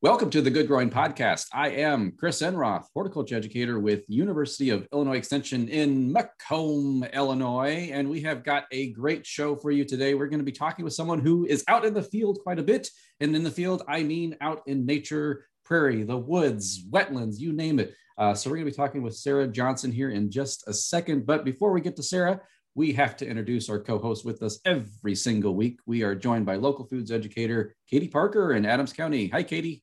Welcome 0.00 0.30
to 0.30 0.40
the 0.40 0.50
Good 0.52 0.68
Growing 0.68 0.90
Podcast. 0.90 1.46
I 1.52 1.70
am 1.70 2.12
Chris 2.16 2.40
Enroth, 2.40 2.86
horticulture 2.94 3.34
educator 3.34 3.80
with 3.80 4.04
University 4.06 4.70
of 4.70 4.86
Illinois 4.92 5.16
Extension 5.16 5.68
in 5.68 6.12
Macomb, 6.12 7.02
Illinois, 7.12 7.90
and 7.92 8.08
we 8.08 8.20
have 8.20 8.44
got 8.44 8.66
a 8.70 8.92
great 8.92 9.26
show 9.26 9.56
for 9.56 9.72
you 9.72 9.84
today. 9.84 10.14
We're 10.14 10.28
going 10.28 10.38
to 10.38 10.44
be 10.44 10.52
talking 10.52 10.84
with 10.84 10.94
someone 10.94 11.18
who 11.18 11.46
is 11.46 11.64
out 11.66 11.84
in 11.84 11.94
the 11.94 12.02
field 12.04 12.38
quite 12.44 12.60
a 12.60 12.62
bit, 12.62 12.88
and 13.18 13.34
in 13.34 13.42
the 13.42 13.50
field 13.50 13.82
I 13.88 14.04
mean 14.04 14.36
out 14.40 14.62
in 14.68 14.86
nature, 14.86 15.46
prairie, 15.64 16.04
the 16.04 16.16
woods, 16.16 16.86
wetlands, 16.88 17.40
you 17.40 17.52
name 17.52 17.80
it. 17.80 17.92
Uh, 18.16 18.34
so 18.34 18.48
we're 18.48 18.58
going 18.58 18.66
to 18.66 18.70
be 18.70 18.76
talking 18.76 19.02
with 19.02 19.16
Sara 19.16 19.48
Johnson 19.48 19.90
here 19.90 20.10
in 20.10 20.30
just 20.30 20.62
a 20.68 20.72
second. 20.72 21.26
But 21.26 21.44
before 21.44 21.72
we 21.72 21.80
get 21.80 21.96
to 21.96 22.04
Sara, 22.04 22.40
we 22.76 22.92
have 22.92 23.16
to 23.16 23.26
introduce 23.26 23.68
our 23.68 23.80
co-host 23.80 24.24
with 24.24 24.44
us 24.44 24.60
every 24.64 25.16
single 25.16 25.56
week. 25.56 25.80
We 25.86 26.04
are 26.04 26.14
joined 26.14 26.46
by 26.46 26.54
local 26.54 26.86
foods 26.86 27.10
educator 27.10 27.74
Katie 27.90 28.06
Parker 28.06 28.52
in 28.52 28.64
Adams 28.64 28.92
County. 28.92 29.26
Hi, 29.30 29.42
Katie. 29.42 29.82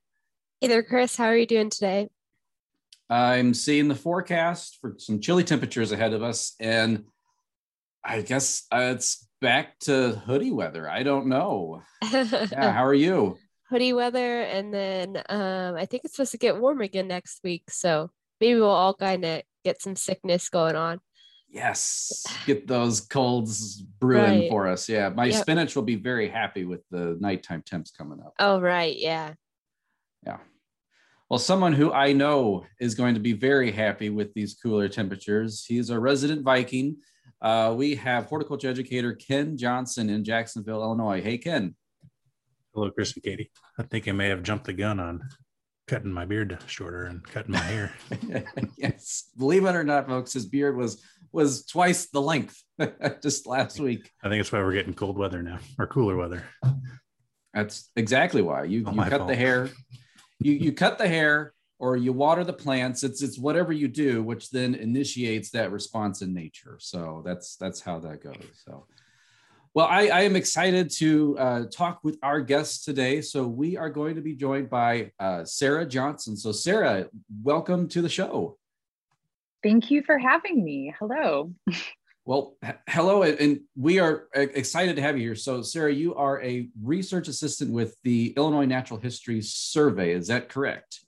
Hey 0.66 0.70
there, 0.70 0.82
Chris. 0.82 1.16
How 1.16 1.26
are 1.26 1.38
you 1.38 1.46
doing 1.46 1.70
today? 1.70 2.08
I'm 3.08 3.54
seeing 3.54 3.88
the 3.88 3.94
forecast 3.94 4.80
for 4.82 4.96
some 4.98 5.20
chilly 5.20 5.44
temperatures 5.44 5.92
ahead 5.92 6.12
of 6.12 6.23
us, 6.23 6.56
and 6.60 7.04
I 8.04 8.23
guess 8.23 8.66
uh, 8.72 8.94
it's 8.96 9.28
back 9.42 9.78
to 9.82 10.14
hoodie 10.26 10.50
weather. 10.50 10.90
I 10.90 11.04
don't 11.04 11.28
know. 11.28 11.84
yeah, 12.12 12.72
how 12.72 12.84
are 12.84 12.96
you? 12.96 13.38
Hoodie 13.70 13.94
weather, 13.94 14.42
and 14.42 14.73
then 14.73 15.22
um, 15.30 15.76
I 15.76 15.86
think 15.86 16.04
it's 16.04 16.16
supposed 16.16 16.32
to 16.32 16.40
get 16.40 16.59
warm 16.59 16.82
again 16.82 17.09
next 17.09 17.42
week. 17.44 17.70
So 17.70 18.09
maybe 18.42 18.59
we'll 18.59 18.70
all 18.70 18.95
kind 18.95 19.23
of 19.23 19.44
get 19.64 19.84
some 19.84 19.95
sickness 19.95 20.50
going 20.50 20.76
on. 20.76 21.00
Yes, 21.48 22.26
get 22.48 22.66
those 22.66 23.02
colds 23.02 23.84
brewing 24.00 24.40
right. 24.40 24.50
for 24.50 24.68
us. 24.68 24.90
Yeah, 24.90 25.09
my 25.09 25.26
yep. 25.26 25.44
spinach 25.44 25.76
will 25.76 25.84
be 25.84 25.98
very 25.98 26.28
happy 26.28 26.66
with 26.66 26.82
the 26.90 27.18
nighttime 27.20 27.62
temps 27.62 27.92
coming 27.92 28.20
up. 28.20 28.34
Oh, 28.40 28.59
right. 28.59 28.98
Yeah. 28.98 29.36
Yeah. 30.26 30.38
Well, 31.30 31.40
someone 31.40 31.74
who 31.74 31.92
I 31.92 32.14
know 32.14 32.66
is 32.80 32.94
going 32.94 33.16
to 33.16 33.20
be 33.20 33.34
very 33.34 33.72
happy 33.72 34.12
with 34.12 34.31
these 34.36 34.54
cooler 34.54 34.88
temperatures. 34.88 35.66
He's 35.67 35.90
a 35.90 36.00
resident 36.00 36.44
Viking. 36.44 36.98
Uh, 37.42 37.73
we 37.76 37.95
have 37.95 38.26
horticulture 38.26 38.70
educator 38.70 39.14
Ken 39.14 39.58
Johnson 39.58 40.12
in 40.12 40.23
Jacksonville, 40.23 40.84
Illinois. 40.84 41.23
Hey, 41.23 41.40
Ken. 41.40 41.76
Hello, 42.76 42.92
Chris 42.92 43.14
and 43.16 43.23
Katie. 43.23 43.50
I 43.80 43.84
think 43.84 44.08
I 44.08 44.12
may 44.12 44.30
have 44.30 44.44
jumped 44.44 44.66
the 44.66 44.73
gun 44.73 45.00
on 45.00 45.28
cutting 45.88 46.12
my 46.12 46.26
beard 46.26 46.59
shorter 46.67 47.06
and 47.06 47.23
cutting 47.23 47.54
my 47.54 47.58
hair. 47.58 47.95
yes, 48.78 49.32
believe 49.36 49.66
it 49.66 49.76
or 49.76 49.84
not, 49.84 50.08
folks, 50.08 50.34
his 50.34 50.45
beard 50.45 50.78
was 50.78 51.04
was 51.32 51.66
twice 51.66 52.06
the 52.08 52.22
length 52.22 52.62
just 53.23 53.48
last 53.48 53.80
week. 53.80 54.12
I 54.23 54.30
think 54.30 54.42
it's 54.42 54.52
why 54.52 54.60
we're 54.60 54.73
getting 54.73 54.94
cold 54.94 55.17
weather 55.17 55.42
now 55.42 55.58
or 55.80 55.88
cooler 55.88 56.16
weather. 56.16 56.45
That's 57.54 57.89
exactly 57.95 58.44
why 58.44 58.66
you, 58.66 58.80
you 58.80 58.86
cut 58.86 59.12
fault. 59.12 59.28
the 59.28 59.36
hair 59.36 59.70
you 60.39 60.53
you 60.53 60.72
cut 60.72 60.97
the 60.97 61.08
hair 61.08 61.53
or 61.80 61.97
you 61.97 62.14
water 62.14 62.44
the 62.44 62.53
plants. 62.53 63.03
It's 63.03 63.22
it's 63.22 63.38
whatever 63.38 63.73
you 63.73 63.88
do 63.88 64.23
which 64.23 64.50
then 64.50 64.75
initiates 64.75 65.52
that 65.52 65.72
response 65.72 66.22
in 66.22 66.33
nature. 66.33 66.77
So 66.80 67.22
that's 67.25 67.55
that's 67.58 67.81
how 67.81 68.00
that 68.00 68.23
goes. 68.23 68.64
So 68.66 68.86
well 69.73 69.88
i, 69.88 70.08
I 70.08 70.22
am 70.22 70.38
excited 70.38 70.89
to 70.97 71.38
uh, 71.38 71.64
talk 71.72 72.00
with 72.03 72.17
our 72.23 72.42
guests 72.42 72.83
today. 72.83 73.22
So 73.22 73.45
we 73.47 73.77
are 73.77 73.89
going 73.89 74.16
to 74.16 74.22
be 74.22 74.33
joined 74.33 74.69
by 74.69 75.11
uh, 75.19 75.45
sara 75.45 75.86
johnson. 75.86 76.36
So 76.38 76.52
sara 76.52 77.08
welcome 77.44 77.88
to 77.89 78.02
the 78.02 78.09
show. 78.09 78.58
Thank 79.64 79.92
you 79.92 80.03
for 80.03 80.17
having 80.17 80.64
me. 80.64 80.94
Hello 80.99 81.52
Well, 82.28 82.58
hello, 82.90 83.22
and 83.22 83.59
we 83.76 84.00
are 84.00 84.28
excited 84.34 84.95
to 84.95 85.02
have 85.04 85.16
you 85.16 85.28
here. 85.28 85.36
So, 85.36 85.62
Sara, 85.62 85.94
you 85.94 86.16
are 86.16 86.42
a 86.42 86.70
research 86.82 87.28
assistant 87.28 87.72
with 87.72 87.95
the 88.04 88.34
Illinois 88.36 88.66
Natural 88.66 89.00
History 89.00 89.44
Survey. 89.44 90.12
Is 90.12 90.26
that 90.30 90.50
correct? 90.50 91.02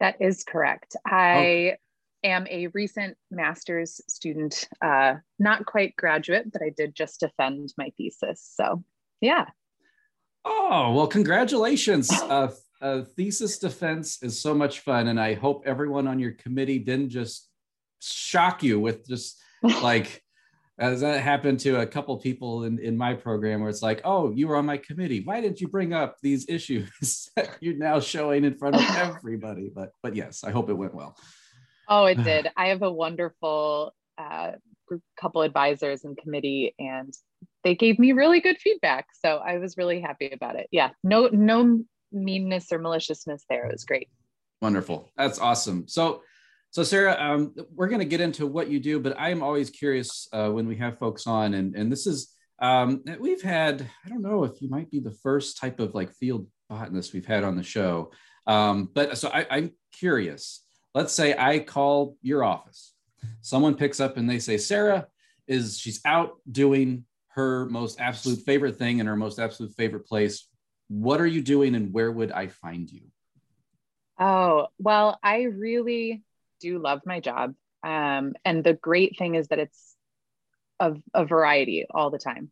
That 0.00 0.16
is 0.20 0.42
correct. 0.42 0.96
I 1.06 1.76
am 2.24 2.48
a 2.50 2.66
recent 2.68 3.16
master's 3.30 4.00
student, 4.08 4.68
uh, 4.82 5.14
not 5.38 5.66
quite 5.66 5.94
graduate, 5.94 6.50
but 6.50 6.62
I 6.62 6.72
did 6.76 6.96
just 6.96 7.20
defend 7.20 7.72
my 7.78 7.92
thesis. 7.96 8.42
So, 8.56 8.82
yeah. 9.20 9.46
Oh, 10.44 10.94
well, 10.94 11.06
congratulations. 11.06 12.10
uh, 12.10 12.50
uh, 12.82 13.02
thesis 13.16 13.60
defense 13.60 14.20
is 14.20 14.40
so 14.40 14.52
much 14.52 14.80
fun. 14.80 15.06
And 15.06 15.20
I 15.20 15.34
hope 15.34 15.62
everyone 15.64 16.08
on 16.08 16.18
your 16.18 16.32
committee 16.32 16.80
didn't 16.80 17.10
just 17.10 17.48
shock 18.00 18.64
you 18.64 18.80
with 18.80 19.06
just 19.06 19.40
like 19.62 20.23
as 20.78 21.00
that 21.02 21.20
happened 21.22 21.60
to 21.60 21.80
a 21.80 21.86
couple 21.86 22.16
people 22.18 22.64
in, 22.64 22.78
in 22.80 22.96
my 22.96 23.14
program 23.14 23.60
where 23.60 23.70
it's 23.70 23.82
like 23.82 24.00
oh 24.04 24.32
you 24.32 24.48
were 24.48 24.56
on 24.56 24.66
my 24.66 24.76
committee. 24.76 25.22
Why 25.24 25.40
didn't 25.40 25.60
you 25.60 25.68
bring 25.68 25.92
up 25.92 26.16
these 26.22 26.46
issues 26.48 27.30
that 27.36 27.50
you're 27.60 27.76
now 27.76 28.00
showing 28.00 28.44
in 28.44 28.56
front 28.56 28.76
of 28.76 28.82
everybody? 28.96 29.70
But 29.74 29.92
but 30.02 30.14
yes 30.14 30.44
i 30.44 30.50
hope 30.50 30.70
it 30.70 30.74
went 30.74 30.94
well. 30.94 31.16
Oh 31.88 32.06
it 32.06 32.22
did. 32.24 32.48
I 32.56 32.68
have 32.68 32.82
a 32.82 32.92
wonderful 32.92 33.94
uh, 34.18 34.52
group, 34.86 35.02
couple 35.20 35.42
advisors 35.42 36.04
and 36.04 36.16
committee 36.16 36.74
and 36.78 37.12
they 37.62 37.74
gave 37.74 37.98
me 37.98 38.12
really 38.12 38.40
good 38.40 38.58
feedback 38.58 39.06
so 39.24 39.38
i 39.38 39.56
was 39.58 39.76
really 39.76 40.00
happy 40.00 40.30
about 40.30 40.56
it. 40.56 40.68
Yeah 40.70 40.90
no 41.02 41.28
no 41.32 41.84
meanness 42.14 42.72
or 42.72 42.78
maliciousness 42.78 43.44
there. 43.50 43.66
It 43.66 43.72
was 43.72 43.84
great. 43.84 44.08
Wonderful. 44.62 45.10
That's 45.16 45.38
awesome. 45.38 45.86
So 45.88 46.22
so, 46.74 46.82
Sara, 46.82 47.16
um, 47.20 47.54
we're 47.72 47.86
going 47.86 48.00
to 48.00 48.04
get 48.04 48.20
into 48.20 48.48
what 48.48 48.68
you 48.68 48.80
do, 48.80 48.98
but 48.98 49.16
I 49.16 49.30
am 49.30 49.44
always 49.44 49.70
curious 49.70 50.26
uh, 50.32 50.48
when 50.50 50.66
we 50.66 50.74
have 50.78 50.98
folks 50.98 51.24
on, 51.24 51.54
and, 51.54 51.76
and 51.76 51.90
this 51.90 52.04
is, 52.04 52.34
um, 52.58 53.04
we've 53.20 53.42
had, 53.42 53.88
I 54.04 54.08
don't 54.08 54.22
know 54.22 54.42
if 54.42 54.60
you 54.60 54.68
might 54.68 54.90
be 54.90 54.98
the 54.98 55.14
first 55.22 55.56
type 55.56 55.78
of 55.78 55.94
like 55.94 56.12
field 56.14 56.48
botanist 56.68 57.12
we've 57.12 57.24
had 57.24 57.44
on 57.44 57.54
the 57.54 57.62
show. 57.62 58.10
Um, 58.48 58.90
but 58.92 59.16
so 59.16 59.28
I, 59.28 59.46
I'm 59.48 59.70
curious. 59.92 60.64
Let's 60.96 61.12
say 61.12 61.36
I 61.38 61.60
call 61.60 62.16
your 62.22 62.42
office, 62.42 62.92
someone 63.40 63.76
picks 63.76 64.00
up 64.00 64.16
and 64.16 64.28
they 64.28 64.40
say, 64.40 64.56
Sara 64.56 65.06
is, 65.46 65.78
she's 65.78 66.00
out 66.04 66.38
doing 66.50 67.04
her 67.28 67.66
most 67.66 68.00
absolute 68.00 68.40
favorite 68.40 68.78
thing 68.78 68.98
in 68.98 69.06
her 69.06 69.14
most 69.14 69.38
absolute 69.38 69.72
favorite 69.76 70.08
place. 70.08 70.48
What 70.88 71.20
are 71.20 71.26
you 71.26 71.40
doing 71.40 71.76
and 71.76 71.92
where 71.92 72.10
would 72.10 72.32
I 72.32 72.48
find 72.48 72.90
you? 72.90 73.02
Oh, 74.18 74.66
well, 74.80 75.20
I 75.22 75.42
really 75.42 76.24
do 76.64 76.78
love 76.78 77.00
my 77.04 77.20
job. 77.20 77.54
Um, 77.82 78.32
and 78.44 78.64
the 78.64 78.72
great 78.72 79.18
thing 79.18 79.34
is 79.34 79.48
that 79.48 79.58
it's 79.58 79.96
of 80.80 81.00
a 81.12 81.24
variety 81.24 81.86
all 81.90 82.10
the 82.10 82.18
time. 82.18 82.50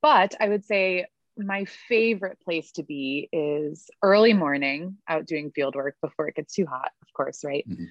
But 0.00 0.34
I 0.40 0.48
would 0.48 0.64
say 0.64 1.06
my 1.36 1.64
favorite 1.88 2.38
place 2.44 2.72
to 2.72 2.82
be 2.82 3.28
is 3.32 3.90
early 4.02 4.32
morning 4.32 4.96
out 5.08 5.26
doing 5.26 5.50
field 5.50 5.74
work 5.74 5.96
before 6.00 6.28
it 6.28 6.36
gets 6.36 6.54
too 6.54 6.66
hot, 6.66 6.90
of 7.02 7.12
course, 7.12 7.44
right? 7.44 7.64
Mm-hmm. 7.68 7.84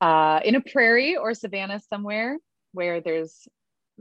Uh, 0.00 0.40
in 0.44 0.54
a 0.54 0.60
prairie 0.60 1.16
or 1.16 1.34
savanna 1.34 1.80
somewhere 1.90 2.38
where 2.72 3.00
there's 3.00 3.48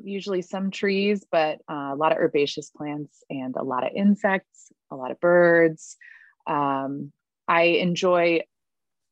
usually 0.04 0.42
some 0.42 0.70
trees, 0.70 1.26
but 1.32 1.60
uh, 1.70 1.92
a 1.94 1.96
lot 1.96 2.12
of 2.12 2.20
herbaceous 2.20 2.70
plants 2.70 3.24
and 3.30 3.56
a 3.56 3.64
lot 3.64 3.86
of 3.86 3.92
insects, 3.96 4.72
a 4.92 4.96
lot 4.96 5.12
of 5.12 5.20
birds. 5.20 5.98
Um, 6.46 7.12
I 7.48 7.64
enjoy 7.64 8.42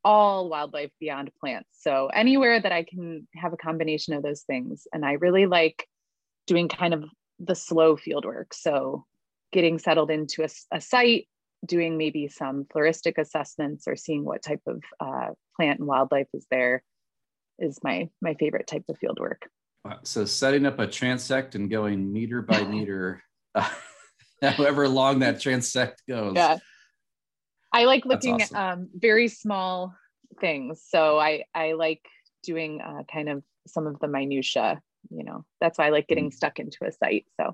all 0.06 0.48
wildlife 0.48 0.92
beyond 1.00 1.32
plants. 1.40 1.68
So 1.80 2.10
anywhere 2.14 2.62
that 2.62 2.72
I 2.72 2.84
can 2.84 3.28
have 3.36 3.54
a 3.54 3.58
combination 3.58 4.14
of 4.14 4.22
those 4.22 4.44
things. 4.44 4.88
And 4.94 5.04
I 5.04 5.14
really 5.14 5.48
like 5.48 5.88
doing 6.46 6.70
kind 6.70 6.94
of 6.94 7.04
the 7.40 7.56
slow 7.56 7.98
field 7.98 8.24
work. 8.24 8.54
So 8.54 9.06
getting 9.52 9.80
settled 9.80 10.12
into 10.12 10.44
a, 10.44 10.50
a 10.72 10.80
site, 10.80 11.28
doing 11.66 11.98
maybe 11.98 12.28
some 12.28 12.66
floristic 12.66 13.18
assessments 13.18 13.88
or 13.88 13.96
seeing 13.96 14.24
what 14.24 14.44
type 14.44 14.62
of 14.68 14.84
uh, 15.00 15.32
plant 15.56 15.80
and 15.80 15.88
wildlife 15.88 16.28
is 16.34 16.46
there 16.52 16.84
is 17.58 17.80
my 17.84 18.10
my 18.22 18.36
favorite 18.36 18.68
type 18.68 18.84
of 18.90 18.98
field 19.00 19.18
work. 19.20 19.50
So 20.04 20.26
setting 20.26 20.66
up 20.66 20.80
a 20.80 20.88
transect 20.88 21.56
and 21.56 21.70
going 21.70 22.12
meter 22.12 22.42
by 22.42 22.64
meter, 22.66 23.24
uh, 23.56 23.70
however 24.42 24.88
long 24.88 25.20
that 25.20 25.38
transect 25.38 25.96
goes. 26.08 26.34
Yeah. 26.36 26.58
I 27.76 27.84
like 27.84 28.06
looking 28.06 28.42
awesome. 28.42 28.56
at 28.56 28.74
um, 28.74 28.90
very 28.96 29.28
small 29.28 29.94
things. 30.40 30.82
So 30.88 31.20
I 31.20 31.44
I 31.54 31.74
like 31.74 32.06
doing 32.42 32.80
uh, 32.80 33.04
kind 33.12 33.28
of 33.28 33.44
some 33.68 33.86
of 33.86 34.00
the 34.00 34.08
minutia. 34.08 34.82
You 35.10 35.26
know, 35.26 35.46
that's 35.60 35.78
why 35.78 35.88
I 35.88 35.90
like 35.90 36.08
getting 36.08 36.30
mm. 36.30 36.34
stuck 36.34 36.60
into 36.60 36.86
a 36.86 36.92
site. 36.92 37.26
So. 37.40 37.54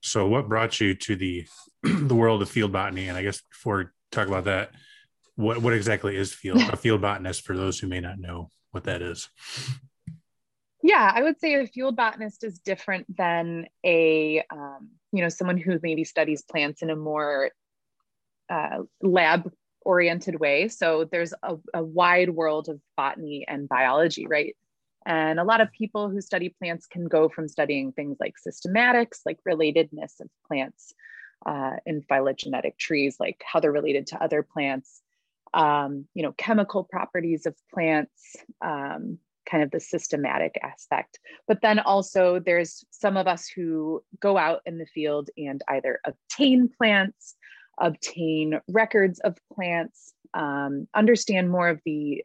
So 0.00 0.26
what 0.26 0.48
brought 0.48 0.80
you 0.80 0.94
to 0.94 1.16
the 1.16 1.46
the 1.82 2.14
world 2.14 2.40
of 2.40 2.48
field 2.48 2.72
botany? 2.72 3.08
And 3.08 3.18
I 3.18 3.22
guess 3.22 3.42
before 3.42 3.76
we 3.76 3.84
talk 4.10 4.26
about 4.26 4.44
that, 4.44 4.70
what 5.36 5.58
what 5.58 5.74
exactly 5.74 6.16
is 6.16 6.32
field 6.32 6.62
a 6.62 6.76
field 6.84 7.02
botanist 7.02 7.44
for 7.44 7.54
those 7.54 7.78
who 7.78 7.88
may 7.88 8.00
not 8.00 8.18
know 8.18 8.50
what 8.70 8.84
that 8.84 9.02
is? 9.02 9.28
Yeah, 10.82 11.12
I 11.14 11.22
would 11.22 11.38
say 11.40 11.54
a 11.56 11.66
field 11.66 11.96
botanist 11.96 12.42
is 12.42 12.58
different 12.60 13.04
than 13.14 13.66
a 13.84 14.42
um, 14.50 14.92
you 15.12 15.20
know 15.20 15.28
someone 15.28 15.58
who 15.58 15.78
maybe 15.82 16.04
studies 16.04 16.42
plants 16.42 16.80
in 16.80 16.88
a 16.88 16.96
more 16.96 17.50
uh, 18.48 18.78
lab 19.02 19.50
oriented 19.88 20.38
way. 20.38 20.68
So 20.68 21.08
there's 21.10 21.32
a, 21.42 21.56
a, 21.72 21.82
wide 21.82 22.28
world 22.28 22.68
of 22.68 22.78
botany 22.94 23.46
and 23.48 23.66
biology, 23.66 24.26
right? 24.26 24.54
And 25.06 25.40
a 25.40 25.44
lot 25.44 25.62
of 25.62 25.72
people 25.72 26.10
who 26.10 26.20
study 26.20 26.54
plants 26.58 26.86
can 26.86 27.08
go 27.08 27.30
from 27.30 27.48
studying 27.48 27.92
things 27.92 28.18
like 28.20 28.34
systematics, 28.46 29.20
like 29.24 29.38
relatedness 29.48 30.20
of 30.20 30.28
plants 30.46 30.92
uh, 31.46 31.76
in 31.86 32.02
phylogenetic 32.02 32.76
trees, 32.76 33.16
like 33.18 33.42
how 33.50 33.60
they're 33.60 33.72
related 33.72 34.08
to 34.08 34.22
other 34.22 34.42
plants, 34.42 35.00
um, 35.54 36.04
you 36.12 36.22
know, 36.22 36.32
chemical 36.36 36.84
properties 36.84 37.46
of 37.46 37.56
plants, 37.72 38.36
um, 38.60 39.18
kind 39.50 39.62
of 39.62 39.70
the 39.70 39.80
systematic 39.80 40.60
aspect. 40.62 41.18
But 41.46 41.62
then 41.62 41.78
also 41.78 42.38
there's 42.38 42.84
some 42.90 43.16
of 43.16 43.26
us 43.26 43.48
who 43.48 44.02
go 44.20 44.36
out 44.36 44.60
in 44.66 44.76
the 44.76 44.84
field 44.84 45.30
and 45.38 45.62
either 45.70 45.98
obtain 46.04 46.68
plants, 46.68 47.36
obtain 47.80 48.60
records 48.68 49.20
of 49.20 49.36
plants, 49.54 50.12
um, 50.34 50.88
understand 50.94 51.50
more 51.50 51.68
of 51.68 51.80
the 51.84 52.24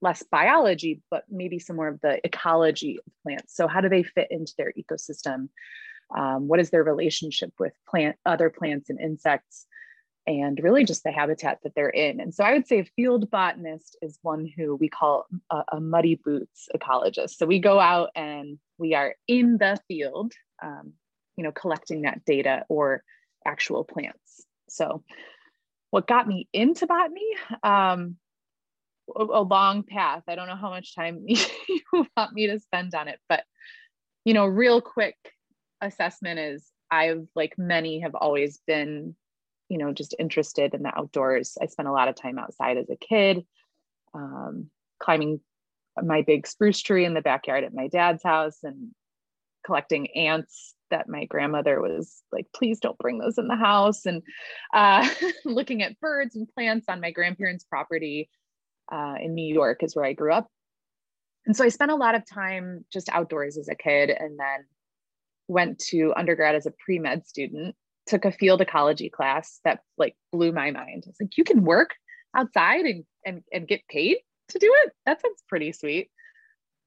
less 0.00 0.22
biology, 0.22 1.02
but 1.10 1.24
maybe 1.30 1.58
some 1.58 1.76
more 1.76 1.88
of 1.88 2.00
the 2.00 2.20
ecology 2.24 2.98
of 2.98 3.12
plants. 3.22 3.56
So 3.56 3.66
how 3.66 3.80
do 3.80 3.88
they 3.88 4.02
fit 4.02 4.28
into 4.30 4.52
their 4.58 4.72
ecosystem? 4.78 5.48
Um, 6.14 6.48
what 6.48 6.60
is 6.60 6.70
their 6.70 6.84
relationship 6.84 7.52
with 7.58 7.72
plant, 7.88 8.16
other 8.26 8.50
plants 8.50 8.90
and 8.90 9.00
insects? 9.00 9.66
and 10.26 10.58
really 10.62 10.84
just 10.84 11.04
the 11.04 11.12
habitat 11.12 11.58
that 11.62 11.74
they're 11.74 11.88
in. 11.90 12.20
And 12.20 12.34
so 12.34 12.44
I 12.44 12.52
would 12.52 12.66
say 12.66 12.80
a 12.80 12.84
field 12.96 13.30
botanist 13.30 13.96
is 14.00 14.18
one 14.22 14.50
who 14.56 14.76
we 14.76 14.88
call 14.88 15.26
a, 15.50 15.62
a 15.72 15.80
muddy 15.80 16.14
boots 16.14 16.68
ecologist. 16.74 17.36
So 17.36 17.46
we 17.46 17.58
go 17.58 17.78
out 17.78 18.10
and 18.14 18.58
we 18.78 18.94
are 18.94 19.14
in 19.28 19.58
the 19.58 19.78
field, 19.86 20.32
um, 20.62 20.94
you 21.36 21.44
know, 21.44 21.52
collecting 21.52 22.02
that 22.02 22.24
data 22.24 22.64
or 22.68 23.02
actual 23.46 23.84
plants. 23.84 24.46
So 24.74 25.02
what 25.90 26.06
got 26.06 26.26
me 26.26 26.48
into 26.52 26.86
botany? 26.86 27.30
Um, 27.62 28.16
a, 29.14 29.42
long 29.42 29.82
path. 29.82 30.22
I 30.28 30.34
don't 30.34 30.48
know 30.48 30.56
how 30.56 30.70
much 30.70 30.94
time 30.94 31.24
you 31.26 31.80
want 31.92 32.32
me 32.32 32.46
to 32.48 32.58
spend 32.58 32.94
on 32.94 33.08
it, 33.08 33.20
but 33.28 33.44
you 34.24 34.34
know, 34.34 34.46
real 34.46 34.80
quick 34.80 35.16
assessment 35.80 36.38
is 36.40 36.64
I've 36.90 37.26
like 37.34 37.54
many 37.58 38.00
have 38.00 38.14
always 38.14 38.60
been 38.66 39.14
you 39.68 39.78
know, 39.78 39.92
just 39.92 40.14
interested 40.18 40.74
in 40.74 40.82
the 40.82 40.96
outdoors. 40.96 41.56
I 41.60 41.66
spent 41.66 41.88
a 41.88 41.92
lot 41.92 42.08
of 42.08 42.14
time 42.14 42.38
outside 42.38 42.76
as 42.76 42.90
a 42.90 42.96
kid, 42.96 43.44
um, 44.12 44.70
climbing 45.00 45.40
my 46.02 46.22
big 46.22 46.46
spruce 46.46 46.82
tree 46.82 47.04
in 47.04 47.14
the 47.14 47.22
backyard 47.22 47.64
at 47.64 47.74
my 47.74 47.88
dad's 47.88 48.22
house 48.22 48.58
and 48.62 48.90
collecting 49.64 50.08
ants 50.16 50.73
that 50.90 51.08
my 51.08 51.24
grandmother 51.24 51.80
was 51.80 52.22
like, 52.32 52.46
please 52.54 52.80
don't 52.80 52.98
bring 52.98 53.18
those 53.18 53.38
in 53.38 53.48
the 53.48 53.56
house. 53.56 54.06
And 54.06 54.22
uh, 54.72 55.08
looking 55.44 55.82
at 55.82 55.98
birds 56.00 56.36
and 56.36 56.48
plants 56.48 56.86
on 56.88 57.00
my 57.00 57.10
grandparents' 57.10 57.64
property 57.64 58.28
uh, 58.92 59.14
in 59.20 59.34
New 59.34 59.52
York 59.52 59.82
is 59.82 59.96
where 59.96 60.04
I 60.04 60.12
grew 60.12 60.32
up. 60.32 60.48
And 61.46 61.56
so 61.56 61.64
I 61.64 61.68
spent 61.68 61.90
a 61.90 61.96
lot 61.96 62.14
of 62.14 62.22
time 62.26 62.84
just 62.92 63.08
outdoors 63.10 63.58
as 63.58 63.68
a 63.68 63.74
kid 63.74 64.10
and 64.10 64.38
then 64.38 64.64
went 65.48 65.78
to 65.78 66.12
undergrad 66.16 66.54
as 66.54 66.66
a 66.66 66.72
pre 66.84 66.98
med 66.98 67.26
student 67.26 67.74
took 68.06 68.24
a 68.24 68.32
field 68.32 68.60
ecology 68.60 69.08
class 69.08 69.60
that 69.64 69.80
like 69.96 70.14
blew 70.32 70.52
my 70.52 70.70
mind. 70.70 71.04
It's 71.06 71.20
like 71.20 71.36
you 71.36 71.44
can 71.44 71.64
work 71.64 71.94
outside 72.36 72.84
and 72.84 73.04
and 73.24 73.42
and 73.52 73.68
get 73.68 73.86
paid 73.88 74.18
to 74.48 74.58
do 74.58 74.72
it. 74.84 74.92
That 75.06 75.20
sounds 75.20 75.42
pretty 75.48 75.72
sweet. 75.72 76.10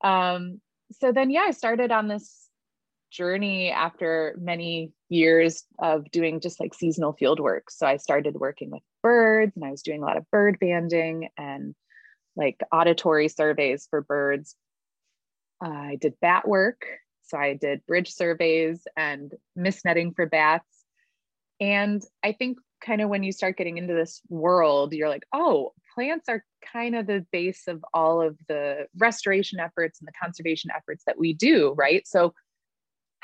Um, 0.04 0.62
so 0.92 1.12
then 1.12 1.30
yeah, 1.30 1.46
I 1.48 1.52
started 1.52 1.92
on 1.92 2.08
this 2.08 2.47
journey 3.12 3.69
after 3.69 4.36
many 4.39 4.92
years 5.09 5.63
of 5.80 6.09
doing 6.12 6.39
just 6.39 6.59
like 6.59 6.74
seasonal 6.74 7.13
field 7.13 7.39
work. 7.39 7.69
So 7.69 7.88
I 7.88 7.98
started 7.98 8.36
working 8.36 8.71
with 8.71 8.83
birds 9.01 9.54
and 9.56 9.65
I 9.65 9.71
was 9.71 9.81
doing 9.81 10.01
a 10.01 10.06
lot 10.06 10.18
of 10.18 10.30
bird 10.31 10.57
banding 10.59 11.30
and 11.38 11.75
like 12.36 12.59
auditory 12.71 13.27
surveys 13.27 13.88
for 13.89 14.01
birds. 14.01 14.56
Uh, 15.63 15.69
I 15.69 15.98
did 16.00 16.13
bat 16.21 16.48
work. 16.48 16.86
So 17.24 17.38
I 17.38 17.56
did 17.56 17.86
bridge 17.86 18.13
surveys 18.13 18.88
and 18.95 19.33
mist 19.56 19.83
netting 19.83 20.13
for 20.13 20.25
bats 20.25 20.77
and 21.59 22.04
I 22.24 22.33
think 22.33 22.59
kind 22.81 23.01
of 23.01 23.09
when 23.09 23.24
you 23.24 23.31
start 23.31 23.57
getting 23.57 23.77
into 23.77 23.94
this 23.94 24.21
world, 24.30 24.94
you're 24.94 25.09
like, 25.09 25.25
oh, 25.33 25.74
plants 25.95 26.30
are 26.30 26.44
kind 26.74 26.95
of 26.95 27.07
the 27.07 27.25
base 27.31 27.63
of 27.68 27.83
all 27.94 28.21
of 28.21 28.38
the 28.48 28.86
restoration 28.98 29.59
efforts 29.59 30.00
and 30.00 30.07
the 30.07 30.13
conservation 30.21 30.69
efforts 30.75 31.04
that 31.06 31.18
we 31.18 31.33
do, 31.33 31.74
right? 31.75 32.07
So, 32.07 32.33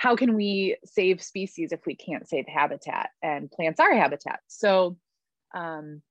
how 0.04 0.18
can 0.18 0.36
we 0.36 0.76
save 0.84 1.24
species 1.24 1.72
if 1.72 1.86
we 1.86 1.96
can't 1.96 2.28
save 2.28 2.46
habitat? 2.46 3.12
And 3.22 3.50
plants 3.50 3.80
are 3.80 3.96
habitat. 3.96 4.42
So, 4.48 4.98
um, 5.56 6.02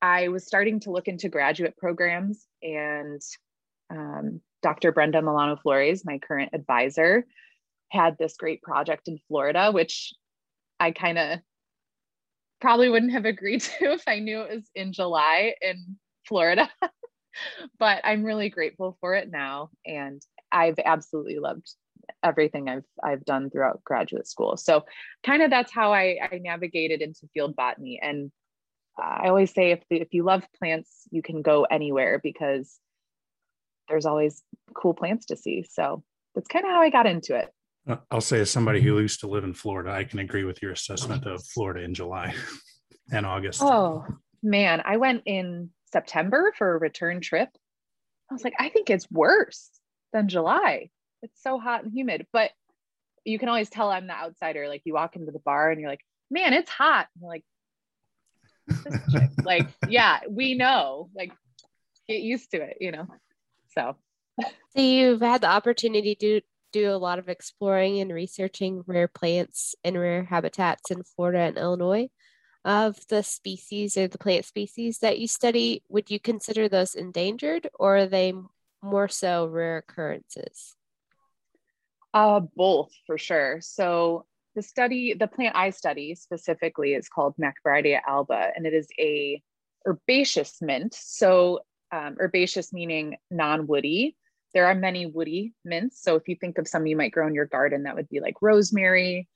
I 0.00 0.28
was 0.28 0.46
starting 0.46 0.80
to 0.80 0.90
look 0.90 1.08
into 1.08 1.28
graduate 1.28 1.76
programs, 1.76 2.46
and 2.62 3.20
um, 3.90 4.40
Dr. 4.62 4.92
Brenda 4.92 5.20
Molano 5.20 5.60
Flores, 5.60 6.06
my 6.06 6.18
current 6.18 6.50
advisor, 6.54 7.26
had 7.90 8.16
this 8.16 8.34
great 8.38 8.62
project 8.62 9.08
in 9.08 9.18
Florida, 9.28 9.70
which 9.72 10.14
I 10.80 10.92
kind 10.92 11.18
of 11.18 11.40
probably 12.62 12.88
wouldn't 12.88 13.12
have 13.12 13.26
agreed 13.26 13.60
to 13.78 13.92
if 13.92 14.04
I 14.06 14.20
knew 14.20 14.40
it 14.40 14.54
was 14.54 14.70
in 14.74 14.94
July 14.94 15.54
in 15.60 15.98
Florida. 16.26 16.70
but 17.78 18.00
I'm 18.04 18.24
really 18.24 18.48
grateful 18.48 18.96
for 19.02 19.14
it 19.14 19.30
now. 19.30 19.68
And 19.84 20.22
I've 20.50 20.78
absolutely 20.82 21.38
loved 21.38 21.70
everything 22.22 22.68
I've 22.68 22.84
I've 23.02 23.24
done 23.24 23.50
throughout 23.50 23.82
graduate 23.84 24.26
school. 24.26 24.56
So 24.56 24.84
kind 25.24 25.42
of 25.42 25.50
that's 25.50 25.72
how 25.72 25.92
I, 25.92 26.18
I 26.30 26.38
navigated 26.38 27.02
into 27.02 27.28
field 27.34 27.56
botany. 27.56 28.00
And 28.02 28.30
I 28.98 29.28
always 29.28 29.52
say 29.52 29.72
if 29.72 29.80
the, 29.90 30.00
if 30.00 30.08
you 30.12 30.24
love 30.24 30.44
plants, 30.58 31.08
you 31.10 31.22
can 31.22 31.42
go 31.42 31.64
anywhere 31.64 32.20
because 32.22 32.78
there's 33.88 34.06
always 34.06 34.42
cool 34.74 34.94
plants 34.94 35.26
to 35.26 35.36
see. 35.36 35.64
So 35.68 36.02
that's 36.34 36.48
kind 36.48 36.64
of 36.64 36.70
how 36.70 36.80
I 36.80 36.90
got 36.90 37.06
into 37.06 37.36
it. 37.36 37.50
Uh, 37.86 37.96
I'll 38.10 38.20
say, 38.20 38.40
as 38.40 38.50
somebody 38.50 38.80
who 38.80 38.98
used 38.98 39.20
to 39.20 39.26
live 39.26 39.44
in 39.44 39.52
Florida, 39.52 39.90
I 39.90 40.04
can 40.04 40.18
agree 40.18 40.44
with 40.44 40.62
your 40.62 40.72
assessment 40.72 41.26
of 41.26 41.44
Florida 41.44 41.82
in 41.82 41.94
July 41.94 42.34
and 43.12 43.26
August. 43.26 43.60
Oh, 43.62 44.06
man. 44.42 44.82
I 44.84 44.96
went 44.96 45.22
in 45.26 45.70
September 45.92 46.52
for 46.56 46.74
a 46.74 46.78
return 46.78 47.20
trip. 47.20 47.48
I 48.30 48.34
was 48.34 48.42
like, 48.42 48.54
I 48.58 48.70
think 48.70 48.88
it's 48.88 49.10
worse 49.10 49.68
than 50.12 50.28
July. 50.28 50.88
It's 51.24 51.42
so 51.42 51.58
hot 51.58 51.84
and 51.84 51.92
humid. 51.92 52.26
But 52.32 52.52
you 53.24 53.38
can 53.38 53.48
always 53.48 53.70
tell 53.70 53.90
I'm 53.90 54.06
the 54.06 54.14
outsider. 54.14 54.68
Like, 54.68 54.82
you 54.84 54.94
walk 54.94 55.16
into 55.16 55.32
the 55.32 55.38
bar 55.40 55.70
and 55.70 55.80
you're 55.80 55.90
like, 55.90 56.04
man, 56.30 56.52
it's 56.52 56.70
hot. 56.70 57.08
And 57.14 57.22
you're 57.22 57.30
like, 57.30 57.44
like, 59.44 59.68
yeah, 59.88 60.20
we 60.28 60.54
know. 60.54 61.10
Like, 61.14 61.32
get 62.06 62.20
used 62.20 62.50
to 62.52 62.58
it, 62.58 62.78
you 62.80 62.92
know? 62.92 63.06
So. 63.74 63.96
So 64.40 64.80
you've 64.80 65.20
had 65.20 65.40
the 65.40 65.48
opportunity 65.48 66.14
to 66.16 66.40
do 66.72 66.90
a 66.90 66.98
lot 66.98 67.20
of 67.20 67.28
exploring 67.28 68.00
and 68.00 68.12
researching 68.12 68.82
rare 68.86 69.06
plants 69.08 69.76
and 69.84 69.98
rare 69.98 70.24
habitats 70.24 70.90
in 70.90 71.04
Florida 71.04 71.38
and 71.40 71.56
Illinois. 71.56 72.08
Of 72.64 72.96
the 73.08 73.22
species 73.22 73.98
or 73.98 74.08
the 74.08 74.16
plant 74.16 74.46
species 74.46 74.98
that 75.00 75.18
you 75.18 75.28
study, 75.28 75.82
would 75.90 76.10
you 76.10 76.18
consider 76.18 76.66
those 76.66 76.94
endangered 76.94 77.68
or 77.74 77.98
are 77.98 78.06
they 78.06 78.32
more 78.82 79.06
so 79.08 79.46
rare 79.46 79.76
occurrences? 79.76 80.74
Uh, 82.14 82.40
both 82.54 82.92
for 83.06 83.18
sure. 83.18 83.58
So 83.60 84.24
the 84.54 84.62
study, 84.62 85.14
the 85.14 85.26
plant 85.26 85.56
I 85.56 85.70
study 85.70 86.14
specifically 86.14 86.94
is 86.94 87.08
called 87.08 87.34
Macbridea 87.36 88.00
alba, 88.06 88.50
and 88.54 88.66
it 88.66 88.72
is 88.72 88.88
a 89.00 89.42
herbaceous 89.84 90.62
mint. 90.62 90.94
So 90.94 91.60
um, 91.90 92.16
herbaceous 92.20 92.72
meaning 92.72 93.16
non-woody, 93.32 94.16
there 94.54 94.66
are 94.66 94.74
many 94.76 95.06
woody 95.06 95.54
mints. 95.64 96.00
So 96.00 96.14
if 96.14 96.28
you 96.28 96.36
think 96.36 96.58
of 96.58 96.68
some 96.68 96.86
you 96.86 96.96
might 96.96 97.10
grow 97.10 97.26
in 97.26 97.34
your 97.34 97.46
garden, 97.46 97.82
that 97.82 97.96
would 97.96 98.08
be 98.08 98.20
like 98.20 98.36
rosemary, 98.40 99.28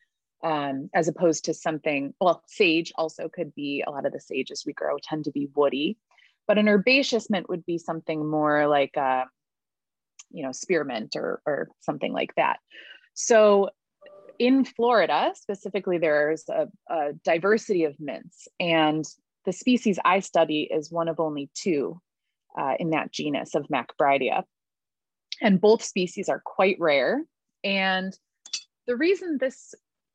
um, 0.44 0.88
as 0.94 1.08
opposed 1.08 1.46
to 1.46 1.54
something, 1.54 2.14
well, 2.20 2.44
sage 2.46 2.92
also 2.94 3.28
could 3.28 3.52
be, 3.56 3.82
a 3.84 3.90
lot 3.90 4.06
of 4.06 4.12
the 4.12 4.20
sages 4.20 4.62
we 4.64 4.72
grow 4.72 4.98
tend 5.02 5.24
to 5.24 5.32
be 5.32 5.48
woody. 5.56 5.98
But 6.46 6.58
an 6.58 6.68
herbaceous 6.68 7.28
mint 7.28 7.48
would 7.48 7.66
be 7.66 7.78
something 7.78 8.24
more 8.24 8.68
like, 8.68 8.92
a, 8.96 9.00
uh, 9.00 9.24
you 10.30 10.44
know, 10.44 10.52
spearmint 10.52 11.16
or, 11.16 11.40
or 11.46 11.68
something 11.80 12.12
like 12.12 12.34
that. 12.36 12.58
So 13.14 13.70
in 14.38 14.64
Florida, 14.64 15.32
specifically, 15.34 15.98
there's 15.98 16.44
a, 16.48 16.68
a 16.88 17.12
diversity 17.24 17.84
of 17.84 17.98
mints. 17.98 18.46
And 18.60 19.04
the 19.44 19.52
species 19.52 19.98
I 20.04 20.20
study 20.20 20.68
is 20.70 20.92
one 20.92 21.08
of 21.08 21.18
only 21.18 21.50
two 21.54 22.00
uh, 22.58 22.74
in 22.78 22.90
that 22.90 23.12
genus 23.12 23.54
of 23.54 23.66
Macbridea 23.68 24.44
and 25.40 25.60
both 25.60 25.82
species 25.82 26.28
are 26.28 26.42
quite 26.44 26.76
rare. 26.78 27.24
And 27.64 28.16
the 28.86 28.96
reason 28.96 29.38
this 29.38 29.74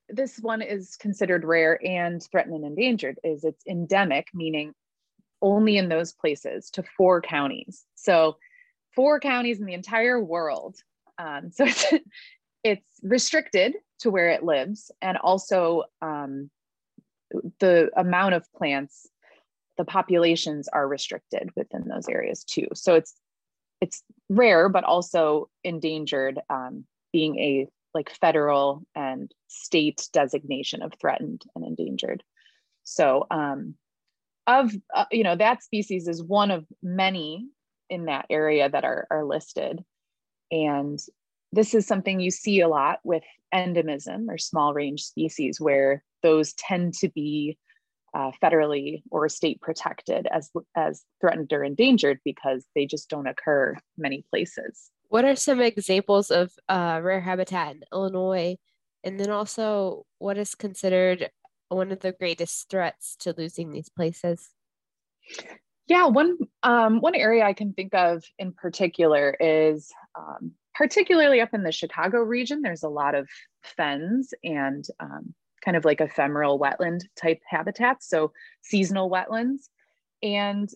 this 0.10 0.38
one 0.40 0.62
is 0.62 0.98
considered 0.98 1.46
rare 1.46 1.80
and 1.84 2.22
threatened 2.30 2.56
and 2.56 2.66
endangered 2.66 3.20
is 3.24 3.44
it's 3.44 3.66
endemic, 3.66 4.28
meaning 4.34 4.74
only 5.42 5.78
in 5.78 5.90
those 5.90 6.12
places 6.12 6.70
to 6.72 6.84
four 6.98 7.22
counties. 7.22 7.86
So 7.96 8.38
four 8.96 9.20
counties 9.20 9.60
in 9.60 9.66
the 9.66 9.74
entire 9.74 10.22
world. 10.22 10.78
Um, 11.18 11.52
so 11.52 11.66
it's 11.68 11.94
it's 12.64 13.00
restricted 13.02 13.76
to 14.00 14.10
where 14.10 14.30
it 14.30 14.44
lives, 14.44 14.92
and 15.02 15.18
also 15.18 15.84
um, 16.02 16.50
the 17.60 17.90
amount 17.96 18.36
of 18.36 18.52
plants, 18.54 19.08
the 19.78 19.86
populations 19.86 20.68
are 20.68 20.88
restricted 20.88 21.50
within 21.56 21.88
those 21.88 22.08
areas 22.08 22.44
too. 22.44 22.68
So 22.74 22.96
it's 22.96 23.14
it's 23.82 24.02
rare 24.30 24.70
but 24.70 24.86
also 24.86 25.50
endangered 25.64 26.40
um, 26.50 26.86
being 27.12 27.38
a 27.38 27.68
like 27.94 28.10
federal 28.10 28.84
and 28.96 29.32
state 29.48 30.08
designation 30.14 30.82
of 30.82 30.94
threatened 31.00 31.44
and 31.54 31.66
endangered 31.66 32.24
so 32.84 33.28
um, 33.30 33.76
of 34.48 34.74
uh, 34.96 35.06
you 35.12 35.24
know 35.24 35.36
that 35.36 35.64
species 35.64 36.08
is 36.08 36.24
one 36.24 36.50
of 36.50 36.66
many 36.82 37.48
in 37.94 38.06
that 38.06 38.26
area 38.30 38.70
that 38.70 38.84
are, 38.84 39.08
are 39.10 39.26
listed 39.26 39.84
and 40.52 41.00
this 41.54 41.76
is 41.76 41.86
something 41.86 42.20
you 42.20 42.32
see 42.32 42.62
a 42.62 42.68
lot 42.68 43.00
with 43.04 43.24
endemism 43.54 44.28
or 44.28 44.38
small 44.38 44.74
range 44.74 45.04
species 45.04 45.62
where 45.62 46.04
those 46.24 46.54
tend 46.54 46.96
to 46.96 47.10
be 47.10 47.58
uh, 48.16 48.32
federally 48.42 49.04
or 49.12 49.30
state 49.30 49.62
protected 49.62 50.28
as 50.32 50.50
as 50.76 51.04
threatened 51.22 51.52
or 51.54 51.64
endangered 51.64 52.20
because 52.26 52.66
they 52.76 52.86
just 52.86 53.10
don't 53.10 53.28
occur 53.28 53.76
many 53.98 54.24
places. 54.30 54.92
What 55.10 55.26
are 55.26 55.36
some 55.36 55.62
examples 55.62 56.32
of 56.32 56.52
uh, 56.68 57.00
rare 57.04 57.22
habitat 57.22 57.76
in 57.76 57.84
Illinois? 57.92 58.58
And 59.04 59.20
then 59.20 59.30
also, 59.30 60.06
what 60.18 60.38
is 60.38 60.56
considered 60.56 61.30
one 61.70 61.92
of 61.92 62.00
the 62.00 62.14
greatest 62.14 62.70
threats 62.70 63.16
to 63.18 63.34
losing 63.38 63.72
these 63.72 63.90
places? 63.90 64.50
Yeah, 65.88 66.08
one 66.08 66.38
um, 66.64 67.00
one 67.02 67.16
area 67.16 67.44
I 67.44 67.54
can 67.54 67.74
think 67.74 67.94
of 67.94 68.24
in 68.40 68.54
particular 68.54 69.36
is 69.40 69.92
um, 70.18 70.54
particularly 70.74 71.42
up 71.42 71.54
in 71.54 71.64
the 71.64 71.72
Chicago 71.72 72.20
region. 72.20 72.62
There's 72.62 72.84
a 72.84 72.90
lot 72.90 73.16
of 73.16 73.28
fens 73.64 74.34
and 74.44 74.86
um, 75.00 75.34
kind 75.64 75.76
of 75.78 75.86
like 75.86 76.02
ephemeral 76.02 76.60
wetland 76.60 77.02
type 77.22 77.42
habitats, 77.48 78.08
so 78.08 78.32
seasonal 78.62 79.10
wetlands. 79.10 79.70
And 80.22 80.70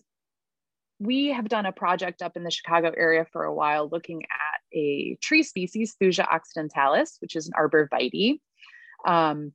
we 0.98 1.28
have 1.28 1.48
done 1.48 1.66
a 1.66 1.72
project 1.72 2.22
up 2.22 2.36
in 2.36 2.44
the 2.44 2.50
Chicago 2.50 2.92
area 2.96 3.24
for 3.32 3.44
a 3.44 3.54
while 3.54 3.88
looking 3.88 4.22
at 4.24 4.76
a 4.76 5.16
tree 5.22 5.42
species, 5.42 5.94
Thuja 6.00 6.26
occidentalis, 6.30 7.16
which 7.20 7.36
is 7.36 7.46
an 7.46 7.54
arborvitae. 7.58 8.40
Um, 9.06 9.52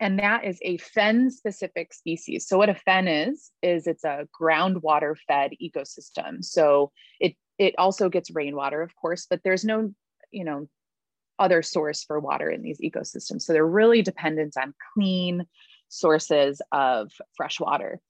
and 0.00 0.18
that 0.18 0.44
is 0.44 0.58
a 0.62 0.76
fen 0.78 1.30
specific 1.30 1.94
species. 1.94 2.46
So 2.46 2.58
what 2.58 2.68
a 2.68 2.74
fen 2.74 3.08
is 3.08 3.50
is 3.62 3.86
it's 3.86 4.04
a 4.04 4.28
groundwater 4.38 5.16
fed 5.26 5.52
ecosystem. 5.62 6.44
So 6.44 6.92
it 7.20 7.34
it 7.58 7.74
also 7.78 8.08
gets 8.08 8.30
rainwater, 8.30 8.82
of 8.82 8.94
course, 8.96 9.26
but 9.28 9.40
there's 9.42 9.64
no, 9.64 9.94
you 10.30 10.44
know, 10.44 10.68
other 11.38 11.62
source 11.62 12.04
for 12.04 12.20
water 12.20 12.50
in 12.50 12.62
these 12.62 12.80
ecosystems. 12.80 13.42
So 13.42 13.52
they're 13.52 13.66
really 13.66 14.02
dependent 14.02 14.56
on 14.56 14.74
clean 14.94 15.46
sources 15.88 16.60
of 16.72 17.10
fresh 17.36 17.60
water. 17.60 18.00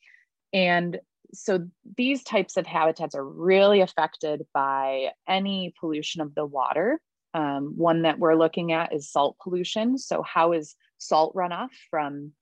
And 0.53 0.99
so 1.33 1.67
these 1.97 2.23
types 2.23 2.57
of 2.57 2.67
habitats 2.67 3.15
are 3.15 3.25
really 3.25 3.81
affected 3.81 4.47
by 4.55 5.11
any 5.29 5.75
pollution 5.79 6.21
of 6.21 6.35
the 6.35 6.47
water. 6.47 7.01
Um, 7.35 7.75
one 7.77 8.03
that 8.03 8.19
we're 8.19 8.37
looking 8.37 8.73
at 8.73 8.95
is 8.95 9.11
salt 9.11 9.37
pollution. 9.43 9.99
So, 9.99 10.23
how 10.23 10.53
is 10.53 10.75
salt 10.99 11.35
runoff 11.35 11.71
from 11.91 12.33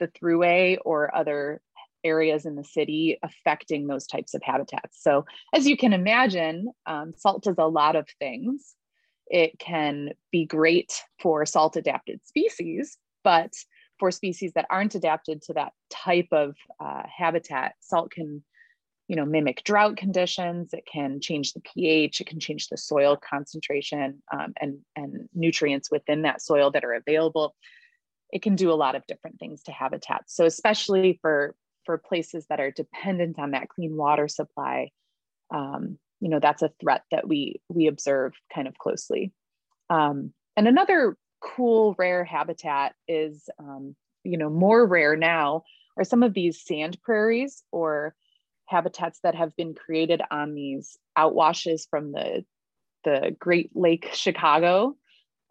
the 0.00 0.08
throughway 0.08 0.78
or 0.84 1.14
other 1.14 1.60
areas 2.04 2.46
in 2.46 2.56
the 2.56 2.64
city 2.64 3.18
affecting 3.22 3.86
those 3.86 4.06
types 4.06 4.34
of 4.34 4.42
habitats? 4.42 5.02
So, 5.02 5.24
as 5.52 5.66
you 5.66 5.76
can 5.76 5.92
imagine, 5.92 6.68
um, 6.86 7.12
salt 7.16 7.44
does 7.44 7.58
a 7.58 7.66
lot 7.66 7.96
of 7.96 8.08
things. 8.18 8.74
It 9.28 9.58
can 9.58 10.10
be 10.30 10.44
great 10.44 11.02
for 11.20 11.46
salt 11.46 11.76
adapted 11.76 12.20
species, 12.26 12.98
but 13.24 13.52
for 13.98 14.10
species 14.10 14.52
that 14.54 14.66
aren't 14.68 14.94
adapted 14.94 15.42
to 15.42 15.52
that 15.54 15.72
type 15.90 16.28
of 16.32 16.56
uh, 16.80 17.02
habitat, 17.06 17.74
salt 17.80 18.10
can 18.10 18.42
you 19.08 19.16
know 19.16 19.24
mimic 19.24 19.62
drought 19.64 19.96
conditions 19.96 20.72
it 20.72 20.84
can 20.90 21.20
change 21.20 21.52
the 21.52 21.60
ph 21.60 22.20
it 22.20 22.26
can 22.26 22.40
change 22.40 22.68
the 22.68 22.76
soil 22.76 23.16
concentration 23.16 24.22
um, 24.32 24.54
and 24.60 24.78
and 24.96 25.28
nutrients 25.34 25.90
within 25.90 26.22
that 26.22 26.40
soil 26.40 26.70
that 26.70 26.84
are 26.84 26.94
available 26.94 27.54
it 28.32 28.42
can 28.42 28.56
do 28.56 28.72
a 28.72 28.74
lot 28.74 28.94
of 28.94 29.06
different 29.06 29.38
things 29.38 29.62
to 29.64 29.72
habitats. 29.72 30.34
So 30.34 30.44
especially 30.46 31.18
for 31.22 31.54
for 31.84 31.98
places 31.98 32.46
that 32.48 32.60
are 32.60 32.70
dependent 32.70 33.38
on 33.38 33.50
that 33.52 33.68
clean 33.68 33.96
water 33.96 34.28
supply 34.28 34.90
um, 35.52 35.98
you 36.20 36.28
know 36.28 36.38
that's 36.40 36.62
a 36.62 36.72
threat 36.80 37.02
that 37.10 37.28
we 37.28 37.60
we 37.68 37.86
observe 37.86 38.32
kind 38.54 38.66
of 38.66 38.78
closely. 38.78 39.32
Um, 39.90 40.32
and 40.56 40.68
another 40.68 41.16
cool 41.40 41.94
rare 41.98 42.24
habitat 42.24 42.94
is 43.08 43.50
um, 43.58 43.96
you 44.24 44.38
know 44.38 44.48
more 44.48 44.86
rare 44.86 45.16
now 45.16 45.64
are 45.96 46.04
some 46.04 46.22
of 46.22 46.32
these 46.32 46.64
sand 46.64 46.96
prairies 47.02 47.62
or 47.72 48.14
habitats 48.66 49.18
that 49.24 49.34
have 49.34 49.54
been 49.56 49.74
created 49.74 50.22
on 50.30 50.54
these 50.54 50.96
outwashes 51.18 51.88
from 51.90 52.12
the 52.12 52.44
the 53.04 53.36
Great 53.38 53.70
Lake 53.74 54.10
Chicago 54.12 54.96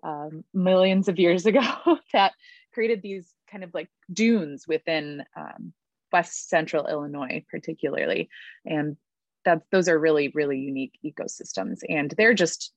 um, 0.04 0.44
millions 0.54 1.10
of 1.10 1.20
years 1.20 1.46
ago 1.46 1.62
that 2.14 2.32
created 2.74 3.01
these 3.01 3.34
kind 3.51 3.63
of 3.63 3.74
like 3.74 3.90
dunes 4.12 4.66
within 4.68 5.24
um, 5.36 5.74
West 6.12 6.50
Central 6.50 6.88
Illinois, 6.88 7.44
particularly, 7.50 8.30
and 8.66 8.98
that 9.46 9.63
those 9.72 9.88
are 9.88 10.00
really 10.00 10.30
really 10.30 10.60
unique 10.60 10.98
ecosystems, 11.06 11.80
and 11.88 12.13
they're 12.18 12.34
just 12.34 12.72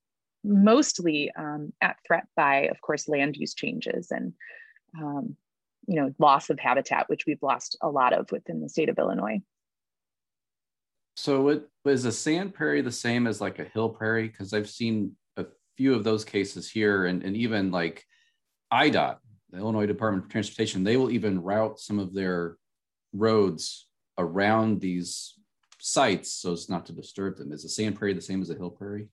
mostly 0.45 1.31
um, 1.39 1.73
at 1.81 1.97
threat 2.07 2.27
by, 2.37 2.69
of 2.69 2.81
course, 2.81 3.09
land 3.09 3.37
use 3.37 3.55
changes 3.55 4.11
and 4.11 4.35
um, 5.01 5.37
you 5.87 5.97
know 5.97 6.15
loss 6.19 6.51
of 6.51 6.59
habitat, 6.59 7.09
which 7.09 7.25
we've 7.27 7.43
lost 7.43 7.77
a 7.81 7.89
lot 7.89 8.13
of 8.13 8.31
within 8.31 8.61
the 8.61 8.69
state 8.69 8.89
of 8.89 8.99
Illinois. 8.99 9.41
So 11.17 11.49
it 11.49 11.63
was 11.85 12.05
a 12.05 12.13
sand 12.13 12.55
prairie 12.55 12.83
the 12.83 12.91
same 12.93 13.27
as 13.27 13.41
like 13.41 13.59
a 13.59 13.65
hill 13.65 13.89
prairie? 13.89 14.29
Because 14.29 14.53
I've 14.53 14.69
seen 14.69 15.13
a 15.37 15.47
few 15.77 15.95
of 15.95 16.05
those 16.05 16.25
cases 16.25 16.69
here, 16.71 17.07
and, 17.07 17.23
and 17.23 17.37
even 17.37 17.71
like 17.71 18.05
IDOT, 18.73 19.19
the 19.55 19.61
Illinois 19.61 19.87
Department 19.87 20.25
of 20.25 20.31
Transportation, 20.31 20.85
they 20.85 20.97
will 20.97 21.11
even 21.11 21.43
route 21.43 21.79
some 21.79 21.99
of 21.99 22.13
their 22.13 22.57
roads 23.13 23.87
around 24.19 24.81
these 24.81 25.35
sites 25.79 26.33
so 26.33 26.53
as 26.53 26.69
not 26.69 26.87
to 26.87 26.93
disturb 26.93 27.37
them. 27.37 27.53
Is 27.53 27.65
a 27.65 27.69
sand 27.69 27.97
prairie 27.97 28.15
the 28.15 28.21
same 28.21 28.43
as 28.43 28.51
a 28.51 28.55
hill 28.55 28.71
prairie? 28.71 29.09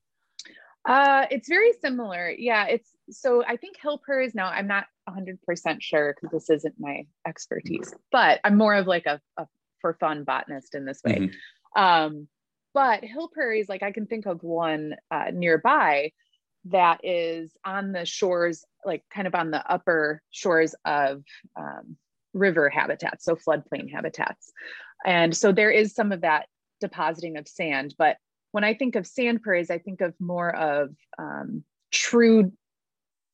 Uh, 0.88 1.28
it's 1.30 1.48
very 1.48 1.74
similar. 1.80 2.32
Yeah, 2.32 2.66
it's 2.66 2.90
so 3.12 3.44
I 3.46 3.56
think 3.56 3.78
hill 3.80 4.00
prairies. 4.00 4.34
Now 4.34 4.48
I'm 4.48 4.68
not 4.68 4.86
100% 5.08 5.38
sure 5.80 6.16
because 6.16 6.32
this 6.32 6.50
isn't 6.50 6.76
my 6.80 7.06
expertise, 7.28 7.94
but 8.12 8.40
I'm 8.44 8.58
more 8.58 8.74
of 8.74 8.88
like 8.88 9.06
a, 9.06 9.22
a 9.38 9.46
for 9.80 9.94
fun 10.00 10.24
botanist 10.24 10.74
in 10.74 10.86
this 10.86 11.02
way. 11.06 11.30
Mm-hmm. 11.76 11.82
Um, 11.82 12.28
but 12.74 13.04
hill 13.04 13.28
prairies, 13.28 13.70
like 13.70 13.84
I 13.84 13.92
can 13.92 14.08
think 14.08 14.26
of 14.26 14.42
one 14.42 14.96
uh, 15.12 15.26
nearby 15.32 16.14
that 16.66 17.00
is 17.04 17.52
on 17.66 17.92
the 17.92 18.06
shores, 18.06 18.64
like 18.86 19.04
kind 19.14 19.28
of 19.28 19.36
on 19.36 19.52
the 19.52 19.72
upper 19.72 20.22
shores 20.30 20.76
of 20.86 21.24
um, 21.58 21.98
river 22.34 22.70
habitats, 22.70 23.26
so 23.26 23.36
floodplain 23.36 23.92
habitats. 23.92 24.52
And 25.06 25.36
so 25.36 25.52
there 25.52 25.72
is 25.72 25.94
some 25.94 26.12
of 26.12 26.22
that 26.22 26.48
depositing 26.80 27.38
of 27.38 27.48
sand. 27.48 27.96
But 27.98 28.18
when 28.52 28.64
I 28.64 28.74
think 28.74 28.96
of 28.96 29.08
sand 29.08 29.42
prairies, 29.42 29.72
I 29.72 29.80
think 29.80 30.02
of 30.02 30.14
more 30.20 30.54
of 30.56 30.90
um, 31.18 31.64
true 31.92 32.52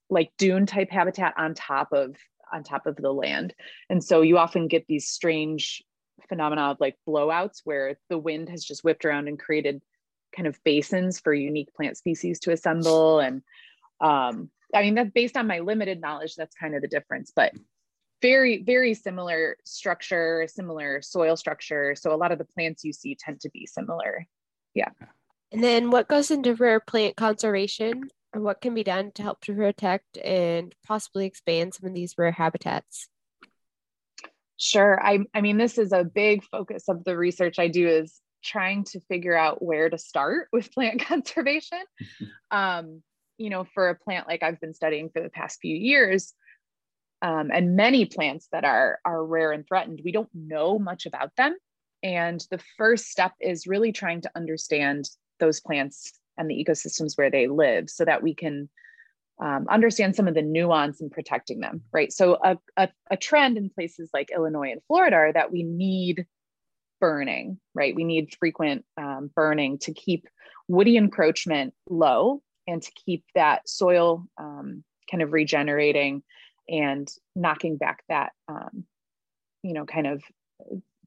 like 0.10 0.32
dune 0.38 0.66
type 0.66 0.90
habitat 0.92 1.34
on 1.38 1.54
top 1.54 1.92
of 1.92 2.16
on 2.52 2.64
top 2.64 2.86
of 2.88 2.96
the 2.96 3.12
land 3.12 3.54
and 3.90 4.02
so 4.02 4.22
you 4.22 4.38
often 4.38 4.68
get 4.68 4.86
these 4.88 5.08
strange 5.08 5.84
phenomena 6.30 6.72
of 6.72 6.78
like 6.80 6.96
blowouts 7.08 7.62
where 7.66 7.98
the 8.10 8.18
wind 8.18 8.50
has 8.50 8.64
just 8.64 8.84
whipped 8.84 9.06
around 9.06 9.28
and 9.28 9.38
created 9.38 9.82
kind 10.38 10.48
of 10.48 10.64
basins 10.64 11.20
for 11.20 11.34
unique 11.34 11.74
plant 11.74 11.98
species 11.98 12.40
to 12.42 12.52
assemble. 12.52 13.20
And 13.20 13.42
um, 14.00 14.50
i 14.76 14.82
mean 14.82 14.96
that's 14.96 15.12
based 15.12 15.38
on 15.38 15.48
my 15.48 15.60
limited 15.60 16.02
knowledge 16.02 16.36
that's 16.36 16.54
kind 16.54 16.76
of 16.76 16.82
the 16.82 16.90
difference 16.90 17.32
but 17.34 17.54
very 18.22 18.64
very 18.64 18.94
similar 18.94 19.58
structure 19.64 20.48
similar 20.48 21.02
soil 21.02 21.36
structure. 21.36 21.96
So 21.96 22.14
a 22.14 22.18
lot 22.18 22.32
of 22.32 22.38
the 22.38 22.46
plants 22.46 22.84
you 22.84 22.94
see 22.94 23.16
tend 23.16 23.42
to 23.42 23.50
be 23.50 23.66
similar. 23.66 24.26
Yeah. 24.74 24.90
And 25.52 25.64
then 25.64 25.92
what 25.92 26.08
goes 26.08 26.32
into 26.32 26.56
rare 26.56 26.80
plant 26.80 27.16
conservation 27.16 28.10
and 28.34 28.44
what 28.44 28.62
can 28.62 28.74
be 28.74 28.84
done 28.84 29.12
to 29.14 29.24
help 29.24 29.42
to 29.42 29.56
protect 29.56 30.18
and 30.18 30.76
possibly 30.86 31.26
expand 31.26 31.74
some 31.74 31.88
of 31.88 31.96
these 31.96 32.16
rare 32.18 32.32
habitats? 32.32 33.08
Sure. 34.58 35.00
I, 35.02 35.20
I 35.34 35.42
mean, 35.42 35.58
this 35.58 35.78
is 35.78 35.94
a 35.94 36.04
big 36.04 36.44
focus 36.44 36.90
of 36.90 37.04
the 37.04 37.16
research 37.16 37.60
I 37.60 37.68
do 37.68 37.88
is 37.88 38.20
trying 38.44 38.84
to 38.86 39.00
figure 39.02 39.36
out 39.36 39.62
where 39.62 39.90
to 39.90 39.98
start 39.98 40.48
with 40.54 40.72
plant 40.72 41.06
conservation. 41.06 41.82
um, 42.52 43.02
you 43.38 43.50
know, 43.50 43.66
for 43.74 43.90
a 43.90 43.96
plant 43.96 44.28
like 44.28 44.42
I've 44.42 44.60
been 44.60 44.74
studying 44.74 45.10
for 45.10 45.22
the 45.22 45.30
past 45.30 45.60
few 45.62 45.76
years, 45.76 46.34
um, 47.22 47.52
and 47.54 47.76
many 47.76 48.06
plants 48.06 48.48
that 48.52 48.64
are 48.64 49.00
are 49.06 49.24
rare 49.24 49.52
and 49.52 49.68
threatened, 49.68 50.02
we 50.04 50.12
don't 50.12 50.30
know 50.34 50.80
much 50.80 51.06
about 51.06 51.36
them. 51.36 51.56
And 52.04 52.44
the 52.52 52.60
first 52.78 53.08
step 53.08 53.34
is 53.40 53.68
really 53.68 53.92
trying 53.92 54.22
to 54.22 54.32
understand 54.36 55.10
those 55.40 55.60
plants 55.60 56.14
and 56.38 56.50
the 56.50 56.64
ecosystems 56.64 57.18
where 57.18 57.32
they 57.32 57.48
live 57.48 57.90
so 57.90 58.06
that 58.06 58.22
we 58.22 58.36
can 58.36 58.70
um, 59.40 59.68
understand 59.70 60.16
some 60.16 60.28
of 60.28 60.34
the 60.34 60.42
nuance 60.42 61.02
in 61.02 61.10
protecting 61.10 61.60
them, 61.60 61.82
right? 61.92 62.12
So 62.12 62.38
a, 62.44 62.58
a, 62.76 62.90
a 63.12 63.18
trend 63.18 63.58
in 63.58 63.70
places 63.70 64.10
like 64.14 64.32
Illinois 64.34 64.72
and 64.72 64.82
Florida 64.88 65.16
are 65.16 65.34
that 65.34 65.52
we 65.52 65.64
need 65.64 66.26
burning, 67.00 67.60
right? 67.74 67.96
We 67.96 68.04
need 68.04 68.36
frequent 68.40 68.86
um, 68.98 69.30
burning 69.36 69.78
to 69.80 69.94
keep 69.94 70.28
woody 70.68 70.98
encroachment 70.98 71.74
low 71.90 72.42
and 72.68 72.82
to 72.82 72.92
keep 73.06 73.24
that 73.36 73.68
soil 73.68 74.28
um, 74.38 74.84
kind 75.10 75.24
of 75.24 75.32
regenerating 75.32 76.24
and 76.68 77.10
knocking 77.36 77.78
back 77.78 78.04
that, 78.10 78.32
um, 78.48 78.84
you 79.64 79.74
know, 79.74 79.86
kind 79.86 80.08
of 80.08 80.22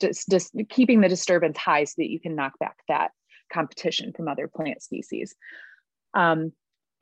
just, 0.00 0.28
just 0.30 0.54
keeping 0.70 1.00
the 1.00 1.09
disturbance 1.09 1.59
high 1.59 1.85
so 1.85 1.94
that 1.99 2.11
you 2.11 2.18
can 2.18 2.35
knock 2.35 2.59
back 2.59 2.78
that 2.88 3.11
competition 3.52 4.12
from 4.12 4.28
other 4.28 4.49
plant 4.49 4.82
species. 4.82 5.35
Um, 6.14 6.52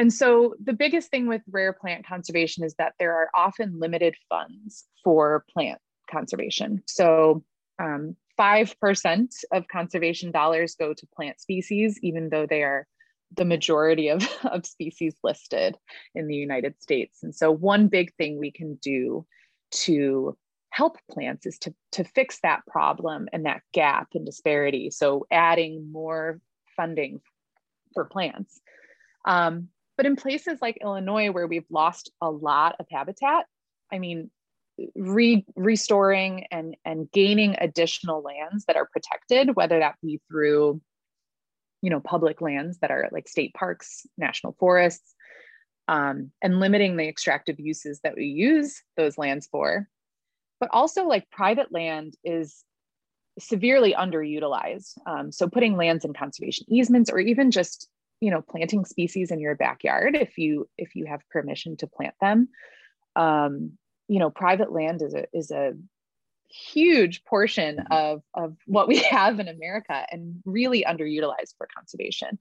and 0.00 0.12
so 0.12 0.54
the 0.62 0.72
biggest 0.72 1.10
thing 1.10 1.26
with 1.26 1.42
rare 1.50 1.72
plant 1.72 2.06
conservation 2.06 2.64
is 2.64 2.74
that 2.74 2.94
there 2.98 3.14
are 3.14 3.30
often 3.34 3.78
limited 3.78 4.16
funds 4.28 4.84
for 5.02 5.44
plant 5.52 5.80
conservation. 6.10 6.82
So 6.86 7.44
um, 7.80 8.16
5% 8.38 9.34
of 9.52 9.68
conservation 9.68 10.30
dollars 10.30 10.76
go 10.78 10.94
to 10.94 11.06
plant 11.14 11.40
species, 11.40 11.98
even 12.02 12.28
though 12.28 12.46
they 12.46 12.62
are 12.62 12.86
the 13.36 13.44
majority 13.44 14.08
of, 14.08 14.26
of 14.44 14.66
species 14.66 15.14
listed 15.22 15.76
in 16.14 16.28
the 16.28 16.36
United 16.36 16.80
States. 16.80 17.22
And 17.22 17.34
so 17.34 17.50
one 17.50 17.88
big 17.88 18.14
thing 18.14 18.38
we 18.38 18.50
can 18.50 18.76
do 18.76 19.26
to 19.70 20.36
help 20.70 20.96
plants 21.10 21.46
is 21.46 21.58
to, 21.58 21.74
to 21.92 22.04
fix 22.04 22.40
that 22.42 22.64
problem 22.66 23.28
and 23.32 23.46
that 23.46 23.62
gap 23.72 24.08
and 24.14 24.24
disparity. 24.24 24.90
So 24.90 25.26
adding 25.30 25.90
more 25.90 26.40
funding 26.76 27.20
for 27.94 28.04
plants. 28.04 28.60
Um, 29.24 29.68
but 29.96 30.06
in 30.06 30.14
places 30.14 30.58
like 30.62 30.78
Illinois, 30.80 31.32
where 31.32 31.48
we've 31.48 31.66
lost 31.70 32.12
a 32.20 32.30
lot 32.30 32.76
of 32.78 32.86
habitat, 32.90 33.46
I 33.92 33.98
mean, 33.98 34.30
re- 34.94 35.44
restoring 35.56 36.46
and, 36.50 36.76
and 36.84 37.10
gaining 37.12 37.56
additional 37.60 38.22
lands 38.22 38.64
that 38.66 38.76
are 38.76 38.88
protected, 38.92 39.56
whether 39.56 39.78
that 39.78 39.96
be 40.02 40.20
through, 40.28 40.80
you 41.82 41.90
know, 41.90 42.00
public 42.00 42.40
lands 42.40 42.78
that 42.78 42.90
are 42.90 43.08
like 43.12 43.28
state 43.28 43.54
parks, 43.54 44.06
national 44.16 44.56
forests, 44.58 45.14
um, 45.88 46.30
and 46.42 46.60
limiting 46.60 46.96
the 46.96 47.08
extractive 47.08 47.58
uses 47.58 48.00
that 48.04 48.14
we 48.16 48.24
use 48.24 48.82
those 48.96 49.18
lands 49.18 49.48
for. 49.50 49.88
But 50.60 50.70
also, 50.72 51.06
like 51.06 51.30
private 51.30 51.72
land 51.72 52.14
is 52.24 52.64
severely 53.38 53.94
underutilized. 53.94 54.98
Um, 55.06 55.30
so 55.30 55.48
putting 55.48 55.76
lands 55.76 56.04
in 56.04 56.12
conservation 56.12 56.66
easements 56.68 57.10
or 57.10 57.20
even 57.20 57.50
just 57.50 57.88
you 58.20 58.30
know 58.30 58.42
planting 58.42 58.84
species 58.84 59.30
in 59.30 59.38
your 59.38 59.54
backyard 59.54 60.16
if 60.16 60.38
you 60.38 60.68
if 60.76 60.96
you 60.96 61.06
have 61.06 61.20
permission 61.30 61.76
to 61.76 61.86
plant 61.86 62.14
them 62.20 62.48
um, 63.14 63.78
you 64.08 64.18
know 64.18 64.30
private 64.30 64.72
land 64.72 65.02
is 65.02 65.14
a 65.14 65.24
is 65.32 65.50
a 65.50 65.72
huge 66.48 67.24
portion 67.24 67.76
mm-hmm. 67.76 67.92
of 67.92 68.22
of 68.34 68.56
what 68.66 68.88
we 68.88 68.98
have 69.10 69.38
in 69.38 69.48
america 69.48 70.06
and 70.10 70.42
really 70.44 70.84
underutilized 70.86 71.54
for 71.56 71.68
conservation 71.74 72.38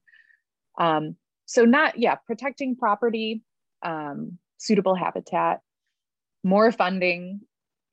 um, 0.80 1.16
so 1.46 1.66
not 1.66 1.98
yeah 1.98 2.16
protecting 2.16 2.76
property 2.76 3.42
um, 3.84 4.38
suitable 4.58 4.96
habitat 4.96 5.62
more 6.44 6.72
funding 6.72 7.42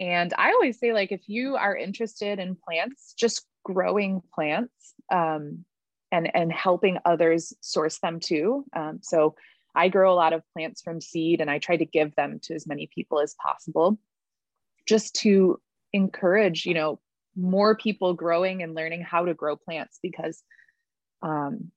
and 0.01 0.33
i 0.39 0.51
always 0.51 0.79
say 0.79 0.93
like 0.93 1.13
if 1.13 1.29
you 1.29 1.57
are 1.57 1.77
interested 1.77 2.39
in 2.39 2.57
plants 2.57 3.15
just 3.19 3.47
growing 3.65 4.23
plants 4.35 4.95
um, 5.13 5.65
and 6.13 6.31
and 6.35 6.53
helping 6.53 6.99
others 7.05 7.53
source 7.61 7.99
them 7.99 8.21
too. 8.21 8.65
Um, 8.75 9.01
so 9.03 9.35
I 9.75 9.89
grow 9.89 10.13
a 10.13 10.15
lot 10.15 10.33
of 10.33 10.43
plants 10.53 10.83
from 10.83 11.01
seed, 11.01 11.41
and 11.41 11.51
I 11.51 11.59
try 11.59 11.77
to 11.77 11.85
give 11.85 12.15
them 12.15 12.39
to 12.45 12.55
as 12.55 12.67
many 12.67 12.89
people 12.95 13.21
as 13.21 13.35
possible, 13.43 13.99
just 14.87 15.15
to 15.17 15.61
encourage 15.93 16.67
you 16.67 16.75
know 16.75 17.01
more 17.37 17.77
people 17.77 18.15
growing 18.15 18.63
and 18.63 18.75
learning 18.75 19.03
how 19.03 19.25
to 19.25 19.35
grow 19.35 19.57
plants 19.57 19.99
because 20.03 20.43
um, 21.23 21.71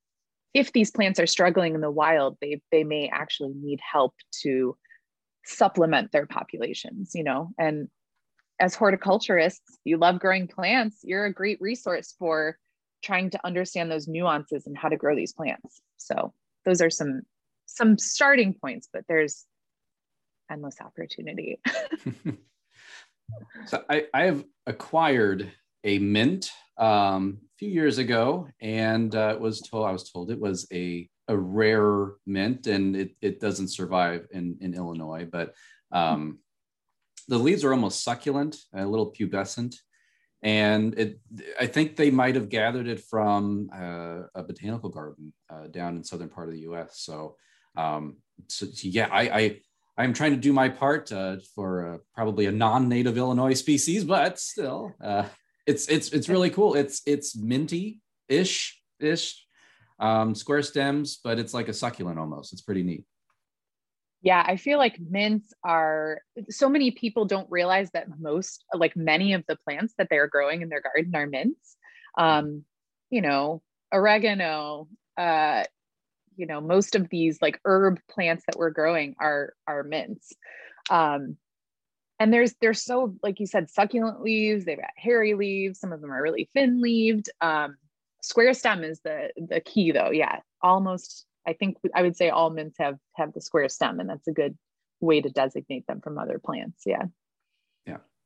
if 0.53 0.71
these 0.73 0.91
plants 0.91 1.19
are 1.19 1.27
struggling 1.27 1.75
in 1.75 1.81
the 1.81 1.91
wild, 1.91 2.37
they 2.41 2.61
they 2.71 2.83
may 2.83 3.09
actually 3.09 3.53
need 3.53 3.79
help 3.79 4.13
to 4.43 4.77
supplement 5.45 6.11
their 6.11 6.25
populations. 6.25 7.11
You 7.13 7.23
know, 7.23 7.51
and 7.57 7.87
as 8.59 8.75
horticulturists, 8.75 9.77
you 9.83 9.97
love 9.97 10.19
growing 10.19 10.47
plants. 10.47 10.99
You're 11.03 11.25
a 11.25 11.33
great 11.33 11.59
resource 11.61 12.15
for 12.17 12.57
trying 13.03 13.29
to 13.29 13.45
understand 13.45 13.91
those 13.91 14.07
nuances 14.07 14.65
and 14.65 14.77
how 14.77 14.89
to 14.89 14.97
grow 14.97 15.15
these 15.15 15.33
plants. 15.33 15.81
So 15.97 16.33
those 16.65 16.81
are 16.81 16.89
some 16.89 17.21
some 17.67 17.97
starting 17.97 18.53
points, 18.53 18.89
but 18.91 19.03
there's 19.07 19.45
endless 20.51 20.81
opportunity. 20.81 21.59
so 23.65 23.83
I, 23.89 24.05
I 24.13 24.23
have 24.23 24.43
acquired 24.65 25.51
a 25.83 25.99
mint 25.99 26.51
um, 26.77 27.39
a 27.43 27.57
few 27.59 27.69
years 27.69 27.97
ago, 27.97 28.47
and 28.59 29.13
uh, 29.13 29.33
it 29.35 29.39
was 29.39 29.61
told 29.61 29.87
I 29.87 29.91
was 29.91 30.09
told 30.09 30.31
it 30.31 30.39
was 30.39 30.67
a 30.73 31.09
a 31.27 31.37
rare 31.37 32.13
mint, 32.25 32.67
and 32.67 32.95
it 32.95 33.15
it 33.21 33.39
doesn't 33.39 33.69
survive 33.69 34.27
in 34.31 34.57
in 34.61 34.73
Illinois, 34.73 35.27
but 35.29 35.53
um, 35.91 36.39
the 37.27 37.37
leaves 37.37 37.63
are 37.63 37.73
almost 37.73 38.03
succulent, 38.03 38.55
a 38.73 38.85
little 38.85 39.11
pubescent, 39.11 39.75
and 40.43 40.97
it 40.99 41.19
i 41.59 41.65
think 41.65 41.95
they 41.95 42.11
might 42.11 42.35
have 42.35 42.49
gathered 42.49 42.87
it 42.87 42.99
from 42.99 43.69
uh, 43.73 44.21
a 44.35 44.43
botanical 44.43 44.89
garden 44.89 45.33
uh, 45.49 45.67
down 45.67 45.95
in 45.95 46.03
southern 46.03 46.29
part 46.29 46.47
of 46.47 46.53
the 46.53 46.61
us 46.61 46.99
so 46.99 47.35
um, 47.77 48.17
so 48.47 48.65
yeah 48.81 49.07
i 49.11 49.21
i 49.21 49.59
i'm 49.97 50.13
trying 50.13 50.31
to 50.31 50.37
do 50.37 50.51
my 50.51 50.67
part 50.67 51.11
uh, 51.11 51.37
for 51.55 51.93
uh, 51.93 51.97
probably 52.13 52.45
a 52.45 52.51
non-native 52.51 53.17
illinois 53.17 53.53
species 53.53 54.03
but 54.03 54.39
still 54.39 54.93
uh, 55.01 55.23
it's 55.67 55.87
it's 55.89 56.09
it's 56.13 56.29
really 56.29 56.49
cool. 56.49 56.73
It's 56.73 57.01
it's 57.05 57.35
minty 57.35 57.99
ish 58.29 58.81
ish 58.99 59.45
um, 59.99 60.33
square 60.33 60.61
stems 60.61 61.19
but 61.23 61.37
it's 61.37 61.53
like 61.53 61.67
a 61.67 61.73
succulent 61.73 62.17
almost. 62.17 62.53
It's 62.53 62.61
pretty 62.61 62.83
neat. 62.83 63.03
Yeah, 64.21 64.43
I 64.45 64.55
feel 64.55 64.79
like 64.79 64.99
mints 64.99 65.53
are 65.63 66.21
so 66.49 66.69
many 66.69 66.91
people 66.91 67.25
don't 67.25 67.49
realize 67.51 67.91
that 67.91 68.07
most, 68.17 68.65
like 68.73 68.95
many 68.95 69.33
of 69.33 69.43
the 69.47 69.57
plants 69.57 69.93
that 69.97 70.07
they're 70.09 70.27
growing 70.27 70.63
in 70.63 70.69
their 70.69 70.81
garden 70.81 71.15
are 71.15 71.27
mints. 71.27 71.77
Um, 72.17 72.63
you 73.11 73.21
know, 73.21 73.61
oregano, 73.93 74.87
uh, 75.17 75.65
you 76.37 76.45
know, 76.45 76.61
most 76.61 76.95
of 76.95 77.09
these 77.09 77.41
like 77.41 77.59
herb 77.65 77.99
plants 78.09 78.43
that 78.45 78.57
we're 78.57 78.69
growing 78.69 79.15
are 79.19 79.53
are 79.67 79.83
mints. 79.83 80.33
Um, 80.89 81.37
and 82.19 82.33
there's 82.33 82.53
they're 82.61 82.73
so 82.73 83.15
like 83.21 83.39
you 83.39 83.47
said, 83.47 83.69
succulent 83.69 84.21
leaves. 84.21 84.65
They've 84.65 84.79
got 84.79 84.89
hairy 84.95 85.33
leaves. 85.33 85.79
Some 85.79 85.91
of 85.91 86.01
them 86.01 86.11
are 86.11 86.21
really 86.21 86.49
thin 86.53 86.81
leaved. 86.81 87.29
Um, 87.41 87.77
square 88.21 88.53
stem 88.53 88.83
is 88.83 89.01
the 89.01 89.31
the 89.35 89.59
key 89.59 89.91
though. 89.91 90.11
Yeah, 90.11 90.39
almost 90.61 91.25
I 91.45 91.53
think 91.53 91.77
I 91.95 92.01
would 92.01 92.15
say 92.15 92.29
all 92.29 92.49
mints 92.49 92.77
have 92.79 92.97
have 93.15 93.33
the 93.33 93.41
square 93.41 93.69
stem, 93.69 93.99
and 93.99 94.09
that's 94.09 94.27
a 94.27 94.33
good 94.33 94.57
way 94.99 95.21
to 95.21 95.29
designate 95.29 95.85
them 95.87 96.01
from 96.01 96.17
other 96.17 96.39
plants. 96.39 96.83
Yeah. 96.85 97.03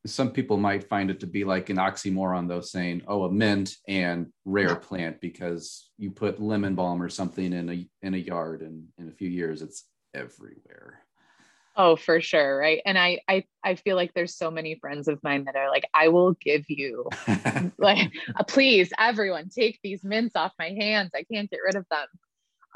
Some 0.06 0.32
people 0.32 0.58
might 0.58 0.90
find 0.90 1.12
it 1.12 1.20
to 1.20 1.28
be 1.28 1.44
like 1.44 1.70
an 1.70 1.78
oxymoron, 1.78 2.48
though, 2.48 2.62
saying, 2.62 3.04
"Oh, 3.08 3.26
a 3.26 3.32
mint 3.32 3.76
and 3.88 4.32
rare 4.46 4.76
plant," 4.76 5.22
because 5.22 5.92
you 5.98 6.10
put 6.12 6.42
lemon 6.42 6.74
balm 6.74 7.02
or 7.02 7.10
something 7.10 7.54
in 7.54 7.70
a 7.70 7.88
in 8.02 8.14
a 8.16 8.18
yard, 8.18 8.62
and 8.62 8.88
in 8.98 9.10
a 9.10 9.12
few 9.12 9.30
years, 9.30 9.62
it's 9.62 9.86
everywhere. 10.14 11.06
Oh, 11.76 11.96
for 11.96 12.20
sure, 12.20 12.58
right? 12.58 12.82
And 12.86 12.98
I 12.98 13.22
I 13.28 13.46
I 13.64 13.76
feel 13.76 13.96
like 13.96 14.14
there's 14.14 14.36
so 14.36 14.52
many 14.52 14.76
friends 14.76 15.08
of 15.08 15.24
mine 15.24 15.46
that 15.46 15.56
are 15.56 15.70
like, 15.70 15.86
I 15.94 16.10
will 16.10 16.34
give 16.34 16.66
you 16.68 17.08
like, 17.78 18.12
please, 18.48 18.92
everyone, 18.98 19.50
take 19.50 19.80
these 19.84 20.04
mints 20.04 20.36
off 20.36 20.52
my 20.60 20.70
hands. 20.70 21.12
I 21.16 21.24
can't 21.32 21.50
get 21.50 21.60
rid 21.66 21.76
of 21.76 21.86
them. 21.90 22.08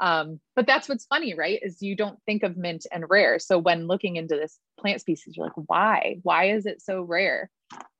Um, 0.00 0.40
but 0.54 0.66
that's 0.66 0.88
what's 0.88 1.06
funny, 1.06 1.34
right? 1.34 1.58
Is 1.62 1.82
you 1.82 1.96
don't 1.96 2.18
think 2.26 2.42
of 2.42 2.56
mint 2.56 2.86
and 2.92 3.04
rare. 3.08 3.38
So 3.38 3.58
when 3.58 3.86
looking 3.86 4.16
into 4.16 4.36
this 4.36 4.58
plant 4.78 5.00
species, 5.00 5.36
you're 5.36 5.46
like, 5.46 5.54
why? 5.56 6.18
Why 6.22 6.50
is 6.50 6.66
it 6.66 6.82
so 6.82 7.02
rare? 7.02 7.50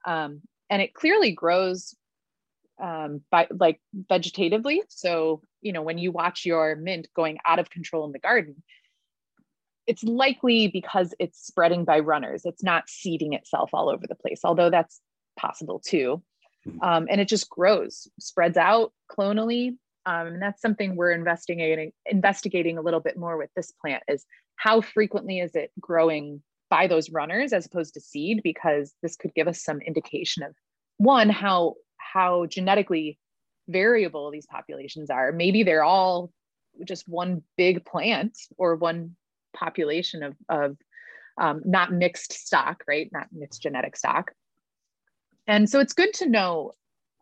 Um, 0.07 0.43
and 0.69 0.83
it 0.83 0.95
clearly 0.95 1.33
grows 1.33 1.95
um, 2.83 3.23
by 3.31 3.49
like 3.51 3.81
vegetatively. 4.11 4.81
So, 4.89 5.43
you 5.63 5.73
know, 5.73 5.83
when 5.83 5.99
you 5.99 6.13
watch 6.13 6.45
your 6.45 6.77
mint 6.77 7.09
going 7.15 7.39
out 7.47 7.59
of 7.59 7.71
control 7.71 8.05
in 8.05 8.13
the 8.13 8.19
garden, 8.19 8.63
it's 9.87 10.03
likely 10.03 10.69
because 10.69 11.15
it's 11.19 11.47
spreading 11.47 11.85
by 11.85 12.01
runners. 12.01 12.43
It's 12.45 12.63
not 12.63 12.89
seeding 12.89 13.33
itself 13.33 13.71
all 13.73 13.89
over 13.89 14.07
the 14.07 14.17
place, 14.17 14.41
although 14.45 14.71
that's 14.71 15.01
possible 15.39 15.81
too. 15.85 16.23
Hmm. 16.65 16.83
Um, 16.83 17.07
and 17.09 17.21
it 17.21 17.29
just 17.29 17.49
grows, 17.49 18.09
spreads 18.19 18.57
out 18.57 18.93
clonally, 19.11 19.77
um, 20.07 20.29
and 20.29 20.43
that's 20.43 20.63
something 20.63 20.95
we're 20.95 21.11
investigating 21.11 21.93
investigating 22.07 22.79
a 22.79 22.83
little 22.83 23.01
bit 23.01 23.19
more 23.19 23.37
with 23.37 23.51
this 23.57 23.73
plant 23.73 24.05
is 24.09 24.25
how 24.55 24.81
frequently 24.81 25.41
is 25.41 25.55
it 25.55 25.73
growing 25.81 26.41
by 26.71 26.87
those 26.87 27.11
runners 27.11 27.53
as 27.53 27.67
opposed 27.67 27.95
to 27.95 28.01
seed? 28.01 28.41
Because 28.43 28.95
this 29.03 29.17
could 29.17 29.35
give 29.35 29.49
us 29.49 29.63
some 29.63 29.81
indication 29.81 30.45
of 30.45 30.55
one 30.99 31.29
how 31.29 31.75
how 31.99 32.47
genetically 32.47 33.19
variable 33.69 34.31
these 34.31 34.47
populations 34.47 35.11
are. 35.11 35.33
Maybe 35.33 35.65
they're 35.65 35.85
all 35.85 36.33
just 36.87 37.09
one 37.09 37.43
big 37.57 37.85
plant 37.85 38.39
or 38.57 38.77
one 38.77 39.17
population 39.55 40.23
of, 40.23 40.37
of 40.49 40.77
um, 41.39 41.63
not 41.65 41.93
mixed 41.93 42.33
stock 42.33 42.85
right? 42.87 43.11
Not 43.13 43.27
mixed 43.33 43.63
genetic 43.63 43.97
stock. 43.97 44.33
And 45.49 45.69
so 45.69 45.81
it's 45.81 45.93
good 45.93 46.13
to 46.15 46.29
know 46.29 46.73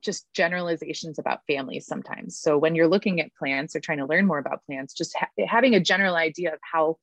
just 0.05 0.27
generalizations 0.35 1.19
about 1.19 1.41
families 1.47 1.87
sometimes. 1.87 2.39
So 2.39 2.59
when 2.59 2.75
you're 2.75 2.89
looking 2.89 3.21
at 3.21 3.35
plants 3.39 3.75
or 3.75 3.81
trying 3.81 3.99
to 3.99 4.07
learn 4.07 4.27
more 4.27 4.39
about 4.39 4.65
plants, 4.67 4.95
just 4.95 5.17
ha- 5.17 5.45
having 5.47 5.75
a 5.75 5.81
general 5.81 6.15
idea 6.15 6.53
of 6.53 6.61
how 6.63 6.97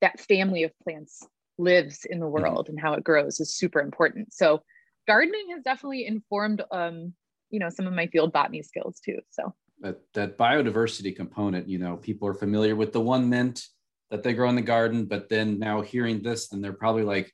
that 0.00 0.20
family 0.20 0.62
of 0.64 0.72
plants 0.84 1.26
lives 1.58 2.04
in 2.08 2.20
the 2.20 2.26
mm-hmm. 2.26 2.42
world 2.42 2.68
and 2.68 2.78
how 2.78 2.92
it 2.94 3.04
grows 3.04 3.40
is 3.40 3.54
super 3.54 3.80
important. 3.80 4.32
So 4.32 4.62
gardening 5.06 5.50
has 5.54 5.62
definitely 5.62 6.06
informed 6.06 6.62
um, 6.70 7.14
you 7.52 7.60
know, 7.60 7.68
some 7.68 7.86
of 7.86 7.92
my 7.92 8.08
field 8.08 8.32
botany 8.32 8.62
skills 8.62 8.98
too. 8.98 9.18
So 9.30 9.54
that 9.80 10.00
that 10.14 10.36
biodiversity 10.38 11.14
component, 11.14 11.68
you 11.68 11.78
know, 11.78 11.96
people 11.96 12.26
are 12.26 12.34
familiar 12.34 12.74
with 12.74 12.92
the 12.92 13.00
one 13.00 13.28
mint 13.28 13.66
that 14.10 14.22
they 14.22 14.32
grow 14.32 14.48
in 14.48 14.56
the 14.56 14.62
garden, 14.62 15.04
but 15.04 15.28
then 15.28 15.58
now 15.58 15.82
hearing 15.82 16.22
this, 16.22 16.48
then 16.48 16.60
they're 16.60 16.72
probably 16.72 17.04
like, 17.04 17.32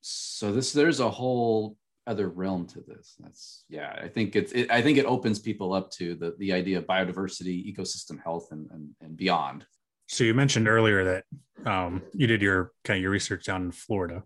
so 0.00 0.52
this 0.52 0.72
there's 0.72 1.00
a 1.00 1.10
whole 1.10 1.76
other 2.06 2.28
realm 2.28 2.66
to 2.66 2.80
this. 2.80 3.14
That's 3.18 3.64
yeah, 3.68 3.98
I 4.02 4.08
think 4.08 4.36
it's 4.36 4.52
it, 4.52 4.70
I 4.70 4.82
think 4.82 4.98
it 4.98 5.06
opens 5.06 5.38
people 5.38 5.72
up 5.72 5.90
to 5.92 6.14
the 6.14 6.34
the 6.38 6.52
idea 6.52 6.78
of 6.78 6.86
biodiversity, 6.86 7.74
ecosystem 7.74 8.22
health, 8.22 8.48
and 8.50 8.68
and, 8.70 8.90
and 9.00 9.16
beyond. 9.16 9.66
So 10.08 10.24
you 10.24 10.34
mentioned 10.34 10.68
earlier 10.68 11.04
that 11.04 11.24
um, 11.66 12.02
you 12.12 12.26
did 12.26 12.42
your 12.42 12.72
kind 12.84 12.98
of 12.98 13.02
your 13.02 13.10
research 13.10 13.46
down 13.46 13.62
in 13.62 13.72
Florida. 13.72 14.22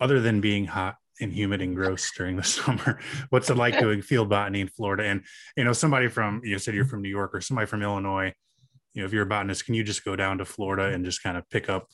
Other 0.00 0.20
than 0.20 0.40
being 0.40 0.64
hot 0.64 0.96
and 1.20 1.32
humid 1.32 1.60
and 1.60 1.76
gross 1.76 2.10
during 2.16 2.36
the 2.36 2.42
summer, 2.42 3.00
what's 3.30 3.50
it 3.50 3.56
like 3.56 3.78
doing 3.78 4.02
field 4.02 4.28
botany 4.28 4.60
in 4.60 4.68
Florida? 4.68 5.04
And 5.04 5.24
you 5.56 5.64
know, 5.64 5.72
somebody 5.72 6.08
from 6.08 6.42
you 6.44 6.58
said 6.58 6.74
you're 6.74 6.84
from 6.84 7.02
New 7.02 7.10
York 7.10 7.34
or 7.34 7.40
somebody 7.40 7.66
from 7.66 7.82
Illinois. 7.82 8.32
You 8.94 9.02
know, 9.02 9.06
if 9.06 9.12
you're 9.12 9.22
a 9.22 9.26
botanist, 9.26 9.66
can 9.66 9.74
you 9.74 9.84
just 9.84 10.04
go 10.04 10.16
down 10.16 10.38
to 10.38 10.44
Florida 10.44 10.86
and 10.86 11.04
just 11.04 11.22
kind 11.22 11.36
of 11.36 11.48
pick 11.48 11.68
up, 11.68 11.88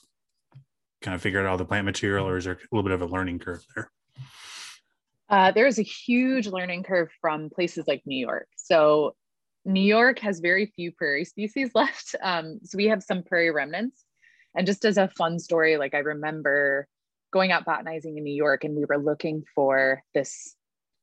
kind 1.02 1.14
of 1.14 1.20
figure 1.20 1.40
out 1.40 1.46
all 1.46 1.58
the 1.58 1.64
plant 1.64 1.84
material, 1.84 2.26
or 2.26 2.38
is 2.38 2.44
there 2.44 2.54
a 2.54 2.74
little 2.74 2.88
bit 2.88 2.92
of 2.92 3.02
a 3.02 3.06
learning 3.06 3.38
curve 3.38 3.62
there? 3.74 3.90
Uh, 5.28 5.50
there 5.50 5.66
is 5.66 5.78
a 5.78 5.82
huge 5.82 6.46
learning 6.46 6.82
curve 6.82 7.08
from 7.20 7.50
places 7.50 7.86
like 7.88 8.02
New 8.06 8.18
York. 8.18 8.48
So 8.56 9.14
New 9.64 9.80
York 9.80 10.20
has 10.20 10.38
very 10.38 10.66
few 10.66 10.92
prairie 10.92 11.24
species 11.24 11.70
left. 11.74 12.14
Um, 12.22 12.60
so 12.62 12.76
we 12.76 12.86
have 12.86 13.02
some 13.02 13.22
prairie 13.22 13.50
remnants. 13.50 14.04
And 14.56 14.66
just 14.66 14.84
as 14.84 14.96
a 14.96 15.08
fun 15.08 15.38
story, 15.38 15.76
like 15.76 15.94
I 15.94 15.98
remember 15.98 16.88
going 17.32 17.52
out 17.52 17.66
botanizing 17.66 18.16
in 18.16 18.24
New 18.24 18.34
York 18.34 18.64
and 18.64 18.74
we 18.74 18.86
were 18.86 18.98
looking 18.98 19.44
for 19.54 20.02
this 20.14 20.54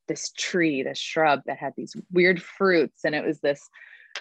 this 0.10 0.34
tree, 0.34 0.84
this 0.84 0.98
shrub 0.98 1.42
that 1.46 1.58
had 1.58 1.74
these 1.78 1.96
weird 2.12 2.42
fruits. 2.42 3.06
And 3.06 3.16
it 3.16 3.24
was 3.24 3.40
this 3.40 3.70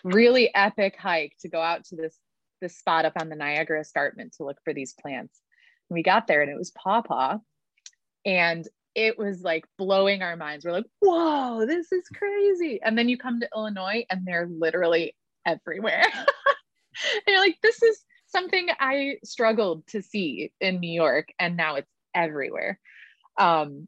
really 0.05 0.55
epic 0.55 0.97
hike 0.97 1.33
to 1.41 1.49
go 1.49 1.61
out 1.61 1.85
to 1.87 1.97
this 1.97 2.17
this 2.61 2.79
spot 2.79 3.05
up 3.05 3.15
on 3.21 3.29
the 3.29 3.37
Niagara 3.37 3.81
Escarpment 3.81 4.35
to 4.35 4.45
look 4.45 4.59
for 4.65 4.73
these 4.73 4.95
plants. 5.01 5.41
And 5.89 5.95
we 5.95 6.03
got 6.03 6.27
there 6.27 6.43
and 6.43 6.51
it 6.51 6.59
was 6.59 6.71
pawpaw. 6.71 7.39
And 8.25 8.67
it 8.95 9.19
was 9.19 9.43
like 9.43 9.65
blowing 9.79 10.23
our 10.23 10.37
minds. 10.37 10.65
We're 10.65 10.73
like, 10.73 10.87
whoa, 11.01 11.65
this 11.67 11.91
is 11.93 12.09
crazy. 12.15 12.81
And 12.83 12.97
then 12.97 13.09
you 13.09 13.17
come 13.17 13.41
to 13.41 13.49
Illinois 13.55 14.05
and 14.11 14.27
they're 14.27 14.49
literally 14.49 15.15
everywhere. 15.47 16.05
you're 17.27 17.39
like, 17.39 17.59
this 17.63 17.83
is 17.83 18.05
something 18.27 18.69
I 18.81 19.17
struggled 19.25 19.87
to 19.89 20.03
see 20.03 20.53
in 20.61 20.81
New 20.81 20.93
York, 20.93 21.29
and 21.39 21.57
now 21.57 21.77
it's 21.77 21.91
everywhere. 22.15 22.79
Um, 23.39 23.87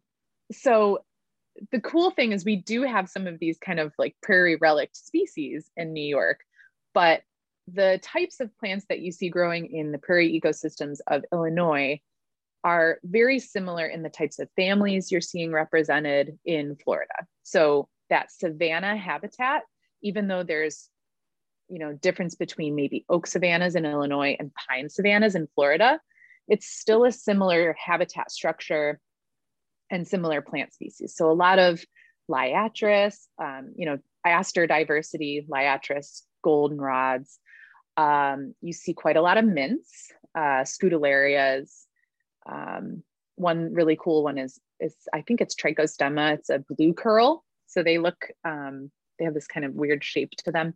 so 0.52 1.00
the 1.72 1.80
cool 1.80 2.10
thing 2.10 2.32
is 2.32 2.44
we 2.44 2.56
do 2.56 2.82
have 2.82 3.08
some 3.08 3.26
of 3.26 3.38
these 3.38 3.58
kind 3.58 3.80
of 3.80 3.92
like 3.98 4.16
prairie 4.22 4.56
relict 4.56 4.96
species 4.96 5.70
in 5.76 5.92
New 5.92 6.06
York, 6.06 6.40
but 6.92 7.22
the 7.72 7.98
types 8.02 8.40
of 8.40 8.56
plants 8.58 8.84
that 8.88 9.00
you 9.00 9.10
see 9.10 9.30
growing 9.30 9.66
in 9.74 9.90
the 9.90 9.98
prairie 9.98 10.38
ecosystems 10.38 10.98
of 11.06 11.24
Illinois 11.32 12.00
are 12.64 12.98
very 13.04 13.38
similar 13.38 13.86
in 13.86 14.02
the 14.02 14.08
types 14.08 14.38
of 14.38 14.48
families 14.56 15.12
you're 15.12 15.20
seeing 15.20 15.52
represented 15.52 16.38
in 16.44 16.76
Florida. 16.82 17.12
So 17.42 17.88
that 18.08 18.32
savanna 18.32 18.96
habitat, 18.96 19.62
even 20.02 20.26
though 20.26 20.42
there's 20.42 20.88
you 21.68 21.78
know 21.78 21.92
difference 21.92 22.34
between 22.34 22.74
maybe 22.74 23.04
oak 23.08 23.26
savannas 23.26 23.74
in 23.74 23.86
Illinois 23.86 24.36
and 24.38 24.50
pine 24.54 24.88
savannas 24.88 25.34
in 25.34 25.46
Florida, 25.54 26.00
it's 26.48 26.66
still 26.66 27.04
a 27.04 27.12
similar 27.12 27.76
habitat 27.78 28.30
structure 28.30 28.98
and 29.90 30.08
similar 30.08 30.40
plant 30.40 30.72
species. 30.72 31.14
So 31.14 31.30
a 31.30 31.32
lot 31.32 31.58
of 31.58 31.84
liatris, 32.30 33.16
um, 33.38 33.74
you 33.76 33.86
know, 33.86 33.98
aster 34.24 34.66
diversity, 34.66 35.46
liatris, 35.50 36.22
goldenrods. 36.44 37.36
Um, 37.96 38.54
you 38.60 38.72
see 38.72 38.94
quite 38.94 39.16
a 39.16 39.22
lot 39.22 39.38
of 39.38 39.44
mints, 39.44 40.10
uh, 40.34 40.64
scutellarias, 40.64 41.83
um, 42.46 43.02
one 43.36 43.72
really 43.72 43.98
cool 44.00 44.22
one 44.22 44.38
is 44.38 44.60
is 44.80 44.94
I 45.12 45.22
think 45.22 45.40
it's 45.40 45.54
trichostema. 45.54 46.34
It's 46.34 46.50
a 46.50 46.64
blue 46.76 46.94
curl, 46.94 47.44
so 47.66 47.82
they 47.82 47.98
look 47.98 48.28
um, 48.44 48.90
they 49.18 49.24
have 49.24 49.34
this 49.34 49.46
kind 49.46 49.64
of 49.66 49.74
weird 49.74 50.04
shape 50.04 50.30
to 50.44 50.52
them. 50.52 50.74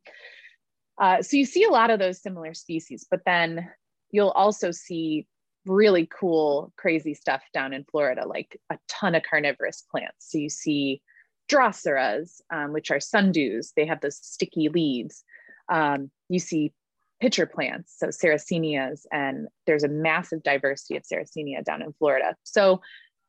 Uh, 1.00 1.22
so 1.22 1.36
you 1.36 1.44
see 1.44 1.64
a 1.64 1.70
lot 1.70 1.90
of 1.90 1.98
those 1.98 2.20
similar 2.20 2.54
species, 2.54 3.06
but 3.08 3.20
then 3.24 3.68
you'll 4.10 4.30
also 4.30 4.70
see 4.70 5.26
really 5.64 6.06
cool, 6.06 6.72
crazy 6.76 7.14
stuff 7.14 7.42
down 7.52 7.72
in 7.72 7.84
Florida, 7.84 8.26
like 8.26 8.60
a 8.70 8.78
ton 8.88 9.14
of 9.14 9.22
carnivorous 9.22 9.84
plants. 9.90 10.30
So 10.30 10.38
you 10.38 10.48
see 10.48 11.02
droseras, 11.48 12.40
um, 12.50 12.72
which 12.72 12.90
are 12.90 12.98
sundews. 12.98 13.72
They 13.76 13.86
have 13.86 14.00
those 14.00 14.16
sticky 14.16 14.68
leaves. 14.68 15.24
Um, 15.68 16.10
you 16.28 16.38
see 16.38 16.72
pitcher 17.20 17.46
plants, 17.46 17.96
so 17.98 18.08
sarracenias, 18.08 19.06
and 19.12 19.48
there's 19.66 19.84
a 19.84 19.88
massive 19.88 20.42
diversity 20.42 20.96
of 20.96 21.02
sarracenia 21.02 21.64
down 21.64 21.82
in 21.82 21.92
Florida. 21.94 22.36
So 22.44 22.80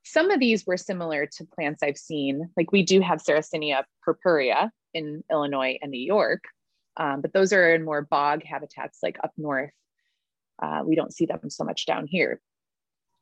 some 0.04 0.32
of 0.32 0.40
these 0.40 0.66
were 0.66 0.78
similar 0.78 1.26
to 1.26 1.46
plants 1.46 1.84
I've 1.84 1.98
seen. 1.98 2.50
Like 2.56 2.72
we 2.72 2.84
do 2.84 3.02
have 3.02 3.22
Sarracenia 3.22 3.84
purpurea 4.02 4.72
in 4.94 5.24
Illinois 5.32 5.78
and 5.82 5.92
New 5.92 6.00
York, 6.00 6.44
um, 6.98 7.22
but 7.22 7.34
those 7.34 7.54
are 7.54 7.74
in 7.74 7.84
more 7.86 8.02
bog 8.02 8.44
habitats 8.44 9.00
like 9.04 9.18
up 9.24 9.32
north. 9.38 9.72
Uh, 10.62 10.82
we 10.86 10.96
don't 10.96 11.14
see 11.14 11.26
them 11.26 11.50
so 11.50 11.64
much 11.64 11.86
down 11.86 12.08
here. 12.08 12.42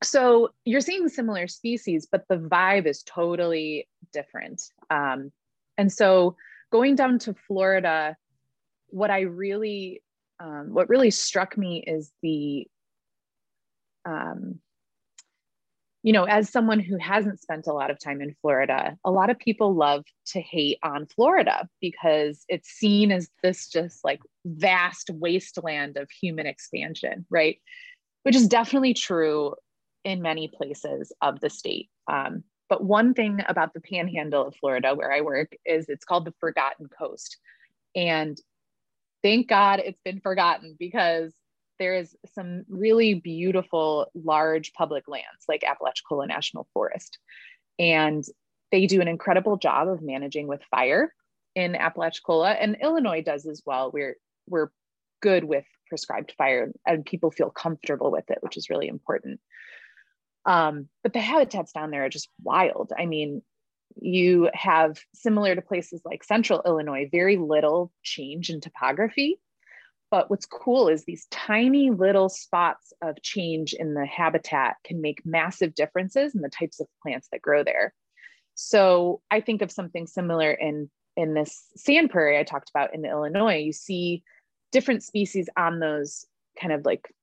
So 0.04 0.50
you're 0.64 0.82
seeing 0.82 1.10
similar 1.10 1.48
species, 1.48 2.08
but 2.10 2.24
the 2.30 2.38
vibe 2.38 2.86
is 2.86 3.04
totally 3.04 3.88
different. 4.14 4.62
Um, 4.90 5.32
and 5.78 5.92
so 5.92 6.36
going 6.72 6.96
down 6.96 7.20
to 7.20 7.34
Florida, 7.48 8.16
what 8.88 9.12
I 9.12 9.22
really 9.22 10.02
um, 10.40 10.74
what 10.74 10.90
really 10.90 11.12
struck 11.12 11.58
me 11.58 11.84
is 11.86 12.12
the 12.22 12.68
um, 14.06 14.60
you 16.04 16.14
know, 16.14 16.24
as 16.24 16.50
someone 16.50 16.80
who 16.80 16.98
hasn't 16.98 17.42
spent 17.42 17.68
a 17.68 17.74
lot 17.74 17.92
of 17.92 18.00
time 18.00 18.22
in 18.22 18.34
Florida, 18.42 18.96
a 19.04 19.12
lot 19.12 19.30
of 19.30 19.38
people 19.40 19.76
love 19.76 20.06
to 20.28 20.40
hate 20.40 20.78
on 20.82 21.06
Florida 21.08 21.68
because 21.82 22.46
it's 22.48 22.70
seen 22.70 23.12
as 23.12 23.30
this 23.44 23.68
just 23.68 24.06
like 24.06 24.22
vast 24.46 25.10
wasteland 25.12 25.98
of 25.98 26.10
human 26.10 26.46
expansion, 26.46 27.26
right? 27.30 27.58
Which 28.24 28.38
is 28.38 28.48
definitely 28.48 28.94
true 28.94 29.56
in 30.06 30.22
many 30.22 30.48
places 30.48 31.12
of 31.22 31.42
the 31.42 31.50
state. 31.50 31.90
Um, 32.10 32.46
but 32.70 32.84
one 32.84 33.14
thing 33.14 33.42
about 33.48 33.74
the 33.74 33.82
panhandle 33.82 34.48
of 34.48 34.56
Florida, 34.56 34.96
where 34.96 35.12
I 35.12 35.20
work, 35.20 35.52
is 35.66 35.90
it's 35.90 36.06
called 36.06 36.24
the 36.24 36.34
Forgotten 36.40 36.88
Coast. 36.88 37.38
And 37.96 38.38
thank 39.24 39.48
God 39.48 39.82
it's 39.84 40.02
been 40.04 40.20
forgotten 40.20 40.76
because 40.80 41.34
there 41.80 41.96
is 41.96 42.16
some 42.34 42.64
really 42.70 43.14
beautiful 43.14 44.08
large 44.16 44.74
public 44.74 45.08
lands 45.08 45.46
like 45.48 45.64
Apalachicola 45.64 46.28
National 46.28 46.68
Forest. 46.74 47.20
And 47.80 48.24
they 48.72 48.88
do 48.88 49.02
an 49.02 49.08
incredible 49.08 49.58
job 49.58 49.88
of 49.88 50.02
managing 50.02 50.48
with 50.48 50.62
fire 50.72 51.14
in 51.56 51.76
Apalachicola 51.76 52.52
and 52.52 52.78
Illinois 52.82 53.22
does 53.22 53.46
as 53.46 53.62
well. 53.66 53.92
We're 53.92 54.16
we're 54.48 54.70
good 55.22 55.44
with 55.44 55.66
prescribed 55.88 56.34
fire 56.38 56.72
and 56.86 57.06
people 57.06 57.32
feel 57.32 57.50
comfortable 57.50 58.12
with 58.12 58.30
it, 58.30 58.40
which 58.42 58.58
is 58.58 58.70
really 58.70 58.88
important. 58.88 59.40
Um, 60.46 60.88
but 61.04 61.14
the 61.14 61.20
habitats 61.20 61.72
down 61.74 61.92
there 61.92 62.06
are 62.06 62.10
just 62.10 62.30
wild. 62.42 62.94
I 62.98 63.06
mean, 63.06 63.42
you 63.96 64.50
have 64.54 65.00
similar 65.14 65.56
to 65.56 65.62
places 65.62 66.02
like 66.06 66.24
central 66.24 66.62
Illinois, 66.66 67.10
very 67.12 67.38
little 67.38 67.92
change 68.04 68.50
in 68.50 68.62
topography. 68.62 69.40
But 70.10 70.30
what's 70.30 70.46
cool 70.46 70.88
is 70.88 71.04
these 71.04 71.28
tiny 71.32 71.90
little 71.90 72.30
spots 72.30 72.94
of 73.02 73.22
change 73.22 73.74
in 73.74 73.94
the 73.94 74.06
habitat 74.06 74.78
can 74.86 75.02
make 75.02 75.26
massive 75.26 75.76
differences 75.76 76.34
in 76.34 76.42
the 76.42 76.50
types 76.50 76.80
of 76.80 76.88
plants 77.04 77.28
that 77.32 77.42
grow 77.42 77.64
there. 77.64 77.94
So 78.56 79.22
I 79.30 79.42
think 79.42 79.62
of 79.62 79.72
something 79.72 80.08
similar 80.08 80.52
in, 80.52 80.90
in 81.18 81.34
this 81.34 81.66
sand 81.76 82.10
prairie 82.10 82.40
I 82.40 82.44
talked 82.44 82.70
about 82.70 82.96
in 82.96 83.06
Illinois. 83.06 83.58
You 83.58 83.74
see 83.74 84.24
different 84.72 85.04
species 85.04 85.50
on 85.58 85.80
those 85.80 86.26
kind 86.60 86.72
of 86.74 86.86
like 86.86 87.14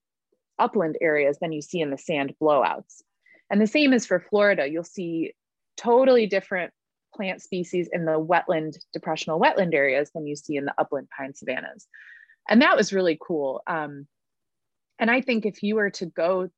upland 0.59 0.97
areas 1.01 1.39
than 1.41 1.53
you 1.53 1.63
see 1.63 1.81
in 1.81 1.91
the 1.91 1.99
sand 1.99 2.35
blowouts. 2.41 3.03
And 3.51 3.61
the 3.61 3.67
same 3.67 3.93
is 3.93 4.07
for 4.07 4.21
Florida. 4.21 4.69
You'll 4.69 4.85
see 4.85 5.33
totally 5.77 6.27
different 6.27 6.73
plant 7.15 7.43
species 7.43 7.89
in 7.93 8.05
the 8.05 8.13
wetland, 8.13 8.77
depressional 8.93 9.41
wetland 9.41 9.75
areas 9.75 10.11
than 10.15 10.27
you 10.27 10.37
see 10.37 10.57
in 10.57 10.65
the 10.65 10.75
upland 10.79 11.09
pine 11.17 11.35
savannas. 11.35 11.87
And 12.49 12.61
that 12.63 12.77
was 12.77 12.93
really 12.93 13.19
cool. 13.21 13.63
Um, 13.67 14.07
and 14.99 15.11
I 15.11 15.21
think 15.21 15.47
if 15.47 15.63
you 15.63 15.77
were 15.77 15.91
to 15.91 16.07
go 16.07 16.49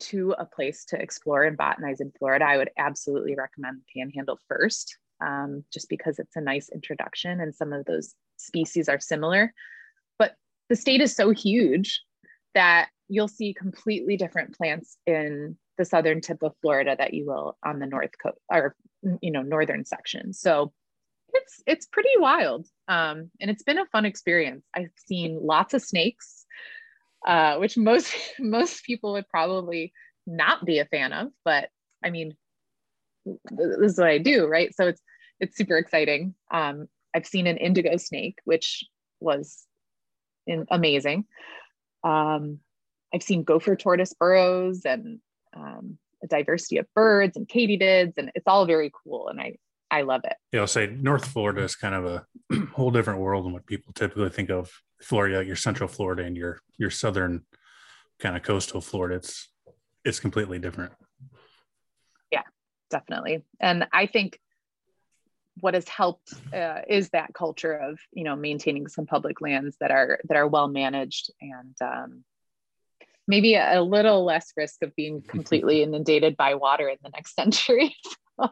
to 0.00 0.34
a 0.38 0.44
place 0.44 0.84
to 0.86 1.00
explore 1.00 1.44
and 1.44 1.56
botanize 1.56 2.00
in 2.00 2.12
Florida, 2.18 2.44
I 2.44 2.56
would 2.56 2.70
absolutely 2.78 3.34
recommend 3.34 3.78
the 3.78 4.00
Panhandle 4.00 4.38
first, 4.48 4.96
um, 5.24 5.64
just 5.72 5.88
because 5.88 6.18
it's 6.18 6.36
a 6.36 6.40
nice 6.40 6.68
introduction 6.68 7.40
and 7.40 7.54
some 7.54 7.72
of 7.72 7.84
those 7.86 8.14
species 8.36 8.88
are 8.88 9.00
similar. 9.00 9.52
But 10.18 10.34
the 10.68 10.76
state 10.76 11.00
is 11.00 11.14
so 11.14 11.30
huge 11.30 12.02
that 12.54 12.88
you'll 13.08 13.28
see 13.28 13.54
completely 13.54 14.16
different 14.16 14.56
plants 14.56 14.96
in 15.06 15.56
the 15.76 15.84
southern 15.84 16.20
tip 16.20 16.42
of 16.42 16.54
Florida 16.60 16.94
that 16.98 17.14
you 17.14 17.26
will 17.26 17.56
on 17.64 17.78
the 17.78 17.86
north 17.86 18.12
coast 18.22 18.38
or 18.50 18.74
you 19.20 19.30
know 19.30 19.42
northern 19.42 19.84
section. 19.84 20.32
So 20.32 20.72
it's 21.32 21.62
it's 21.66 21.86
pretty 21.86 22.16
wild, 22.16 22.66
um, 22.88 23.30
and 23.40 23.50
it's 23.50 23.62
been 23.62 23.78
a 23.78 23.86
fun 23.86 24.04
experience. 24.04 24.64
I've 24.74 24.92
seen 24.96 25.38
lots 25.42 25.74
of 25.74 25.82
snakes, 25.82 26.46
uh, 27.26 27.56
which 27.56 27.76
most 27.76 28.14
most 28.38 28.84
people 28.84 29.12
would 29.12 29.28
probably 29.28 29.92
not 30.26 30.64
be 30.64 30.78
a 30.78 30.86
fan 30.86 31.12
of, 31.12 31.28
but 31.44 31.68
I 32.02 32.10
mean, 32.10 32.36
this 33.26 33.92
is 33.92 33.98
what 33.98 34.08
I 34.08 34.18
do, 34.18 34.46
right? 34.46 34.74
So 34.74 34.88
it's 34.88 35.00
it's 35.40 35.56
super 35.56 35.76
exciting. 35.76 36.34
Um, 36.50 36.88
I've 37.14 37.26
seen 37.26 37.46
an 37.46 37.56
indigo 37.56 37.96
snake, 37.96 38.38
which 38.44 38.84
was 39.20 39.66
in, 40.46 40.66
amazing. 40.70 41.26
Um, 42.02 42.60
I've 43.12 43.22
seen 43.22 43.44
gopher 43.44 43.76
tortoise 43.76 44.12
burrows 44.12 44.82
and 44.84 45.20
um, 45.54 45.98
a 46.22 46.26
diversity 46.26 46.78
of 46.78 46.86
birds 46.94 47.36
and 47.36 47.48
katydids, 47.48 48.14
and 48.16 48.30
it's 48.34 48.46
all 48.46 48.66
very 48.66 48.90
cool. 49.04 49.28
And 49.28 49.40
I 49.40 49.56
I 49.90 50.02
love 50.02 50.22
it. 50.24 50.34
Yeah, 50.52 50.60
I'll 50.60 50.66
say 50.66 50.86
North 50.86 51.26
Florida 51.26 51.62
is 51.62 51.76
kind 51.76 51.94
of 51.94 52.04
a 52.04 52.26
whole 52.72 52.90
different 52.90 53.20
world 53.20 53.44
than 53.44 53.52
what 53.52 53.66
people 53.66 53.92
typically 53.92 54.30
think 54.30 54.50
of 54.50 54.70
Florida, 55.00 55.38
like 55.38 55.46
your 55.46 55.56
Central 55.56 55.88
Florida 55.88 56.24
and 56.24 56.36
your 56.36 56.58
your 56.78 56.90
southern 56.90 57.44
kind 58.18 58.36
of 58.36 58.42
coastal 58.42 58.80
Florida. 58.80 59.16
It's 59.16 59.50
it's 60.04 60.20
completely 60.20 60.58
different. 60.58 60.92
Yeah, 62.30 62.42
definitely. 62.90 63.44
And 63.60 63.86
I 63.92 64.06
think 64.06 64.38
what 65.60 65.74
has 65.74 65.88
helped 65.88 66.34
uh, 66.52 66.80
is 66.88 67.10
that 67.10 67.32
culture 67.34 67.72
of 67.72 67.98
you 68.12 68.24
know 68.24 68.34
maintaining 68.34 68.88
some 68.88 69.06
public 69.06 69.40
lands 69.40 69.76
that 69.80 69.90
are 69.90 70.18
that 70.24 70.36
are 70.36 70.48
well 70.48 70.68
managed 70.68 71.32
and 71.40 71.76
um, 71.80 72.24
maybe 73.26 73.54
a, 73.54 73.80
little 73.80 74.24
less 74.24 74.52
risk 74.56 74.82
of 74.82 74.94
being 74.96 75.22
completely 75.28 75.82
inundated 75.82 76.36
by 76.36 76.54
water 76.54 76.88
in 76.88 76.98
the 77.02 77.10
next 77.10 77.34
century 77.34 77.96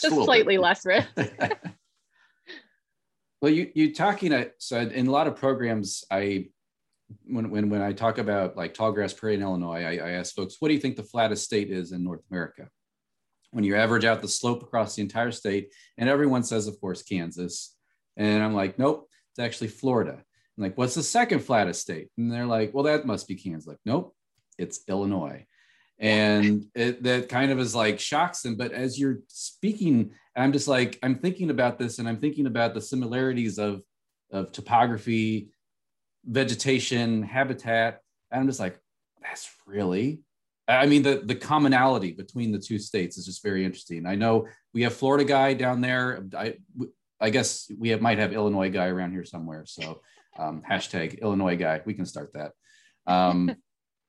just 0.00 0.14
slightly 0.14 0.56
bit. 0.56 0.62
less 0.62 0.84
risk 0.86 1.08
well 3.42 3.52
you 3.52 3.70
you 3.74 3.94
talking 3.94 4.32
uh, 4.32 4.38
I 4.38 4.50
said 4.58 4.92
in 4.92 5.06
a 5.06 5.10
lot 5.10 5.26
of 5.26 5.36
programs 5.36 6.04
i 6.10 6.48
when, 7.24 7.50
when 7.50 7.70
when 7.70 7.82
i 7.82 7.92
talk 7.92 8.18
about 8.18 8.56
like 8.56 8.74
tall 8.74 8.92
grass 8.92 9.12
prairie 9.12 9.34
in 9.34 9.42
illinois 9.42 9.82
I, 9.82 9.96
I 9.96 10.10
ask 10.12 10.34
folks 10.34 10.56
what 10.58 10.68
do 10.68 10.74
you 10.74 10.80
think 10.80 10.96
the 10.96 11.02
flattest 11.02 11.44
state 11.44 11.70
is 11.70 11.92
in 11.92 12.04
north 12.04 12.22
america 12.30 12.68
when 13.52 13.64
you 13.64 13.76
average 13.76 14.04
out 14.04 14.22
the 14.22 14.28
slope 14.28 14.62
across 14.62 14.94
the 14.94 15.02
entire 15.02 15.32
state, 15.32 15.72
and 15.98 16.08
everyone 16.08 16.42
says, 16.42 16.66
of 16.66 16.80
course, 16.80 17.02
Kansas. 17.02 17.74
And 18.16 18.42
I'm 18.42 18.54
like, 18.54 18.78
nope, 18.78 19.08
it's 19.32 19.38
actually 19.38 19.68
Florida. 19.68 20.22
I'm 20.60 20.64
like, 20.64 20.76
what's 20.76 20.94
the 20.94 21.02
second 21.02 21.40
flattest 21.40 21.80
state? 21.80 22.08
And 22.18 22.30
they're 22.30 22.44
like, 22.44 22.74
well, 22.74 22.84
that 22.84 23.06
must 23.06 23.26
be 23.26 23.34
Kansas. 23.34 23.66
Like, 23.66 23.78
nope, 23.86 24.14
it's 24.58 24.80
Illinois. 24.88 25.46
And 25.98 26.66
it, 26.74 27.02
that 27.02 27.30
kind 27.30 27.50
of 27.50 27.58
is 27.58 27.74
like 27.74 27.98
shocks 27.98 28.42
them. 28.42 28.56
But 28.56 28.72
as 28.72 28.98
you're 28.98 29.20
speaking, 29.28 30.10
I'm 30.36 30.52
just 30.52 30.68
like, 30.68 30.98
I'm 31.02 31.16
thinking 31.16 31.48
about 31.48 31.78
this 31.78 31.98
and 31.98 32.06
I'm 32.06 32.18
thinking 32.18 32.46
about 32.46 32.74
the 32.74 32.80
similarities 32.80 33.58
of, 33.58 33.82
of 34.30 34.52
topography, 34.52 35.50
vegetation, 36.26 37.22
habitat. 37.22 38.00
And 38.30 38.42
I'm 38.42 38.46
just 38.46 38.60
like, 38.60 38.78
that's 39.22 39.50
really 39.66 40.22
I 40.68 40.86
mean, 40.86 41.02
the, 41.02 41.22
the 41.24 41.34
commonality 41.34 42.12
between 42.12 42.52
the 42.52 42.58
two 42.58 42.78
states 42.78 43.18
is 43.18 43.26
just 43.26 43.42
very 43.42 43.64
interesting. 43.64 44.06
I 44.06 44.14
know 44.14 44.46
we 44.72 44.82
have 44.82 44.94
Florida 44.94 45.24
guy 45.24 45.54
down 45.54 45.80
there. 45.80 46.24
I, 46.36 46.58
I 47.20 47.30
guess 47.30 47.70
we 47.76 47.88
have, 47.88 48.00
might 48.00 48.18
have 48.18 48.32
Illinois 48.32 48.70
guy 48.70 48.86
around 48.86 49.10
here 49.10 49.24
somewhere. 49.24 49.64
So 49.66 50.00
um, 50.40 50.62
hashtag 50.68 51.20
Illinois 51.20 51.56
guy, 51.56 51.80
we 51.84 51.94
can 51.94 52.06
start 52.06 52.32
that. 52.34 52.52
Um, 53.06 53.54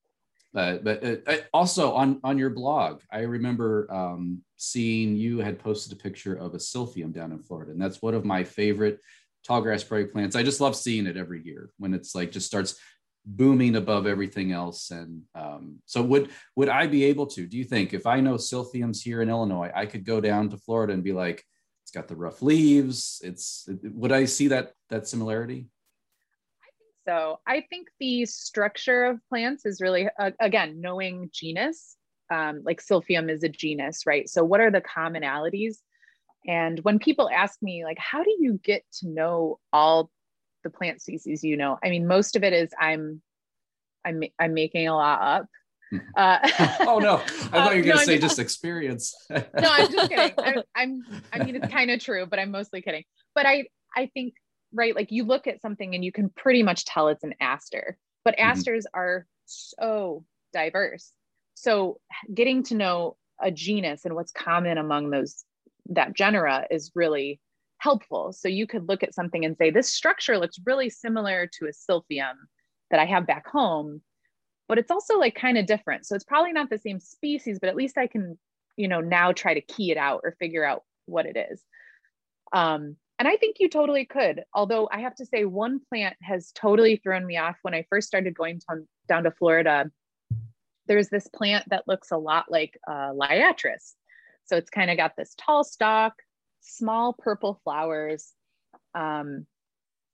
but 0.53 0.83
but 0.83 1.03
uh, 1.27 1.37
also 1.53 1.93
on, 1.93 2.19
on 2.23 2.37
your 2.37 2.49
blog, 2.49 3.01
I 3.11 3.21
remember 3.21 3.91
um, 3.91 4.41
seeing 4.57 5.15
you 5.15 5.39
had 5.39 5.59
posted 5.59 5.93
a 5.93 6.01
picture 6.01 6.35
of 6.35 6.53
a 6.53 6.57
silphium 6.57 7.11
down 7.11 7.31
in 7.31 7.39
Florida. 7.39 7.71
And 7.71 7.81
that's 7.81 8.01
one 8.01 8.13
of 8.13 8.25
my 8.25 8.43
favorite 8.43 8.99
tall 9.45 9.61
grass 9.61 9.83
prairie 9.83 10.07
plants. 10.07 10.35
I 10.35 10.43
just 10.43 10.61
love 10.61 10.75
seeing 10.75 11.07
it 11.07 11.17
every 11.17 11.43
year 11.43 11.71
when 11.77 11.93
it's 11.93 12.15
like 12.15 12.31
just 12.31 12.47
starts 12.47 12.75
booming 13.25 13.75
above 13.75 14.07
everything 14.07 14.51
else. 14.51 14.91
And 14.91 15.23
um, 15.35 15.79
so 15.85 16.01
would 16.01 16.29
would 16.55 16.69
I 16.69 16.87
be 16.87 17.05
able 17.05 17.27
to? 17.27 17.47
Do 17.47 17.57
you 17.57 17.63
think 17.63 17.93
if 17.93 18.05
I 18.05 18.19
know 18.19 18.35
silphiums 18.35 19.01
here 19.01 19.21
in 19.21 19.29
Illinois, 19.29 19.71
I 19.73 19.85
could 19.85 20.05
go 20.05 20.21
down 20.21 20.49
to 20.49 20.57
Florida 20.57 20.93
and 20.93 21.03
be 21.03 21.13
like, 21.13 21.43
it's 21.83 21.91
got 21.91 22.07
the 22.07 22.15
rough 22.15 22.41
leaves. 22.41 23.21
It's 23.23 23.67
would 23.83 24.11
I 24.11 24.25
see 24.25 24.49
that 24.49 24.73
that 24.89 25.07
similarity? 25.07 25.67
I 27.07 27.11
so. 27.11 27.39
I 27.47 27.65
think 27.69 27.87
the 27.99 28.25
structure 28.25 29.05
of 29.05 29.19
plants 29.29 29.65
is 29.65 29.81
really 29.81 30.07
uh, 30.19 30.31
again 30.39 30.81
knowing 30.81 31.29
genus. 31.33 31.97
Um, 32.31 32.61
like 32.63 32.81
silphium 32.81 33.29
is 33.29 33.43
a 33.43 33.49
genus, 33.49 34.05
right? 34.05 34.29
So 34.29 34.43
what 34.45 34.61
are 34.61 34.71
the 34.71 34.81
commonalities? 34.81 35.79
And 36.47 36.79
when 36.79 36.97
people 36.97 37.29
ask 37.29 37.61
me, 37.61 37.83
like, 37.83 37.99
how 37.99 38.23
do 38.23 38.33
you 38.39 38.59
get 38.63 38.83
to 38.99 39.09
know 39.09 39.59
all 39.73 40.09
the 40.63 40.69
plant 40.69 41.01
species 41.01 41.43
you 41.43 41.57
know 41.57 41.77
i 41.83 41.89
mean 41.89 42.07
most 42.07 42.35
of 42.35 42.43
it 42.43 42.53
is 42.53 42.69
i'm 42.79 43.21
i'm 44.05 44.23
i'm 44.39 44.53
making 44.53 44.87
a 44.87 44.95
lot 44.95 45.21
up 45.21 45.45
hmm. 45.89 45.97
uh, 46.15 46.39
oh 46.81 46.99
no 46.99 47.15
i 47.15 47.19
thought 47.19 47.71
you 47.75 47.81
were 47.81 47.83
going 47.83 47.83
to 47.83 47.89
no, 47.89 48.03
say 48.03 48.17
just, 48.17 48.37
just 48.37 48.39
experience 48.39 49.15
no 49.29 49.43
i'm 49.55 49.91
just 49.91 50.09
kidding 50.09 50.33
I'm, 50.37 50.63
I'm 50.75 51.21
i 51.33 51.43
mean 51.43 51.55
it's 51.55 51.67
kind 51.67 51.91
of 51.91 51.99
true 51.99 52.25
but 52.25 52.39
i'm 52.39 52.51
mostly 52.51 52.81
kidding 52.81 53.03
but 53.35 53.45
i 53.45 53.65
i 53.95 54.07
think 54.13 54.33
right 54.73 54.95
like 54.95 55.11
you 55.11 55.23
look 55.23 55.47
at 55.47 55.61
something 55.61 55.95
and 55.95 56.03
you 56.03 56.11
can 56.11 56.29
pretty 56.29 56.63
much 56.63 56.85
tell 56.85 57.07
it's 57.07 57.23
an 57.23 57.33
aster 57.39 57.97
but 58.23 58.35
mm-hmm. 58.35 58.49
asters 58.49 58.85
are 58.93 59.25
so 59.45 60.23
diverse 60.53 61.11
so 61.53 61.99
getting 62.33 62.63
to 62.63 62.75
know 62.75 63.15
a 63.41 63.51
genus 63.51 64.05
and 64.05 64.15
what's 64.15 64.31
common 64.31 64.77
among 64.77 65.09
those 65.09 65.43
that 65.89 66.15
genera 66.15 66.65
is 66.69 66.91
really 66.95 67.39
helpful. 67.81 68.31
So 68.31 68.47
you 68.47 68.67
could 68.67 68.87
look 68.87 69.01
at 69.01 69.15
something 69.15 69.43
and 69.43 69.57
say, 69.57 69.71
this 69.71 69.91
structure 69.91 70.37
looks 70.37 70.57
really 70.65 70.89
similar 70.89 71.49
to 71.57 71.65
a 71.65 71.69
silphium 71.69 72.33
that 72.91 72.99
I 72.99 73.05
have 73.05 73.25
back 73.25 73.47
home, 73.47 74.01
but 74.67 74.77
it's 74.77 74.91
also 74.91 75.17
like 75.17 75.33
kind 75.33 75.57
of 75.57 75.65
different. 75.65 76.05
So 76.05 76.15
it's 76.15 76.23
probably 76.23 76.53
not 76.53 76.69
the 76.69 76.77
same 76.77 76.99
species, 76.99 77.57
but 77.59 77.69
at 77.69 77.75
least 77.75 77.97
I 77.97 78.05
can, 78.05 78.37
you 78.77 78.87
know, 78.87 79.01
now 79.01 79.31
try 79.31 79.55
to 79.55 79.61
key 79.61 79.91
it 79.91 79.97
out 79.97 80.21
or 80.23 80.35
figure 80.39 80.63
out 80.63 80.83
what 81.07 81.25
it 81.25 81.37
is. 81.51 81.63
Um, 82.53 82.97
and 83.21 83.27
I 83.27 83.35
think 83.35 83.57
you 83.59 83.69
totally 83.69 84.03
could. 84.03 84.45
Although 84.51 84.89
I 84.91 85.01
have 85.01 85.13
to 85.17 85.27
say, 85.27 85.45
one 85.45 85.79
plant 85.89 86.15
has 86.23 86.51
totally 86.55 86.95
thrown 86.95 87.23
me 87.23 87.37
off 87.37 87.55
when 87.61 87.75
I 87.75 87.85
first 87.87 88.07
started 88.07 88.33
going 88.33 88.59
to, 88.61 88.77
down 89.07 89.25
to 89.25 89.31
Florida. 89.31 89.91
There's 90.87 91.09
this 91.09 91.27
plant 91.27 91.69
that 91.69 91.83
looks 91.87 92.09
a 92.09 92.17
lot 92.17 92.45
like 92.49 92.79
uh, 92.89 93.11
liatris. 93.13 93.93
So 94.45 94.57
it's 94.57 94.71
kind 94.71 94.89
of 94.89 94.97
got 94.97 95.11
this 95.15 95.35
tall 95.37 95.63
stalk, 95.63 96.15
small 96.61 97.13
purple 97.13 97.61
flowers. 97.63 98.33
Um, 98.95 99.45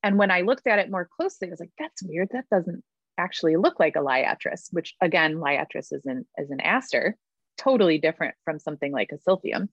and 0.03 0.17
when 0.17 0.29
I 0.29 0.41
looked 0.41 0.67
at 0.67 0.79
it 0.79 0.91
more 0.91 1.07
closely, 1.15 1.47
I 1.47 1.51
was 1.51 1.61
like, 1.61 1.71
that's 1.79 2.03
weird. 2.03 2.27
That 2.33 2.49
doesn't 2.51 2.83
actually 3.17 3.55
look 3.55 3.79
like 3.79 3.95
a 3.95 3.99
liatris, 3.99 4.67
which 4.71 4.95
again, 4.99 5.35
liatris 5.35 5.93
is 5.93 6.05
an, 6.05 6.25
is 6.37 6.51
an 6.51 6.59
aster, 6.59 7.15
totally 7.57 7.99
different 7.99 8.35
from 8.43 8.59
something 8.59 8.91
like 8.91 9.13
a 9.13 9.29
silphium. 9.29 9.69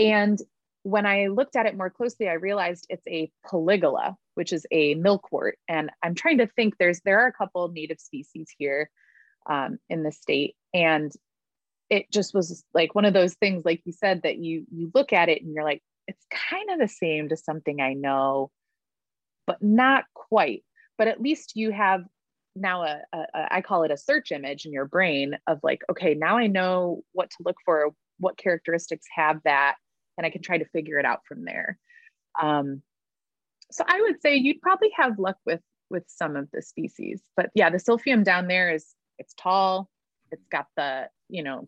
And 0.00 0.40
when 0.82 1.06
I 1.06 1.26
looked 1.26 1.56
at 1.56 1.66
it 1.66 1.76
more 1.76 1.90
closely, 1.90 2.28
I 2.28 2.34
realized 2.34 2.86
it's 2.88 3.06
a 3.08 3.30
polygala, 3.46 4.14
which 4.34 4.52
is 4.52 4.66
a 4.70 4.94
milkwort. 4.94 5.58
And 5.68 5.90
I'm 6.02 6.14
trying 6.14 6.38
to 6.38 6.46
think 6.46 6.76
there's 6.78 7.00
there 7.00 7.20
are 7.20 7.26
a 7.26 7.32
couple 7.32 7.68
native 7.68 8.00
species 8.00 8.48
here 8.56 8.90
um, 9.48 9.78
in 9.88 10.02
the 10.02 10.12
state. 10.12 10.54
And 10.72 11.12
it 11.90 12.10
just 12.10 12.34
was 12.34 12.64
like 12.74 12.94
one 12.94 13.04
of 13.04 13.14
those 13.14 13.34
things 13.34 13.64
like 13.64 13.80
you 13.84 13.92
said 13.92 14.22
that 14.22 14.38
you 14.38 14.64
you 14.70 14.90
look 14.94 15.12
at 15.12 15.28
it 15.28 15.42
and 15.42 15.54
you're 15.54 15.64
like 15.64 15.82
it's 16.06 16.24
kind 16.30 16.70
of 16.70 16.78
the 16.78 16.88
same 16.88 17.28
to 17.28 17.36
something 17.36 17.80
i 17.80 17.94
know 17.94 18.50
but 19.46 19.62
not 19.62 20.04
quite 20.14 20.64
but 20.96 21.08
at 21.08 21.20
least 21.20 21.52
you 21.54 21.70
have 21.70 22.02
now 22.56 22.82
a, 22.82 23.00
a, 23.12 23.18
a 23.18 23.54
I 23.54 23.60
call 23.60 23.84
it 23.84 23.90
a 23.90 23.96
search 23.96 24.32
image 24.32 24.66
in 24.66 24.72
your 24.72 24.86
brain 24.86 25.36
of 25.46 25.60
like 25.62 25.82
okay 25.90 26.14
now 26.14 26.36
i 26.36 26.46
know 26.46 27.02
what 27.12 27.30
to 27.30 27.36
look 27.44 27.56
for 27.64 27.90
what 28.18 28.36
characteristics 28.36 29.06
have 29.14 29.40
that 29.44 29.76
and 30.18 30.26
i 30.26 30.30
can 30.30 30.42
try 30.42 30.58
to 30.58 30.66
figure 30.66 30.98
it 30.98 31.06
out 31.06 31.20
from 31.26 31.44
there 31.44 31.78
um, 32.42 32.82
so 33.70 33.82
i 33.88 34.00
would 34.02 34.20
say 34.20 34.36
you'd 34.36 34.60
probably 34.60 34.90
have 34.94 35.18
luck 35.18 35.38
with 35.46 35.62
with 35.88 36.04
some 36.06 36.36
of 36.36 36.48
the 36.52 36.60
species 36.60 37.22
but 37.36 37.50
yeah 37.54 37.70
the 37.70 37.78
silphium 37.78 38.22
down 38.22 38.46
there 38.46 38.70
is 38.70 38.94
it's 39.18 39.32
tall 39.34 39.88
it's 40.30 40.46
got 40.50 40.66
the 40.76 41.08
you 41.30 41.42
know 41.42 41.66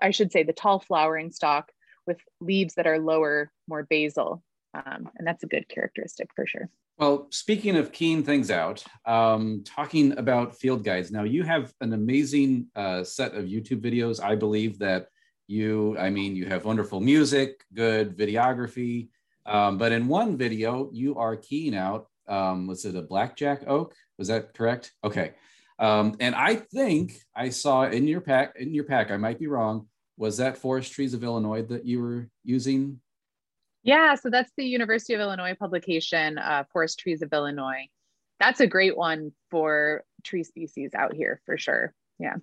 I 0.00 0.10
should 0.10 0.32
say 0.32 0.42
the 0.42 0.52
tall 0.52 0.78
flowering 0.78 1.30
stalk 1.30 1.70
with 2.06 2.18
leaves 2.40 2.74
that 2.74 2.86
are 2.86 2.98
lower, 2.98 3.50
more 3.68 3.84
basal. 3.88 4.42
Um, 4.74 5.08
and 5.16 5.26
that's 5.26 5.42
a 5.42 5.46
good 5.46 5.68
characteristic 5.68 6.28
for 6.34 6.46
sure. 6.46 6.68
Well, 6.98 7.28
speaking 7.30 7.76
of 7.76 7.92
keying 7.92 8.24
things 8.24 8.50
out, 8.50 8.82
um, 9.04 9.62
talking 9.64 10.16
about 10.18 10.56
field 10.56 10.82
guides. 10.82 11.10
Now, 11.10 11.24
you 11.24 11.42
have 11.42 11.72
an 11.80 11.92
amazing 11.92 12.68
uh, 12.74 13.04
set 13.04 13.34
of 13.34 13.46
YouTube 13.46 13.80
videos. 13.82 14.22
I 14.22 14.34
believe 14.34 14.78
that 14.78 15.08
you, 15.46 15.96
I 15.98 16.10
mean, 16.10 16.36
you 16.36 16.46
have 16.46 16.64
wonderful 16.64 17.00
music, 17.00 17.64
good 17.74 18.16
videography. 18.16 19.08
Um, 19.44 19.78
but 19.78 19.92
in 19.92 20.08
one 20.08 20.36
video, 20.36 20.90
you 20.92 21.16
are 21.16 21.36
keying 21.36 21.76
out, 21.76 22.08
um, 22.28 22.66
was 22.66 22.84
it 22.84 22.96
a 22.96 23.02
blackjack 23.02 23.68
oak? 23.68 23.94
Was 24.18 24.28
that 24.28 24.54
correct? 24.54 24.92
Okay. 25.04 25.34
Um, 25.78 26.16
and 26.20 26.34
I 26.34 26.56
think 26.56 27.20
I 27.34 27.50
saw 27.50 27.84
in 27.84 28.08
your 28.08 28.20
pack, 28.20 28.54
in 28.56 28.74
your 28.74 28.84
pack, 28.84 29.10
I 29.10 29.16
might 29.16 29.38
be 29.38 29.46
wrong. 29.46 29.88
Was 30.16 30.38
that 30.38 30.56
Forest 30.56 30.92
Trees 30.92 31.14
of 31.14 31.22
Illinois 31.22 31.62
that 31.62 31.84
you 31.84 32.00
were 32.00 32.28
using? 32.42 33.00
Yeah, 33.82 34.14
so 34.16 34.30
that's 34.30 34.50
the 34.56 34.64
University 34.64 35.14
of 35.14 35.20
Illinois 35.20 35.54
publication, 35.54 36.38
uh, 36.38 36.64
Forest 36.72 36.98
Trees 36.98 37.22
of 37.22 37.32
Illinois. 37.32 37.86
That's 38.40 38.60
a 38.60 38.66
great 38.66 38.96
one 38.96 39.32
for 39.50 40.04
tree 40.24 40.42
species 40.42 40.90
out 40.94 41.14
here 41.14 41.40
for 41.46 41.56
sure. 41.56 41.94
Yeah. 42.18 42.36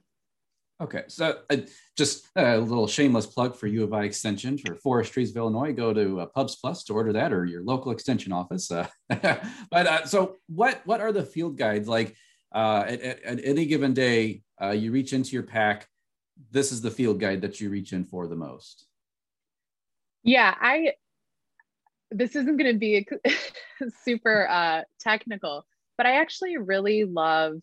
Okay, 0.81 1.03
so 1.07 1.39
uh, 1.49 1.57
just 1.95 2.27
a 2.36 2.57
little 2.57 2.88
shameless 2.88 3.27
plug 3.27 3.55
for 3.55 3.67
U 3.67 3.83
of 3.83 3.93
I 3.93 4.03
Extension 4.03 4.57
for 4.57 4.75
Forest 4.75 5.15
of 5.15 5.38
Illinois. 5.38 5.71
Go 5.71 5.93
to 5.93 6.21
uh, 6.21 6.25
Pubs 6.25 6.55
Plus 6.55 6.83
to 6.86 6.93
order 6.93 7.13
that, 7.13 7.31
or 7.31 7.45
your 7.45 7.63
local 7.63 7.91
extension 7.91 8.31
office. 8.31 8.71
Uh, 8.71 8.88
but 9.09 9.88
uh, 9.88 10.05
so, 10.05 10.38
what 10.47 10.81
what 10.86 10.99
are 10.99 11.12
the 11.12 11.23
field 11.23 11.57
guides 11.57 11.88
like? 11.88 12.15
Uh, 12.53 12.86
at, 12.88 13.01
at, 13.01 13.23
at, 13.23 13.39
any 13.43 13.65
given 13.65 13.93
day, 13.93 14.43
uh, 14.62 14.69
you 14.69 14.91
reach 14.91 15.12
into 15.13 15.31
your 15.31 15.41
pack. 15.41 15.88
This 16.51 16.71
is 16.71 16.81
the 16.81 16.91
field 16.91 17.19
guide 17.19 17.41
that 17.41 17.59
you 17.59 17.69
reach 17.69 17.93
in 17.93 18.03
for 18.03 18.27
the 18.27 18.36
most. 18.36 18.86
Yeah, 20.23 20.53
I. 20.59 20.93
This 22.12 22.36
isn't 22.36 22.57
going 22.57 22.73
to 22.73 22.79
be 22.79 23.07
super 24.03 24.86
technical, 24.99 25.65
but 25.97 26.07
I 26.07 26.19
actually 26.19 26.57
really 26.57 27.05
love 27.05 27.62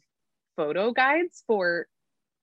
photo 0.57 0.93
guides 0.93 1.45
for 1.47 1.87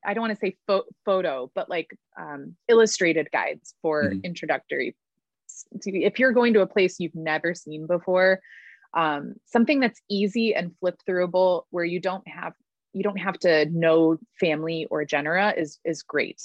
I 0.07 0.13
don't 0.13 0.21
want 0.21 0.33
to 0.33 0.39
say 0.39 0.57
fo- 0.65 0.85
photo, 1.05 1.51
but 1.53 1.69
like 1.69 1.89
um, 2.19 2.55
illustrated 2.69 3.29
guides 3.31 3.75
for 3.81 4.05
mm-hmm. 4.05 4.19
introductory. 4.23 4.95
If 5.83 6.17
you're 6.17 6.31
going 6.31 6.53
to 6.53 6.61
a 6.61 6.67
place 6.67 6.99
you've 6.99 7.15
never 7.15 7.53
seen 7.53 7.87
before, 7.87 8.39
um, 8.93 9.35
something 9.45 9.81
that's 9.81 10.01
easy 10.09 10.55
and 10.55 10.71
flip 10.79 10.99
throughable, 11.07 11.63
where 11.71 11.85
you 11.85 11.99
don't 11.99 12.27
have 12.27 12.53
you 12.93 13.03
don't 13.03 13.17
have 13.17 13.37
to 13.39 13.65
know 13.65 14.17
family 14.39 14.87
or 14.89 15.03
genera, 15.03 15.53
is 15.55 15.79
is 15.83 16.03
great. 16.03 16.41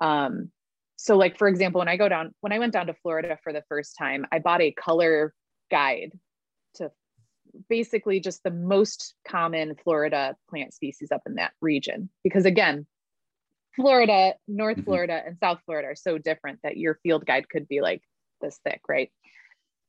Um, 0.00 0.50
so, 0.96 1.16
like 1.16 1.38
for 1.38 1.46
example, 1.46 1.78
when 1.78 1.88
I 1.88 1.96
go 1.96 2.08
down, 2.08 2.34
when 2.40 2.52
I 2.52 2.58
went 2.58 2.72
down 2.72 2.88
to 2.88 2.94
Florida 2.94 3.38
for 3.42 3.52
the 3.52 3.62
first 3.68 3.96
time, 3.96 4.26
I 4.32 4.40
bought 4.40 4.62
a 4.62 4.72
color 4.72 5.32
guide 5.70 6.12
to 6.74 6.90
basically 7.68 8.18
just 8.20 8.42
the 8.42 8.50
most 8.50 9.14
common 9.26 9.76
Florida 9.76 10.36
plant 10.50 10.74
species 10.74 11.12
up 11.12 11.22
in 11.26 11.36
that 11.36 11.52
region. 11.60 12.10
Because 12.24 12.46
again, 12.46 12.86
Florida, 13.76 14.34
North 14.48 14.78
mm-hmm. 14.78 14.84
Florida, 14.84 15.22
and 15.24 15.36
South 15.38 15.60
Florida 15.64 15.88
are 15.88 15.94
so 15.94 16.18
different 16.18 16.60
that 16.62 16.76
your 16.76 16.98
field 17.02 17.26
guide 17.26 17.48
could 17.48 17.68
be 17.68 17.80
like 17.80 18.02
this 18.40 18.58
thick, 18.64 18.80
right? 18.88 19.12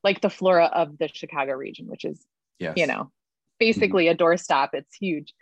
Like 0.04 0.20
the 0.20 0.30
flora 0.30 0.66
of 0.66 0.98
the 0.98 1.08
Chicago 1.08 1.54
region, 1.54 1.86
which 1.86 2.04
is, 2.04 2.24
yes. 2.58 2.74
you 2.76 2.86
know, 2.86 3.10
basically 3.58 4.06
mm-hmm. 4.06 4.14
a 4.14 4.24
doorstop. 4.24 4.70
It's 4.74 4.94
huge. 4.94 5.34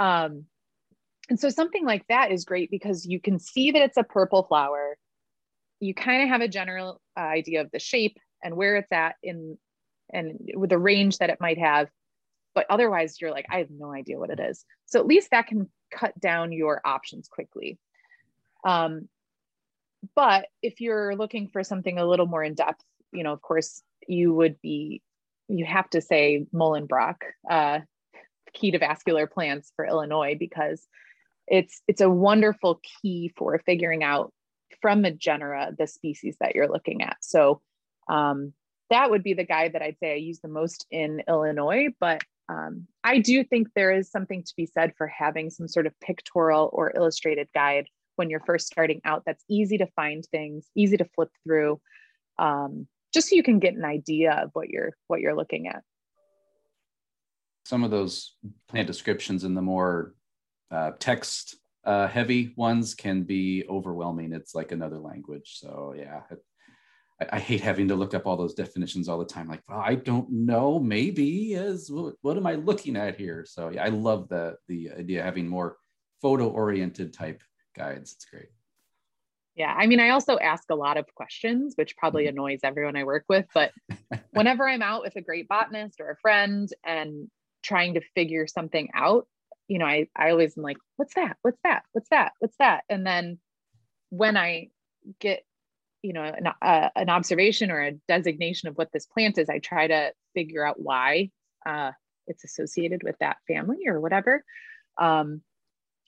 Um, 0.00 0.46
and 1.28 1.38
so 1.40 1.50
something 1.50 1.84
like 1.84 2.06
that 2.08 2.30
is 2.30 2.44
great 2.44 2.70
because 2.70 3.04
you 3.04 3.20
can 3.20 3.38
see 3.38 3.72
that 3.72 3.82
it's 3.82 3.96
a 3.96 4.04
purple 4.04 4.44
flower. 4.44 4.96
You 5.80 5.92
kind 5.92 6.22
of 6.22 6.28
have 6.28 6.40
a 6.40 6.48
general 6.48 7.00
uh, 7.16 7.22
idea 7.22 7.60
of 7.60 7.70
the 7.70 7.78
shape 7.78 8.16
and 8.42 8.56
where 8.56 8.76
it's 8.76 8.92
at 8.92 9.16
in 9.22 9.58
and 10.12 10.52
with 10.54 10.70
the 10.70 10.78
range 10.78 11.18
that 11.18 11.30
it 11.30 11.40
might 11.40 11.58
have. 11.58 11.88
But 12.56 12.66
otherwise, 12.70 13.20
you're 13.20 13.30
like, 13.30 13.46
I 13.50 13.58
have 13.58 13.70
no 13.70 13.92
idea 13.92 14.18
what 14.18 14.30
it 14.30 14.40
is. 14.40 14.64
So 14.86 14.98
at 14.98 15.06
least 15.06 15.30
that 15.30 15.46
can 15.46 15.68
cut 15.92 16.18
down 16.18 16.52
your 16.52 16.80
options 16.84 17.28
quickly. 17.28 17.78
Um, 18.64 19.08
but 20.14 20.46
if 20.62 20.80
you're 20.80 21.14
looking 21.14 21.48
for 21.48 21.62
something 21.62 21.98
a 21.98 22.06
little 22.06 22.26
more 22.26 22.42
in 22.42 22.54
depth, 22.54 22.82
you 23.12 23.22
know, 23.24 23.32
of 23.34 23.42
course, 23.42 23.82
you 24.08 24.32
would 24.32 24.60
be, 24.62 25.02
you 25.48 25.66
have 25.66 25.90
to 25.90 26.00
say 26.00 26.46
Mohlenbrock, 26.54 27.16
uh, 27.48 27.80
key 28.54 28.70
to 28.70 28.78
vascular 28.78 29.26
plants 29.26 29.70
for 29.76 29.86
Illinois, 29.86 30.34
because 30.38 30.88
it's 31.46 31.82
it's 31.86 32.00
a 32.00 32.10
wonderful 32.10 32.80
key 33.02 33.32
for 33.36 33.58
figuring 33.66 34.02
out 34.02 34.32
from 34.80 35.04
a 35.04 35.10
genera 35.10 35.72
the 35.78 35.86
species 35.86 36.36
that 36.40 36.54
you're 36.54 36.68
looking 36.68 37.02
at. 37.02 37.18
So 37.20 37.60
um, 38.08 38.54
that 38.88 39.10
would 39.10 39.22
be 39.22 39.34
the 39.34 39.44
guide 39.44 39.74
that 39.74 39.82
I'd 39.82 39.98
say 40.00 40.12
I 40.12 40.16
use 40.16 40.40
the 40.40 40.48
most 40.48 40.86
in 40.90 41.22
Illinois, 41.28 41.88
but 42.00 42.22
um, 42.48 42.86
I 43.02 43.18
do 43.18 43.42
think 43.42 43.68
there 43.74 43.92
is 43.92 44.10
something 44.10 44.42
to 44.42 44.52
be 44.56 44.66
said 44.66 44.92
for 44.96 45.06
having 45.06 45.50
some 45.50 45.68
sort 45.68 45.86
of 45.86 45.98
pictorial 46.00 46.70
or 46.72 46.92
illustrated 46.94 47.48
guide 47.54 47.86
when 48.16 48.30
you're 48.30 48.42
first 48.46 48.66
starting 48.66 49.00
out 49.04 49.24
that's 49.26 49.44
easy 49.48 49.78
to 49.78 49.86
find 49.88 50.24
things, 50.30 50.66
easy 50.74 50.96
to 50.96 51.04
flip 51.14 51.30
through, 51.44 51.80
um, 52.38 52.86
just 53.12 53.28
so 53.28 53.36
you 53.36 53.42
can 53.42 53.58
get 53.58 53.74
an 53.74 53.84
idea 53.84 54.32
of 54.32 54.50
what 54.52 54.68
you're 54.68 54.92
what 55.08 55.20
you're 55.20 55.36
looking 55.36 55.68
at. 55.68 55.82
Some 57.64 57.82
of 57.82 57.90
those 57.90 58.36
plant 58.68 58.86
descriptions 58.86 59.44
in 59.44 59.54
the 59.54 59.62
more 59.62 60.14
uh, 60.70 60.92
text 60.98 61.56
uh, 61.84 62.06
heavy 62.06 62.52
ones 62.56 62.94
can 62.94 63.22
be 63.22 63.64
overwhelming. 63.68 64.32
It's 64.32 64.54
like 64.54 64.72
another 64.72 64.98
language. 64.98 65.58
So 65.58 65.94
yeah, 65.96 66.20
I, 67.20 67.36
I, 67.36 67.38
hate 67.38 67.60
having 67.60 67.88
to 67.88 67.94
look 67.94 68.14
up 68.14 68.26
all 68.26 68.36
those 68.36 68.54
definitions 68.54 69.08
all 69.08 69.18
the 69.18 69.24
time. 69.24 69.48
Like, 69.48 69.62
well, 69.68 69.82
I 69.84 69.94
don't 69.94 70.30
know. 70.30 70.78
Maybe 70.78 71.54
is 71.54 71.90
what, 71.90 72.14
what 72.22 72.36
am 72.36 72.46
I 72.46 72.54
looking 72.54 72.96
at 72.96 73.16
here? 73.16 73.44
So 73.48 73.70
yeah, 73.70 73.84
I 73.84 73.88
love 73.88 74.28
the 74.28 74.56
the 74.68 74.90
idea 74.98 75.20
of 75.20 75.26
having 75.26 75.48
more 75.48 75.76
photo 76.20 76.48
oriented 76.48 77.12
type 77.12 77.42
guides. 77.76 78.12
It's 78.14 78.24
great. 78.24 78.48
Yeah, 79.54 79.74
I 79.74 79.86
mean, 79.86 80.00
I 80.00 80.10
also 80.10 80.38
ask 80.38 80.64
a 80.70 80.74
lot 80.74 80.98
of 80.98 81.06
questions, 81.14 81.74
which 81.76 81.96
probably 81.96 82.24
mm-hmm. 82.24 82.36
annoys 82.36 82.60
everyone 82.62 82.94
I 82.94 83.04
work 83.04 83.24
with. 83.28 83.46
But 83.54 83.72
whenever 84.32 84.68
I'm 84.68 84.82
out 84.82 85.02
with 85.02 85.16
a 85.16 85.22
great 85.22 85.48
botanist 85.48 85.98
or 85.98 86.10
a 86.10 86.16
friend 86.16 86.68
and 86.84 87.30
trying 87.62 87.94
to 87.94 88.02
figure 88.14 88.46
something 88.46 88.90
out, 88.94 89.26
you 89.66 89.78
know, 89.78 89.86
I, 89.86 90.08
I 90.14 90.30
always 90.30 90.58
am 90.58 90.62
like, 90.62 90.76
what's 90.96 91.14
that? 91.14 91.38
What's 91.40 91.58
that? 91.64 91.84
What's 91.92 92.10
that? 92.10 92.32
What's 92.38 92.56
that? 92.58 92.84
And 92.90 93.06
then 93.06 93.38
when 94.10 94.36
I 94.36 94.68
get 95.20 95.45
you 96.06 96.12
know 96.12 96.22
an, 96.22 96.46
uh, 96.62 96.88
an 96.94 97.10
observation 97.10 97.70
or 97.70 97.82
a 97.82 97.92
designation 98.06 98.68
of 98.68 98.76
what 98.76 98.90
this 98.92 99.06
plant 99.06 99.38
is 99.38 99.48
i 99.48 99.58
try 99.58 99.86
to 99.88 100.12
figure 100.34 100.64
out 100.64 100.80
why 100.80 101.30
uh, 101.66 101.90
it's 102.28 102.44
associated 102.44 103.02
with 103.02 103.16
that 103.18 103.38
family 103.48 103.88
or 103.88 104.00
whatever 104.00 104.44
um, 104.98 105.42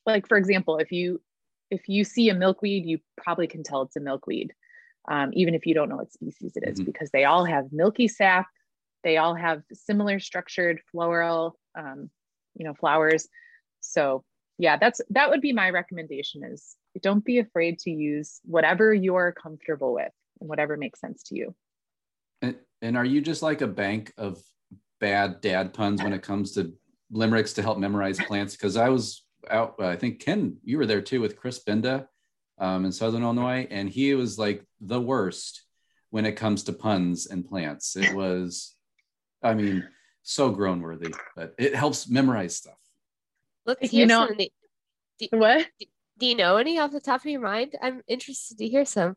like 0.06 0.28
for 0.28 0.36
example 0.36 0.78
if 0.78 0.92
you 0.92 1.20
if 1.70 1.88
you 1.88 2.04
see 2.04 2.28
a 2.28 2.34
milkweed 2.34 2.86
you 2.86 2.98
probably 3.16 3.48
can 3.48 3.64
tell 3.64 3.82
it's 3.82 3.96
a 3.96 4.00
milkweed 4.00 4.52
um, 5.10 5.30
even 5.32 5.54
if 5.54 5.66
you 5.66 5.74
don't 5.74 5.88
know 5.88 5.96
what 5.96 6.12
species 6.12 6.52
it 6.54 6.68
is, 6.68 6.78
mm-hmm. 6.78 6.84
because 6.84 7.10
they 7.10 7.24
all 7.24 7.44
have 7.44 7.72
milky 7.72 8.06
sap 8.06 8.46
they 9.02 9.16
all 9.16 9.34
have 9.34 9.62
similar 9.72 10.20
structured 10.20 10.80
floral 10.92 11.58
um, 11.76 12.08
you 12.54 12.64
know 12.64 12.74
flowers 12.74 13.28
so 13.80 14.24
yeah 14.58 14.76
that's 14.76 15.00
that 15.10 15.30
would 15.30 15.40
be 15.40 15.52
my 15.52 15.70
recommendation 15.70 16.44
is 16.44 16.76
don't 17.02 17.24
be 17.24 17.38
afraid 17.38 17.78
to 17.80 17.90
use 17.90 18.40
whatever 18.44 18.92
you're 18.92 19.32
comfortable 19.32 19.94
with 19.94 20.12
and 20.40 20.48
whatever 20.48 20.76
makes 20.76 21.00
sense 21.00 21.22
to 21.24 21.34
you. 21.34 21.54
And, 22.42 22.56
and 22.82 22.96
are 22.96 23.04
you 23.04 23.20
just 23.20 23.42
like 23.42 23.60
a 23.60 23.66
bank 23.66 24.12
of 24.16 24.40
bad 25.00 25.40
dad 25.40 25.74
puns 25.74 26.02
when 26.02 26.12
it 26.12 26.22
comes 26.22 26.52
to 26.52 26.72
limericks 27.10 27.52
to 27.54 27.62
help 27.62 27.78
memorize 27.78 28.18
plants? 28.18 28.54
Because 28.54 28.76
I 28.76 28.88
was 28.88 29.24
out, 29.50 29.76
I 29.80 29.96
think 29.96 30.20
Ken, 30.20 30.56
you 30.64 30.78
were 30.78 30.86
there 30.86 31.00
too 31.00 31.20
with 31.20 31.36
Chris 31.36 31.58
Benda 31.60 32.08
um, 32.58 32.84
in 32.84 32.92
Southern 32.92 33.22
Illinois, 33.22 33.66
and 33.70 33.88
he 33.88 34.14
was 34.14 34.38
like 34.38 34.64
the 34.80 35.00
worst 35.00 35.62
when 36.10 36.26
it 36.26 36.32
comes 36.32 36.64
to 36.64 36.72
puns 36.72 37.26
and 37.26 37.46
plants. 37.46 37.96
It 37.96 38.14
was, 38.14 38.74
I 39.42 39.54
mean, 39.54 39.86
so 40.22 40.50
groan 40.50 40.80
worthy, 40.80 41.14
but 41.36 41.54
it 41.58 41.74
helps 41.74 42.08
memorize 42.08 42.56
stuff. 42.56 42.78
Look, 43.68 43.78
you 43.92 44.06
know, 44.06 44.26
what? 45.30 45.66
Do 46.18 46.26
you 46.26 46.34
know 46.34 46.56
any 46.56 46.78
off 46.78 46.90
the 46.90 47.00
top 47.00 47.20
of 47.20 47.26
your 47.26 47.42
mind? 47.42 47.74
I'm 47.82 48.00
interested 48.08 48.56
to 48.56 48.66
hear 48.66 48.86
some. 48.86 49.14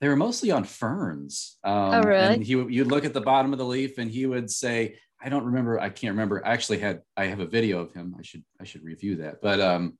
They 0.00 0.08
were 0.08 0.16
mostly 0.16 0.50
on 0.50 0.64
ferns. 0.64 1.58
Um, 1.62 1.94
oh, 1.94 2.02
really? 2.02 2.34
And 2.34 2.42
he 2.42 2.54
you'd 2.54 2.88
look 2.88 3.04
at 3.04 3.14
the 3.14 3.20
bottom 3.20 3.52
of 3.52 3.58
the 3.60 3.64
leaf, 3.64 3.98
and 3.98 4.10
he 4.10 4.26
would 4.26 4.50
say, 4.50 4.98
"I 5.22 5.28
don't 5.28 5.44
remember. 5.44 5.78
I 5.78 5.90
can't 5.90 6.10
remember. 6.10 6.44
I 6.44 6.54
actually 6.54 6.80
had 6.80 7.02
I 7.16 7.26
have 7.26 7.38
a 7.38 7.46
video 7.46 7.78
of 7.78 7.92
him. 7.92 8.16
I 8.18 8.22
should 8.22 8.42
I 8.60 8.64
should 8.64 8.82
review 8.82 9.14
that. 9.18 9.40
But 9.40 9.60
um, 9.60 9.96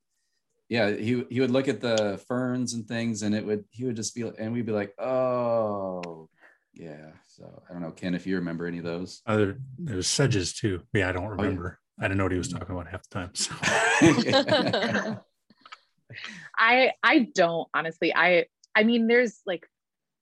yeah, 0.69 0.91
he 0.91 1.25
he 1.31 1.41
would 1.41 1.53
look 1.53 1.69
at 1.69 1.81
the 1.81 2.20
ferns 2.26 2.74
and 2.74 2.85
things, 2.85 3.22
and 3.22 3.33
it 3.33 3.47
would 3.47 3.64
he 3.70 3.85
would 3.85 3.97
just 3.97 4.12
be 4.12 4.22
and 4.22 4.53
we'd 4.53 4.66
be 4.66 4.72
like, 4.72 4.93
oh, 4.99 6.29
yeah. 6.74 7.12
So 7.29 7.62
I 7.70 7.72
don't 7.72 7.83
know, 7.83 7.93
Ken, 7.93 8.16
if 8.16 8.26
you 8.26 8.37
remember 8.37 8.66
any 8.66 8.79
of 8.79 8.85
those. 8.85 9.22
Other 9.24 9.61
there 9.79 9.95
was 9.95 10.09
sedges 10.09 10.53
too. 10.53 10.83
Yeah, 10.93 11.09
I 11.11 11.12
don't 11.12 11.29
remember. 11.29 11.79
Oh, 11.81 11.83
yeah. 11.83 11.88
I 12.01 12.05
didn't 12.05 12.18
know 12.18 12.24
what 12.24 12.32
he 12.32 12.38
was 12.38 12.49
talking 12.49 12.70
about 12.70 12.88
half 12.88 13.03
the 13.09 13.14
time. 13.14 13.34
So. 13.34 13.55
I 16.59 16.92
I 17.03 17.18
don't 17.34 17.68
honestly. 17.74 18.14
I 18.14 18.46
I 18.74 18.84
mean, 18.84 19.07
there's 19.07 19.40
like 19.46 19.66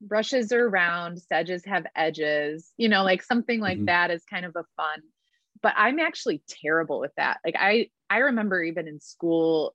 rushes 0.06 0.52
are 0.52 0.68
round, 0.68 1.20
sedges 1.20 1.64
have 1.64 1.86
edges, 1.94 2.72
you 2.76 2.88
know, 2.88 3.04
like 3.04 3.22
something 3.22 3.60
like 3.60 3.76
mm-hmm. 3.76 3.86
that 3.86 4.10
is 4.10 4.24
kind 4.24 4.44
of 4.44 4.56
a 4.56 4.64
fun. 4.76 5.00
But 5.62 5.74
I'm 5.76 5.98
actually 5.98 6.42
terrible 6.48 7.00
with 7.00 7.12
that. 7.16 7.38
Like 7.44 7.56
I 7.58 7.90
I 8.08 8.18
remember 8.18 8.62
even 8.62 8.88
in 8.88 9.00
school 9.00 9.74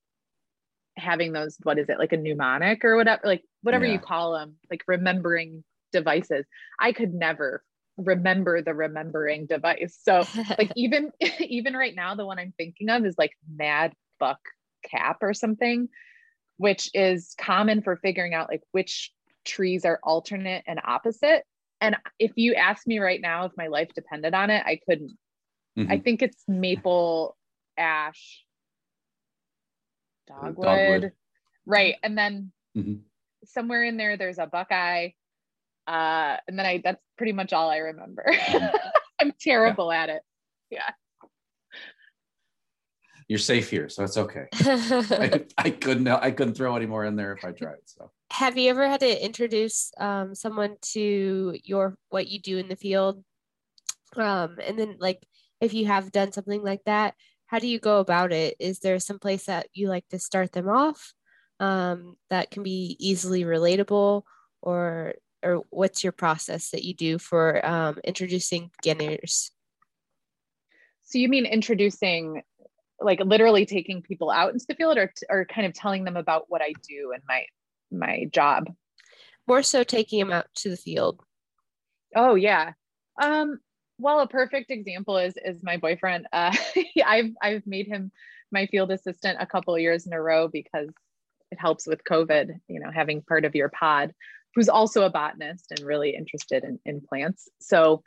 having 0.97 1.33
those 1.33 1.57
what 1.63 1.79
is 1.79 1.89
it 1.89 1.99
like 1.99 2.13
a 2.13 2.17
mnemonic 2.17 2.83
or 2.83 2.95
whatever 2.95 3.21
like 3.23 3.43
whatever 3.61 3.85
yeah. 3.85 3.93
you 3.93 3.99
call 3.99 4.33
them 4.33 4.55
like 4.69 4.83
remembering 4.87 5.63
devices 5.93 6.45
i 6.79 6.91
could 6.91 7.13
never 7.13 7.63
remember 8.03 8.61
the 8.61 8.73
remembering 8.73 9.45
device 9.45 9.97
so 10.01 10.23
like 10.57 10.71
even 10.75 11.11
even 11.39 11.75
right 11.75 11.95
now 11.95 12.15
the 12.15 12.25
one 12.25 12.39
i'm 12.39 12.53
thinking 12.57 12.89
of 12.89 13.05
is 13.05 13.15
like 13.17 13.31
mad 13.55 13.93
buck 14.19 14.39
cap 14.81 15.17
or 15.21 15.33
something, 15.33 15.89
which 16.57 16.89
is 16.93 17.35
common 17.37 17.81
for 17.81 17.97
figuring 17.97 18.33
out 18.33 18.49
like 18.49 18.63
which 18.71 19.11
trees 19.45 19.85
are 19.85 19.99
alternate 20.03 20.63
and 20.67 20.79
opposite. 20.83 21.43
And 21.79 21.95
if 22.19 22.31
you 22.35 22.53
ask 22.53 22.85
me 22.85 22.99
right 22.99 23.19
now 23.19 23.45
if 23.45 23.51
my 23.57 23.67
life 23.67 23.89
depended 23.95 24.33
on 24.33 24.49
it, 24.49 24.63
I 24.65 24.79
couldn't. 24.87 25.17
Mm-hmm. 25.77 25.91
I 25.91 25.99
think 25.99 26.21
it's 26.21 26.43
maple, 26.47 27.35
ash, 27.77 28.43
dogwood. 30.27 30.65
dogwood. 30.65 31.11
Right. 31.65 31.95
And 32.03 32.17
then 32.17 32.51
mm-hmm. 32.77 32.95
somewhere 33.45 33.83
in 33.83 33.97
there, 33.97 34.17
there's 34.17 34.37
a 34.37 34.45
buckeye. 34.45 35.09
Uh, 35.87 36.37
and 36.47 36.57
then 36.57 36.65
I, 36.65 36.81
that's 36.83 37.01
pretty 37.17 37.33
much 37.33 37.53
all 37.53 37.69
I 37.69 37.77
remember. 37.77 38.25
Mm-hmm. 38.27 38.75
I'm 39.19 39.33
terrible 39.39 39.91
yeah. 39.91 40.03
at 40.03 40.09
it. 40.09 40.21
Yeah. 40.69 40.89
You're 43.27 43.39
safe 43.39 43.69
here, 43.69 43.87
so 43.87 44.03
it's 44.03 44.17
okay. 44.17 44.47
I, 44.53 45.45
I, 45.57 45.69
couldn't, 45.69 46.05
I 46.07 46.31
couldn't 46.31 46.55
throw 46.55 46.75
any 46.75 46.85
more 46.85 47.05
in 47.05 47.15
there 47.15 47.31
if 47.31 47.45
I 47.45 47.51
tried. 47.53 47.77
So, 47.85 48.11
have 48.29 48.57
you 48.57 48.69
ever 48.69 48.89
had 48.89 48.99
to 48.99 49.25
introduce 49.25 49.89
um, 49.97 50.35
someone 50.35 50.75
to 50.93 51.57
your 51.63 51.95
what 52.09 52.27
you 52.27 52.41
do 52.41 52.57
in 52.57 52.67
the 52.67 52.75
field? 52.75 53.23
Um, 54.17 54.57
and 54.61 54.77
then, 54.77 54.97
like, 54.99 55.25
if 55.61 55.73
you 55.73 55.85
have 55.85 56.11
done 56.11 56.33
something 56.33 56.61
like 56.61 56.81
that, 56.85 57.13
how 57.45 57.59
do 57.59 57.67
you 57.67 57.79
go 57.79 58.01
about 58.01 58.33
it? 58.33 58.57
Is 58.59 58.79
there 58.79 58.99
some 58.99 59.19
place 59.19 59.45
that 59.45 59.67
you 59.73 59.87
like 59.87 60.07
to 60.09 60.19
start 60.19 60.51
them 60.51 60.67
off 60.67 61.13
um, 61.61 62.15
that 62.29 62.51
can 62.51 62.63
be 62.63 62.97
easily 62.99 63.43
relatable, 63.43 64.23
or 64.61 65.13
or 65.43 65.63
what's 65.69 66.03
your 66.03 66.13
process 66.13 66.69
that 66.71 66.83
you 66.83 66.93
do 66.93 67.17
for 67.17 67.65
um, 67.65 67.99
introducing 68.03 68.71
beginners? 68.81 69.51
So 71.03 71.17
you 71.17 71.27
mean 71.27 71.45
introducing, 71.45 72.43
like 72.99 73.19
literally 73.19 73.65
taking 73.65 74.01
people 74.01 74.31
out 74.31 74.53
into 74.53 74.65
the 74.67 74.75
field, 74.75 74.97
or 74.97 75.11
or 75.29 75.45
kind 75.45 75.67
of 75.67 75.73
telling 75.73 76.03
them 76.03 76.17
about 76.17 76.45
what 76.47 76.61
I 76.61 76.73
do 76.87 77.11
and 77.13 77.23
my 77.27 77.45
my 77.91 78.25
job? 78.31 78.71
More 79.47 79.63
so 79.63 79.83
taking 79.83 80.19
them 80.19 80.31
out 80.31 80.47
to 80.55 80.69
the 80.69 80.77
field. 80.77 81.21
Oh 82.15 82.35
yeah. 82.35 82.73
Um, 83.21 83.59
well, 83.97 84.21
a 84.21 84.27
perfect 84.27 84.71
example 84.71 85.17
is 85.17 85.33
is 85.43 85.63
my 85.63 85.77
boyfriend. 85.77 86.27
Uh, 86.31 86.55
I've 87.05 87.31
I've 87.41 87.67
made 87.67 87.87
him 87.87 88.11
my 88.51 88.65
field 88.67 88.91
assistant 88.91 89.37
a 89.39 89.45
couple 89.45 89.77
years 89.77 90.07
in 90.07 90.13
a 90.13 90.21
row 90.21 90.47
because 90.47 90.89
it 91.51 91.59
helps 91.59 91.85
with 91.85 92.03
COVID. 92.03 92.59
You 92.67 92.79
know, 92.79 92.91
having 92.93 93.21
part 93.21 93.45
of 93.45 93.55
your 93.55 93.69
pod, 93.69 94.13
who's 94.55 94.69
also 94.69 95.03
a 95.03 95.09
botanist 95.09 95.71
and 95.71 95.81
really 95.81 96.15
interested 96.15 96.63
in, 96.63 96.79
in 96.85 97.01
plants. 97.01 97.49
So, 97.59 98.03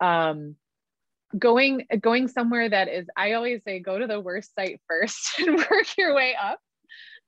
um, 0.00 0.56
going 1.38 1.86
going 2.00 2.28
somewhere 2.28 2.68
that 2.68 2.88
is, 2.88 3.06
I 3.16 3.32
always 3.32 3.62
say, 3.64 3.80
go 3.80 3.98
to 3.98 4.06
the 4.06 4.20
worst 4.20 4.54
site 4.54 4.80
first 4.88 5.34
and 5.38 5.56
work 5.58 5.96
your 5.96 6.14
way 6.14 6.34
up. 6.40 6.60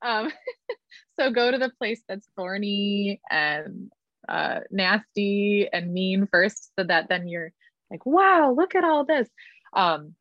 Um, 0.03 0.31
so 1.19 1.31
go 1.31 1.51
to 1.51 1.59
the 1.59 1.73
place 1.79 2.01
that's 2.09 2.29
thorny 2.37 3.21
and 3.31 3.91
uh, 4.29 4.61
nasty 4.71 5.69
and 5.73 5.93
mean 5.93 6.29
first 6.31 6.71
so 6.79 6.85
that 6.85 7.09
then 7.09 7.27
you're 7.29 7.53
like 7.91 8.07
wow 8.07 8.55
look 8.57 8.75
at 8.75 8.85
all 8.85 9.05
this 9.05 9.29
um, 9.75 10.15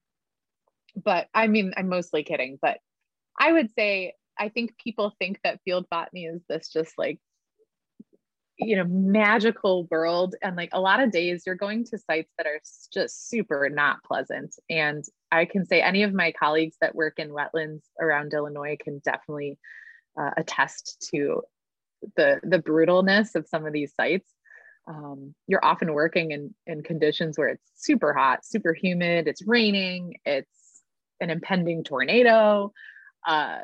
but 1.01 1.27
i 1.33 1.47
mean 1.47 1.73
i'm 1.77 1.87
mostly 1.87 2.23
kidding 2.23 2.57
but 2.61 2.79
i 3.39 3.51
would 3.51 3.71
say 3.73 4.13
i 4.37 4.49
think 4.49 4.77
people 4.77 5.13
think 5.19 5.39
that 5.43 5.59
field 5.63 5.85
botany 5.89 6.25
is 6.25 6.41
this 6.49 6.69
just 6.69 6.97
like 6.97 7.19
you 8.59 8.75
know 8.75 8.83
magical 8.85 9.87
world. 9.89 10.35
And 10.41 10.55
like 10.55 10.69
a 10.73 10.81
lot 10.81 10.99
of 10.99 11.11
days 11.11 11.43
you're 11.45 11.55
going 11.55 11.85
to 11.85 11.97
sites 11.97 12.31
that 12.37 12.45
are 12.45 12.59
just 12.93 13.29
super 13.29 13.69
not 13.69 14.03
pleasant. 14.03 14.55
And 14.69 15.03
i 15.31 15.45
can 15.45 15.65
say 15.65 15.81
any 15.81 16.03
of 16.03 16.13
my 16.13 16.31
colleagues 16.31 16.75
that 16.81 16.95
work 16.95 17.19
in 17.19 17.29
wetlands 17.29 17.81
around 18.01 18.33
illinois 18.33 18.77
can 18.79 18.99
definitely 19.05 19.57
uh, 20.19 20.31
attest 20.37 21.07
to 21.11 21.41
the 22.15 22.39
the 22.43 22.59
brutalness 22.59 23.35
of 23.35 23.47
some 23.47 23.65
of 23.65 23.73
these 23.73 23.93
sites. 23.95 24.29
Um, 24.87 25.35
you're 25.47 25.63
often 25.63 25.93
working 25.93 26.31
in 26.31 26.53
in 26.67 26.83
conditions 26.83 27.37
where 27.37 27.49
it's 27.49 27.71
super 27.75 28.13
hot 28.13 28.43
super 28.43 28.73
humid 28.73 29.27
it's 29.27 29.45
raining 29.45 30.15
it's 30.25 30.81
an 31.21 31.29
impending 31.29 31.83
tornado 31.83 32.73
uh, 33.27 33.59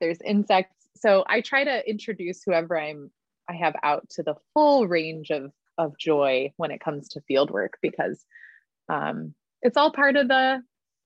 there's 0.00 0.18
insects. 0.24 0.74
So 0.96 1.24
i 1.26 1.40
try 1.40 1.64
to 1.64 1.88
introduce 1.88 2.42
whoever 2.44 2.78
i'm 2.78 3.10
i 3.48 3.54
have 3.54 3.74
out 3.82 4.08
to 4.10 4.22
the 4.22 4.34
full 4.54 4.86
range 4.86 5.30
of 5.30 5.52
of 5.76 5.96
joy 5.98 6.52
when 6.56 6.70
it 6.70 6.80
comes 6.80 7.08
to 7.08 7.20
field 7.22 7.50
work 7.50 7.78
because 7.80 8.24
um, 8.88 9.34
it's 9.62 9.76
all 9.76 9.92
part 9.92 10.16
of 10.16 10.28
the 10.28 10.60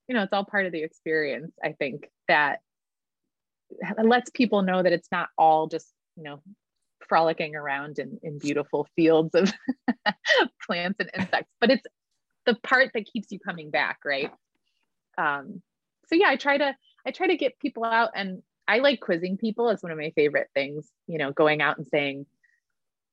you 0.08 0.14
know 0.14 0.22
it's 0.22 0.32
all 0.32 0.44
part 0.44 0.66
of 0.66 0.72
the 0.72 0.82
experience 0.82 1.52
i 1.62 1.72
think 1.72 2.10
that 2.28 2.60
lets 4.02 4.30
people 4.30 4.62
know 4.62 4.82
that 4.82 4.92
it's 4.92 5.10
not 5.10 5.28
all 5.36 5.66
just 5.66 5.92
you 6.16 6.22
know 6.22 6.40
frolicking 7.08 7.54
around 7.54 7.98
in, 7.98 8.18
in 8.22 8.38
beautiful 8.38 8.86
fields 8.96 9.34
of 9.34 9.52
plants 10.66 10.98
and 11.00 11.10
insects, 11.16 11.52
but 11.60 11.70
it's 11.70 11.86
the 12.46 12.54
part 12.54 12.90
that 12.94 13.06
keeps 13.06 13.30
you 13.30 13.38
coming 13.38 13.70
back, 13.70 13.98
right? 14.04 14.30
Um, 15.18 15.62
so 16.06 16.14
yeah, 16.14 16.28
I 16.28 16.36
try 16.36 16.58
to 16.58 16.74
I 17.06 17.10
try 17.10 17.26
to 17.26 17.36
get 17.36 17.58
people 17.58 17.84
out 17.84 18.10
and 18.14 18.42
I 18.68 18.78
like 18.78 19.00
quizzing 19.00 19.36
people. 19.36 19.68
It's 19.68 19.82
one 19.82 19.92
of 19.92 19.98
my 19.98 20.12
favorite 20.14 20.48
things, 20.54 20.88
you 21.06 21.18
know, 21.18 21.32
going 21.32 21.60
out 21.60 21.78
and 21.78 21.86
saying, 21.86 22.26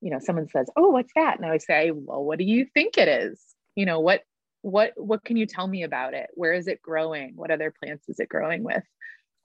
you 0.02 0.12
know, 0.12 0.20
someone 0.20 0.48
says, 0.50 0.68
Oh, 0.76 0.90
what's 0.90 1.12
that? 1.16 1.38
And 1.38 1.46
I 1.46 1.52
would 1.52 1.62
say, 1.62 1.92
Well, 1.92 2.24
what 2.24 2.40
do 2.40 2.46
you 2.46 2.66
think 2.74 2.98
it 2.98 3.08
is? 3.08 3.42
You 3.76 3.86
know, 3.86 4.00
what 4.00 4.24
what 4.62 4.94
what 4.98 5.24
can 5.24 5.38
you 5.38 5.46
tell 5.46 5.68
me 5.68 5.84
about 5.84 6.14
it? 6.14 6.30
Where 6.34 6.54
is 6.54 6.68
it 6.68 6.82
growing? 6.82 7.34
What 7.36 7.52
other 7.52 7.74
plants 7.84 8.10
is 8.10 8.20
it 8.20 8.30
growing 8.30 8.64
with? 8.64 8.84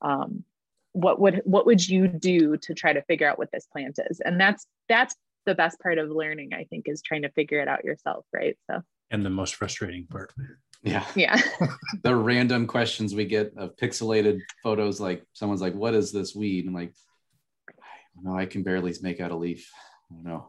Um, 0.01 0.45
what 0.95 1.21
would 1.21 1.43
what 1.45 1.67
would 1.67 1.87
you 1.87 2.07
do 2.07 2.57
to 2.57 2.73
try 2.73 2.93
to 2.93 3.03
figure 3.03 3.29
out 3.29 3.37
what 3.37 3.51
this 3.53 3.67
plant 3.67 3.99
is 4.11 4.21
and 4.21 4.41
that's 4.41 4.67
that's 4.89 5.15
the 5.45 5.55
best 5.55 5.79
part 5.81 5.99
of 5.99 6.09
learning 6.09 6.55
i 6.55 6.65
think 6.71 6.89
is 6.89 7.03
trying 7.03 7.23
to 7.23 7.31
figure 7.31 7.61
it 7.61 7.67
out 7.67 7.85
yourself 7.85 8.25
right 8.33 8.57
so 8.71 8.81
and 9.11 9.27
the 9.27 9.31
most 9.31 9.57
frustrating 9.57 10.07
part 10.07 10.33
yeah 10.85 11.05
yeah 11.17 11.37
the 12.05 12.15
random 12.15 12.67
questions 12.67 13.13
we 13.13 13.25
get 13.25 13.53
of 13.57 13.75
pixelated 13.75 14.39
photos 14.63 15.01
like 15.01 15.25
someone's 15.33 15.61
like 15.61 15.75
what 15.75 15.95
is 15.95 16.13
this 16.13 16.33
weed 16.33 16.65
and 16.65 16.75
like 16.75 16.95
no 18.23 18.39
i 18.39 18.47
can 18.47 18.63
barely 18.63 18.95
make 19.03 19.21
out 19.21 19.33
a 19.33 19.37
leaf 19.37 19.69
i 19.73 19.81
don't 19.83 19.94
know 20.23 20.47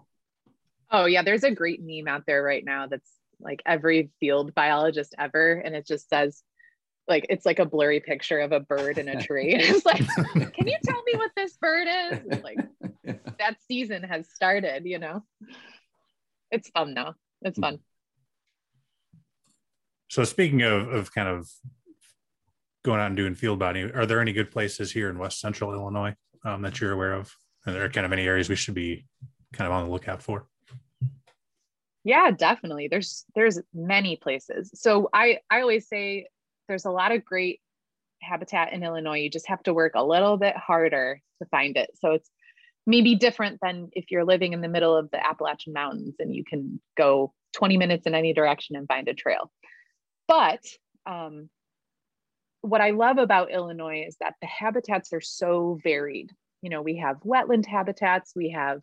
oh 0.91 1.05
yeah 1.05 1.21
there's 1.21 1.43
a 1.43 1.51
great 1.51 1.81
meme 1.81 2.07
out 2.07 2.23
there 2.25 2.43
right 2.43 2.63
now 2.63 2.87
that's 2.87 3.11
like 3.39 3.61
every 3.65 4.11
field 4.19 4.53
biologist 4.55 5.13
ever 5.17 5.53
and 5.53 5.75
it 5.75 5.85
just 5.85 6.09
says 6.09 6.43
like 7.07 7.25
it's 7.29 7.45
like 7.45 7.59
a 7.59 7.65
blurry 7.65 7.99
picture 7.99 8.39
of 8.39 8.51
a 8.51 8.59
bird 8.59 8.97
in 8.97 9.07
a 9.07 9.21
tree. 9.21 9.53
and 9.53 9.61
it's 9.61 9.85
like, 9.85 10.05
can 10.53 10.67
you 10.67 10.77
tell 10.83 11.03
me 11.03 11.13
what 11.15 11.31
this 11.35 11.55
bird 11.57 11.87
is? 11.87 12.43
like 12.43 12.57
that 13.39 13.57
season 13.67 14.03
has 14.03 14.27
started, 14.33 14.85
you 14.85 14.99
know. 14.99 15.23
It's 16.51 16.69
fun 16.69 16.93
now. 16.93 17.15
It's 17.41 17.59
fun. 17.59 17.79
So 20.09 20.23
speaking 20.23 20.61
of 20.61 20.87
of 20.87 21.13
kind 21.13 21.27
of 21.27 21.49
going 22.83 22.99
out 22.99 23.07
and 23.07 23.17
doing 23.17 23.35
field 23.35 23.59
botany, 23.59 23.91
are 23.91 24.05
there 24.05 24.21
any 24.21 24.33
good 24.33 24.51
places 24.51 24.91
here 24.91 25.09
in 25.09 25.17
West 25.17 25.39
Central 25.39 25.73
Illinois 25.73 26.15
um, 26.43 26.61
that 26.61 26.79
you're 26.79 26.91
aware 26.91 27.13
of? 27.13 27.33
Are 27.65 27.73
there 27.73 27.89
kind 27.89 28.05
of 28.05 28.13
any 28.13 28.27
areas 28.27 28.47
we 28.47 28.55
should 28.55 28.75
be 28.75 29.05
kind 29.53 29.67
of 29.67 29.73
on 29.73 29.85
the 29.85 29.91
lookout 29.91 30.21
for? 30.21 30.47
Yeah, 32.03 32.31
definitely. 32.31 32.87
There's 32.87 33.25
there's 33.33 33.59
many 33.73 34.15
places. 34.15 34.71
So 34.75 35.09
I 35.13 35.39
I 35.49 35.61
always 35.61 35.87
say 35.87 36.27
there's 36.67 36.85
a 36.85 36.91
lot 36.91 37.11
of 37.11 37.25
great 37.25 37.61
habitat 38.21 38.73
in 38.73 38.83
Illinois. 38.83 39.19
You 39.19 39.29
just 39.29 39.47
have 39.47 39.63
to 39.63 39.73
work 39.73 39.93
a 39.95 40.05
little 40.05 40.37
bit 40.37 40.55
harder 40.55 41.21
to 41.41 41.49
find 41.49 41.77
it. 41.77 41.91
So 41.95 42.11
it's 42.11 42.29
maybe 42.87 43.15
different 43.15 43.59
than 43.61 43.89
if 43.93 44.11
you're 44.11 44.25
living 44.25 44.53
in 44.53 44.61
the 44.61 44.67
middle 44.67 44.95
of 44.95 45.09
the 45.11 45.25
Appalachian 45.25 45.73
Mountains 45.73 46.15
and 46.19 46.33
you 46.33 46.43
can 46.43 46.79
go 46.95 47.33
20 47.53 47.77
minutes 47.77 48.05
in 48.05 48.13
any 48.13 48.33
direction 48.33 48.75
and 48.75 48.87
find 48.87 49.07
a 49.07 49.13
trail. 49.13 49.51
But 50.27 50.61
um, 51.05 51.49
what 52.61 52.81
I 52.81 52.91
love 52.91 53.17
about 53.17 53.51
Illinois 53.51 54.05
is 54.07 54.17
that 54.19 54.35
the 54.41 54.47
habitats 54.47 55.13
are 55.13 55.21
so 55.21 55.79
varied. 55.83 56.31
You 56.61 56.69
know, 56.69 56.81
we 56.81 56.97
have 56.97 57.17
wetland 57.21 57.65
habitats, 57.65 58.33
we 58.35 58.51
have 58.51 58.81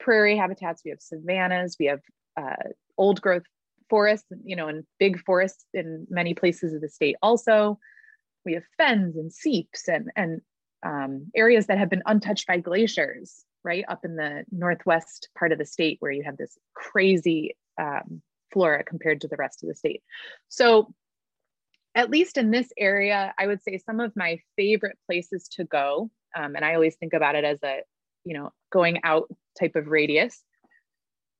prairie 0.00 0.36
habitats, 0.36 0.82
we 0.84 0.90
have 0.90 1.00
savannas, 1.00 1.76
we 1.78 1.86
have 1.86 2.00
uh, 2.36 2.70
old 2.96 3.20
growth 3.20 3.44
forests, 3.90 4.26
you 4.44 4.56
know, 4.56 4.68
and 4.68 4.84
big 4.98 5.20
forests 5.24 5.66
in 5.72 6.06
many 6.10 6.34
places 6.34 6.72
of 6.74 6.80
the 6.80 6.88
state 6.88 7.16
also. 7.22 7.78
We 8.44 8.54
have 8.54 8.64
fens 8.76 9.16
and 9.16 9.32
seeps 9.32 9.88
and, 9.88 10.10
and 10.16 10.40
um, 10.84 11.30
areas 11.34 11.66
that 11.66 11.78
have 11.78 11.90
been 11.90 12.02
untouched 12.06 12.46
by 12.46 12.58
glaciers, 12.58 13.44
right? 13.62 13.84
Up 13.88 14.04
in 14.04 14.16
the 14.16 14.44
northwest 14.50 15.28
part 15.38 15.52
of 15.52 15.58
the 15.58 15.64
state 15.64 15.96
where 16.00 16.12
you 16.12 16.22
have 16.24 16.36
this 16.36 16.58
crazy 16.74 17.56
um, 17.80 18.22
flora 18.52 18.84
compared 18.84 19.22
to 19.22 19.28
the 19.28 19.36
rest 19.36 19.62
of 19.62 19.68
the 19.68 19.74
state. 19.74 20.02
So 20.48 20.92
at 21.94 22.10
least 22.10 22.36
in 22.36 22.50
this 22.50 22.70
area, 22.76 23.32
I 23.38 23.46
would 23.46 23.62
say 23.62 23.78
some 23.78 24.00
of 24.00 24.12
my 24.16 24.40
favorite 24.56 24.98
places 25.06 25.48
to 25.52 25.64
go, 25.64 26.10
um, 26.36 26.56
and 26.56 26.64
I 26.64 26.74
always 26.74 26.96
think 26.96 27.12
about 27.12 27.36
it 27.36 27.44
as 27.44 27.62
a, 27.62 27.82
you 28.24 28.34
know, 28.34 28.50
going 28.72 29.00
out 29.04 29.28
type 29.58 29.76
of 29.76 29.88
radius, 29.88 30.42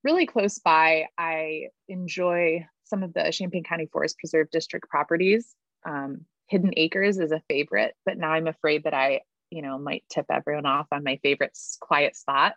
really 0.02 0.26
close 0.26 0.58
by, 0.58 1.06
I 1.18 1.68
enjoy 1.88 2.66
some 2.84 3.02
of 3.02 3.14
the 3.14 3.30
Champaign 3.32 3.64
County 3.64 3.86
Forest 3.86 4.18
Preserve 4.18 4.50
District 4.50 4.88
properties. 4.88 5.54
Um, 5.86 6.26
Hidden 6.48 6.74
Acres 6.76 7.18
is 7.18 7.32
a 7.32 7.42
favorite, 7.48 7.94
but 8.04 8.18
now 8.18 8.32
I'm 8.32 8.46
afraid 8.46 8.84
that 8.84 8.94
I, 8.94 9.22
you 9.50 9.62
know, 9.62 9.78
might 9.78 10.04
tip 10.10 10.26
everyone 10.30 10.66
off 10.66 10.86
on 10.92 11.02
my 11.02 11.18
favorite 11.22 11.56
quiet 11.80 12.16
spot 12.16 12.54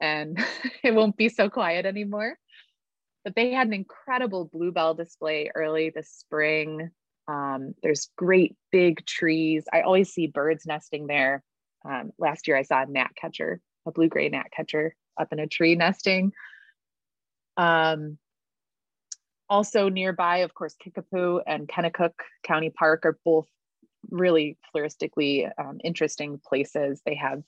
and 0.00 0.38
it 0.82 0.94
won't 0.94 1.16
be 1.16 1.30
so 1.30 1.48
quiet 1.48 1.86
anymore. 1.86 2.36
But 3.24 3.34
they 3.36 3.52
had 3.52 3.68
an 3.68 3.72
incredible 3.72 4.50
bluebell 4.52 4.94
display 4.94 5.50
early 5.54 5.90
this 5.90 6.10
spring. 6.10 6.90
Um, 7.28 7.74
there's 7.82 8.10
great 8.16 8.56
big 8.72 9.06
trees. 9.06 9.64
I 9.72 9.82
always 9.82 10.12
see 10.12 10.26
birds 10.26 10.66
nesting 10.66 11.06
there. 11.06 11.42
Um, 11.84 12.10
last 12.18 12.48
year 12.48 12.56
I 12.56 12.62
saw 12.62 12.82
a 12.82 12.86
gnatcatcher, 12.86 13.60
a 13.86 13.92
blue 13.92 14.08
gray 14.08 14.28
gnatcatcher 14.28 14.92
up 15.18 15.32
in 15.32 15.38
a 15.38 15.46
tree 15.46 15.74
nesting. 15.74 16.32
Um, 17.56 18.18
also 19.48 19.88
nearby, 19.88 20.38
of 20.38 20.54
course, 20.54 20.74
Kickapoo 20.82 21.40
and 21.46 21.68
Kennekuk 21.68 22.12
County 22.42 22.70
Park 22.70 23.04
are 23.04 23.18
both 23.24 23.48
really 24.10 24.56
floristically 24.70 25.46
um, 25.58 25.78
interesting 25.84 26.40
places. 26.44 27.02
They 27.04 27.16
have 27.16 27.42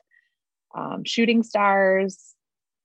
um, 0.74 1.04
shooting 1.04 1.42
stars, 1.42 2.34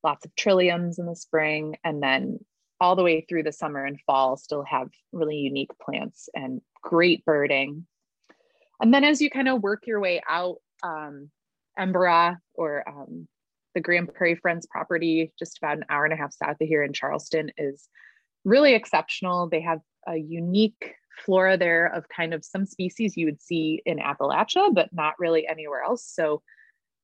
lots 0.03 0.25
of 0.25 0.33
trilliums 0.35 0.99
in 0.99 1.05
the 1.05 1.15
spring, 1.15 1.75
and 1.83 2.01
then 2.01 2.39
all 2.79 2.95
the 2.95 3.03
way 3.03 3.25
through 3.27 3.43
the 3.43 3.51
summer 3.51 3.83
and 3.83 3.99
fall 4.01 4.37
still 4.37 4.63
have 4.63 4.89
really 5.11 5.35
unique 5.35 5.71
plants 5.81 6.29
and 6.33 6.61
great 6.81 7.25
birding. 7.25 7.85
And 8.79 8.93
then 8.93 9.03
as 9.03 9.21
you 9.21 9.29
kind 9.29 9.49
of 9.49 9.61
work 9.61 9.85
your 9.85 9.99
way 9.99 10.21
out, 10.27 10.57
um, 10.81 11.29
Embera 11.77 12.37
or 12.53 12.87
um, 12.87 13.27
the 13.75 13.81
Grand 13.81 14.13
Prairie 14.13 14.35
Friends 14.35 14.67
property, 14.69 15.31
just 15.37 15.57
about 15.57 15.77
an 15.77 15.85
hour 15.89 16.05
and 16.05 16.13
a 16.13 16.17
half 16.17 16.33
south 16.33 16.57
of 16.61 16.67
here 16.67 16.83
in 16.83 16.93
Charleston, 16.93 17.51
is 17.57 17.87
really 18.45 18.73
exceptional. 18.73 19.47
They 19.47 19.61
have 19.61 19.79
a 20.07 20.17
unique 20.17 20.95
flora 21.25 21.57
there 21.57 21.87
of 21.87 22.07
kind 22.09 22.33
of 22.33 22.45
some 22.45 22.65
species 22.65 23.17
you 23.17 23.25
would 23.25 23.41
see 23.41 23.81
in 23.85 23.99
Appalachia, 23.99 24.73
but 24.73 24.89
not 24.93 25.19
really 25.19 25.47
anywhere 25.47 25.83
else. 25.83 26.05
So 26.05 26.41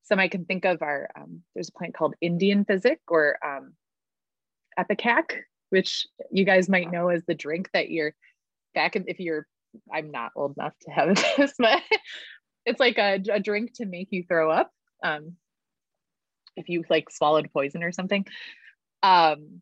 some 0.04 0.20
I 0.20 0.28
can 0.28 0.46
think 0.46 0.66
of 0.66 0.82
are 0.82 1.10
um, 1.18 1.42
there's 1.54 1.70
a 1.70 1.74
plant 1.74 1.96
called 1.96 2.16
Indian 2.22 2.66
physic 2.66 3.00
or 3.08 3.38
um, 3.46 3.74
ipecac, 4.80 5.42
which 5.70 6.08
you 6.32 6.46
guys 6.46 6.70
might 6.70 6.92
know 6.92 7.10
as 7.10 7.24
the 7.26 7.36
drink 7.36 7.70
that 7.74 7.90
you're 7.90 8.14
back 8.74 8.96
in, 8.96 9.06
if 9.08 9.20
you're 9.20 9.48
I'm 9.94 10.12
not 10.12 10.32
old 10.36 10.56
enough 10.58 10.74
to 10.84 10.92
have 10.92 11.16
this, 11.38 11.54
but 11.58 11.82
it's 12.66 12.80
like 12.80 12.98
a, 12.98 13.22
a 13.32 13.40
drink 13.40 13.74
to 13.76 13.86
make 13.86 14.10
you 14.12 14.24
throw 14.28 14.52
up. 14.52 14.72
Um, 15.04 15.34
if 16.56 16.70
you 16.70 16.84
like 16.90 17.10
swallowed 17.10 17.50
poison 17.52 17.84
or 17.84 17.92
something. 17.92 18.26
Um, 19.04 19.62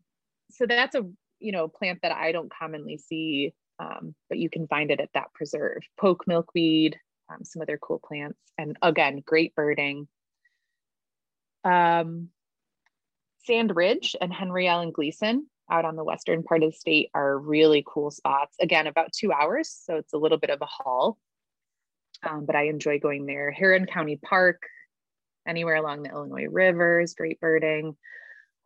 so 0.50 0.66
that's 0.66 0.94
a 0.94 1.02
you 1.40 1.52
know 1.52 1.68
plant 1.68 2.00
that 2.02 2.12
I 2.12 2.32
don't 2.32 2.52
commonly 2.52 2.98
see, 2.98 3.52
um, 3.78 4.14
but 4.28 4.38
you 4.38 4.48
can 4.48 4.66
find 4.66 4.90
it 4.90 5.00
at 5.00 5.10
that 5.14 5.32
preserve. 5.34 5.82
Poke 5.98 6.24
milkweed, 6.26 6.98
um, 7.30 7.44
some 7.44 7.62
other 7.62 7.78
cool 7.78 8.00
plants, 8.04 8.40
and 8.58 8.76
again, 8.82 9.22
great 9.24 9.54
birding. 9.54 10.08
Um, 11.64 12.28
Sand 13.44 13.74
Ridge 13.74 14.16
and 14.20 14.32
Henry 14.32 14.68
Allen 14.68 14.90
Gleason 14.90 15.46
out 15.70 15.84
on 15.84 15.96
the 15.96 16.04
western 16.04 16.42
part 16.42 16.62
of 16.62 16.72
the 16.72 16.76
state 16.76 17.10
are 17.14 17.38
really 17.38 17.84
cool 17.86 18.10
spots. 18.10 18.56
Again, 18.60 18.86
about 18.86 19.12
two 19.12 19.32
hours, 19.32 19.68
so 19.68 19.96
it's 19.96 20.12
a 20.12 20.18
little 20.18 20.38
bit 20.38 20.50
of 20.50 20.60
a 20.60 20.66
haul, 20.66 21.18
um, 22.22 22.44
but 22.46 22.56
I 22.56 22.64
enjoy 22.64 22.98
going 22.98 23.26
there. 23.26 23.50
Heron 23.50 23.86
County 23.86 24.16
Park, 24.16 24.62
anywhere 25.46 25.76
along 25.76 26.02
the 26.02 26.10
Illinois 26.10 26.46
rivers, 26.50 27.14
great 27.14 27.40
birding. 27.40 27.96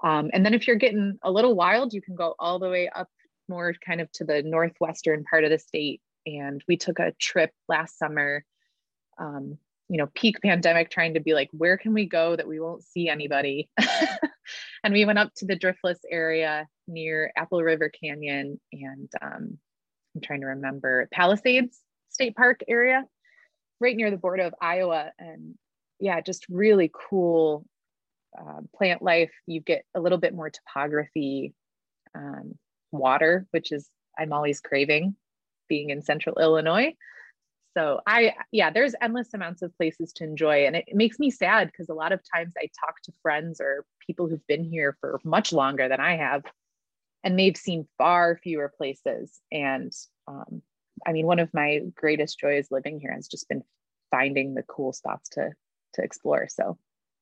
Um, 0.03 0.31
and 0.33 0.45
then 0.45 0.55
if 0.55 0.66
you're 0.66 0.76
getting 0.76 1.18
a 1.22 1.31
little 1.31 1.55
wild, 1.55 1.93
you 1.93 2.01
can 2.01 2.14
go 2.14 2.35
all 2.39 2.59
the 2.59 2.70
way 2.70 2.89
up 2.89 3.09
more 3.49 3.74
kind 3.85 4.01
of 4.01 4.11
to 4.12 4.24
the 4.24 4.43
northwestern 4.43 5.24
part 5.24 5.45
of 5.45 5.51
the 5.51 5.59
state. 5.59 6.01
And 6.26 6.62
we 6.68 6.76
took 6.76 6.99
a 6.99 7.14
trip 7.18 7.51
last 7.68 7.99
summer, 7.99 8.45
um, 9.18 9.59
you 9.89 9.97
know, 9.97 10.09
peak 10.14 10.41
pandemic, 10.43 10.91
trying 10.91 11.14
to 11.14 11.20
be 11.20 11.35
like, 11.35 11.49
where 11.53 11.79
can 11.79 11.95
we 11.95 12.07
go 12.07 12.37
that 12.37 12.47
we 12.47 12.61
won't 12.61 12.85
see 12.85 13.09
anybody? 13.09 13.70
and 14.85 14.93
we 14.93 15.05
went 15.05 15.18
up 15.18 15.33
to 15.37 15.47
the 15.47 15.59
Driftless 15.59 15.99
area 16.11 16.66
near 16.87 17.33
Apple 17.37 17.62
River 17.62 17.89
Canyon 17.89 18.61
and 18.72 19.11
um, 19.20 19.59
I'm 20.14 20.20
trying 20.22 20.41
to 20.41 20.47
remember 20.47 21.09
Palisades 21.12 21.81
State 22.11 22.35
Park 22.35 22.61
area, 22.66 23.05
right 23.81 23.97
near 23.97 24.11
the 24.11 24.16
border 24.16 24.43
of 24.43 24.55
Iowa. 24.61 25.12
And 25.18 25.55
yeah, 26.01 26.20
just 26.20 26.46
really 26.49 26.90
cool 26.92 27.64
uh, 28.38 28.61
plant 28.76 29.03
life. 29.03 29.32
You 29.46 29.61
get 29.61 29.84
a 29.94 30.01
little 30.01 30.18
bit 30.18 30.34
more 30.34 30.51
topography, 30.51 31.55
um, 32.14 32.55
water, 32.92 33.46
which 33.51 33.72
is 33.72 33.88
I'm 34.18 34.32
always 34.32 34.61
craving 34.61 35.16
being 35.68 35.90
in 35.90 36.03
central 36.03 36.38
Illinois. 36.40 36.94
So 37.76 38.01
I, 38.07 38.34
yeah, 38.51 38.70
there's 38.70 38.94
endless 39.01 39.34
amounts 39.34 39.62
of 39.62 39.76
places 39.76 40.12
to 40.14 40.24
enjoy. 40.24 40.66
And 40.66 40.74
it, 40.74 40.84
it 40.88 40.96
makes 40.96 41.18
me 41.18 41.30
sad 41.30 41.68
because 41.68 41.88
a 41.88 41.94
lot 41.94 42.12
of 42.12 42.20
times 42.34 42.55
I 42.59 42.68
talk 42.84 43.01
to 43.05 43.12
friends 43.22 43.61
or 43.61 43.84
people 44.05 44.26
who've 44.26 44.46
been 44.46 44.64
here 44.64 44.96
for 45.01 45.20
much 45.24 45.53
longer 45.53 45.88
than 45.88 46.01
I 46.01 46.16
have, 46.16 46.42
and 47.22 47.38
they've 47.38 47.57
seen 47.57 47.86
far 47.99 48.40
fewer 48.42 48.72
places. 48.76 49.40
And 49.53 49.92
um, 50.26 50.62
I 51.07 51.12
mean, 51.12 51.26
one 51.26 51.38
of 51.38 51.55
my 51.55 51.82
greatest 51.94 52.40
joys 52.40 52.68
living 52.70 52.99
here 52.99 53.12
has 53.12 53.28
just 53.28 53.49
been 53.49 53.62
finding 54.11 54.55
the 54.55 54.62
cool 54.62 54.92
spots 54.92 55.28
to 55.30 55.53
to 55.95 56.03
explore. 56.03 56.49
So 56.49 56.78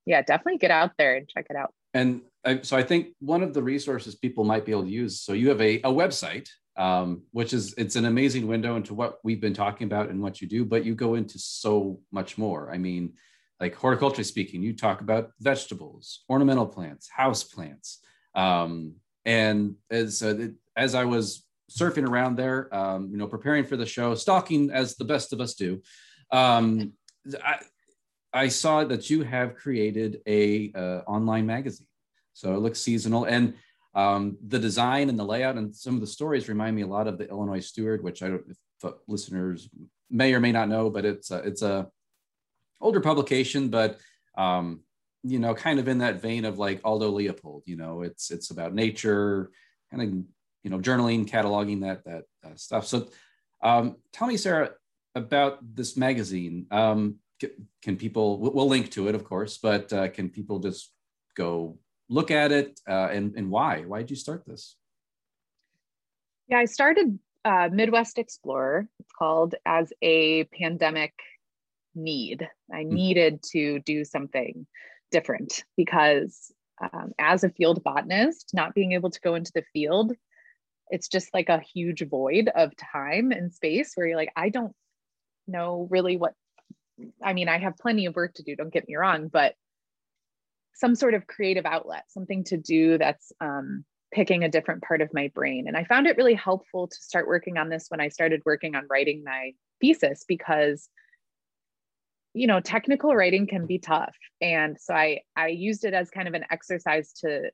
yeah, 0.07 0.23
definitely 0.23 0.59
get 0.59 0.71
out 0.71 0.93
there 0.99 1.17
and 1.17 1.29
check 1.29 1.47
it 1.51 1.57
out. 1.57 1.75
And 1.93 2.23
uh, 2.45 2.57
so 2.63 2.77
I 2.77 2.83
think 2.83 3.09
one 3.21 3.43
of 3.43 3.55
the 3.55 3.63
resources 3.63 4.15
people 4.15 4.45
might 4.45 4.65
be 4.65 4.73
able 4.73 4.85
to 4.85 4.91
use. 4.91 5.21
So 5.21 5.33
you 5.33 5.49
have 5.49 5.61
a, 5.61 5.79
a 5.79 5.91
website, 5.91 6.49
um, 6.77 7.23
which 7.33 7.53
is 7.53 7.75
it's 7.77 7.97
an 7.97 8.05
amazing 8.05 8.47
window 8.47 8.77
into 8.77 8.95
what 8.95 9.19
we've 9.25 9.41
been 9.41 9.55
talking 9.55 9.87
about 9.87 10.11
and 10.11 10.23
what 10.23 10.41
you 10.41 10.47
do, 10.47 10.65
but 10.65 10.85
you 10.85 10.95
go 10.95 11.15
into 11.15 11.39
so 11.39 12.01
much 12.13 12.39
more. 12.39 12.71
I 12.71 12.79
mean, 12.79 13.15
like 13.59 13.77
horticulturally 13.77 14.25
speaking, 14.25 14.63
you 14.63 14.75
talk 14.75 15.01
about 15.01 15.31
vegetables, 15.41 16.25
ornamental 16.29 16.67
plants, 16.67 17.09
house 17.09 17.43
plants. 17.43 18.01
Um, 18.35 18.97
and 19.25 19.77
as 19.91 20.23
uh, 20.23 20.49
as 20.77 20.95
I 20.95 21.05
was 21.05 21.45
surfing 21.71 22.09
around 22.09 22.37
there, 22.37 22.73
um, 22.75 23.09
you 23.11 23.17
know, 23.17 23.27
preparing 23.27 23.65
for 23.65 23.77
the 23.77 23.87
show, 23.87 24.15
stalking 24.15 24.71
as 24.71 24.97
the 24.97 25.05
best 25.05 25.33
of 25.33 25.41
us 25.41 25.55
do, 25.55 25.81
um, 26.31 26.93
I, 27.43 27.59
I 28.37 28.49
saw 28.49 28.85
that 28.85 29.09
you 29.09 29.23
have 29.23 29.57
created 29.57 30.21
a 30.27 30.71
uh, 30.75 31.01
online 31.07 31.47
magazine. 31.47 31.87
So 32.35 32.55
it 32.55 32.59
looks 32.59 32.79
seasonal, 32.81 33.25
and 33.25 33.55
um, 33.95 34.37
the 34.47 34.59
design 34.59 35.09
and 35.09 35.19
the 35.19 35.25
layout 35.25 35.57
and 35.57 35.75
some 35.75 35.95
of 35.95 36.03
the 36.03 36.07
stories 36.07 36.51
remind 36.51 36.77
me 36.77 36.83
a 36.83 36.87
lot 36.87 37.07
of 37.07 37.17
the 37.17 37.27
Illinois 37.31 37.61
Steward, 37.61 38.05
which 38.05 38.23
I 38.23 38.29
don't 38.29 38.45
if 38.47 38.93
listeners 39.09 39.71
may 40.11 40.35
or 40.35 40.41
may 40.41 40.53
not 40.53 40.69
know, 40.69 40.91
but 40.91 41.07
it's 41.07 41.31
a, 41.31 41.39
it's 41.39 41.63
a 41.63 41.89
older 42.79 43.01
publication, 43.01 43.71
but 43.71 43.99
um, 44.37 44.83
you 45.23 45.39
know, 45.39 45.55
kind 45.55 45.79
of 45.79 45.89
in 45.89 45.99
that 45.99 46.21
vein 46.21 46.45
of 46.45 46.59
like 46.59 46.83
Aldo 46.85 47.09
Leopold. 47.09 47.63
You 47.65 47.77
know, 47.77 48.03
it's 48.03 48.31
it's 48.31 48.51
about 48.51 48.75
nature, 48.75 49.51
kind 49.91 50.03
of 50.03 50.09
you 50.63 50.71
know, 50.71 50.79
journaling, 50.79 51.27
cataloging 51.27 51.81
that 51.81 52.05
that 52.05 52.25
uh, 52.45 52.55
stuff. 52.57 52.87
So, 52.87 53.09
um, 53.63 53.97
tell 54.13 54.29
me, 54.29 54.37
Sara, 54.37 54.73
about 55.15 55.75
this 55.75 55.97
magazine. 55.97 56.67
Um, 56.71 57.21
can 57.83 57.97
people 57.97 58.39
we'll 58.39 58.69
link 58.69 58.91
to 58.91 59.09
it 59.09 59.15
of 59.15 59.25
course 59.25 59.59
but 59.59 59.93
uh, 59.93 60.09
can 60.09 60.29
people 60.29 60.59
just 60.59 60.93
go 61.37 61.79
look 62.09 62.31
at 62.31 62.53
it 62.53 62.81
uh, 62.89 63.09
and, 63.11 63.35
and 63.37 63.51
why? 63.51 63.83
Why 63.83 63.99
did 63.99 64.11
you 64.11 64.17
start 64.17 64.45
this? 64.47 64.77
Yeah 66.49 66.59
i 66.59 66.65
started 66.65 67.19
uh, 67.45 67.69
midwest 67.73 68.19
explorer 68.19 68.89
it's 69.01 69.13
called 69.13 69.55
as 69.65 69.93
a 70.03 70.45
pandemic 70.45 71.13
need. 71.95 72.49
I 72.73 72.83
hmm. 72.83 72.95
needed 72.95 73.43
to 73.53 73.81
do 73.81 74.05
something 74.05 74.67
different 75.11 75.65
because 75.77 76.53
um, 76.81 77.13
as 77.19 77.43
a 77.43 77.51
field 77.51 77.83
botanist 77.83 78.51
not 78.53 78.75
being 78.75 78.93
able 78.93 79.11
to 79.11 79.21
go 79.21 79.35
into 79.35 79.53
the 79.55 79.65
field 79.73 80.13
it's 80.91 81.09
just 81.09 81.33
like 81.33 81.49
a 81.49 81.61
huge 81.61 82.07
void 82.09 82.51
of 82.55 82.77
time 82.77 83.31
and 83.31 83.53
space 83.53 83.93
where 83.95 84.07
you're 84.07 84.17
like 84.17 84.33
i 84.37 84.51
don't 84.51 84.75
know 85.47 85.87
really 85.91 86.17
what 86.17 86.35
I 87.23 87.33
mean, 87.33 87.49
I 87.49 87.59
have 87.59 87.77
plenty 87.79 88.07
of 88.07 88.15
work 88.15 88.35
to 88.35 88.43
do, 88.43 88.57
don't 88.57 88.73
get 88.73 88.89
me 88.89 88.97
wrong, 88.97 89.29
but 89.29 89.55
some 90.75 90.95
sort 90.95 91.15
of 91.15 91.27
creative 91.27 91.67
outlet, 91.67 92.05
something 92.09 92.45
to 92.45 92.57
do 92.57 92.99
that's 92.99 93.33
um, 93.41 93.85
picking 94.13 94.45
a 94.45 94.49
different 94.49 94.83
part 94.83 95.01
of 95.01 95.13
my 95.13 95.31
brain. 95.35 95.67
And 95.69 95.77
I 95.77 95.85
found 95.85 96.07
it 96.07 96.17
really 96.17 96.35
helpful 96.35 96.89
to 96.89 96.97
start 96.97 97.27
working 97.27 97.59
on 97.59 97.69
this 97.69 97.87
when 97.89 98.01
I 98.01 98.09
started 98.09 98.43
working 98.45 98.75
on 98.75 98.87
writing 98.91 99.23
my 99.25 99.53
thesis 99.81 100.25
because 100.27 100.89
you 102.37 102.47
know 102.47 102.61
technical 102.61 103.15
writing 103.15 103.47
can 103.47 103.67
be 103.67 103.79
tough 103.79 104.15
and 104.41 104.77
so 104.79 104.95
i 104.95 105.21
i 105.37 105.49
used 105.49 105.85
it 105.85 105.95
as 105.95 106.11
kind 106.11 106.29
of 106.29 106.35
an 106.35 106.45
exercise 106.51 107.13
to 107.13 107.51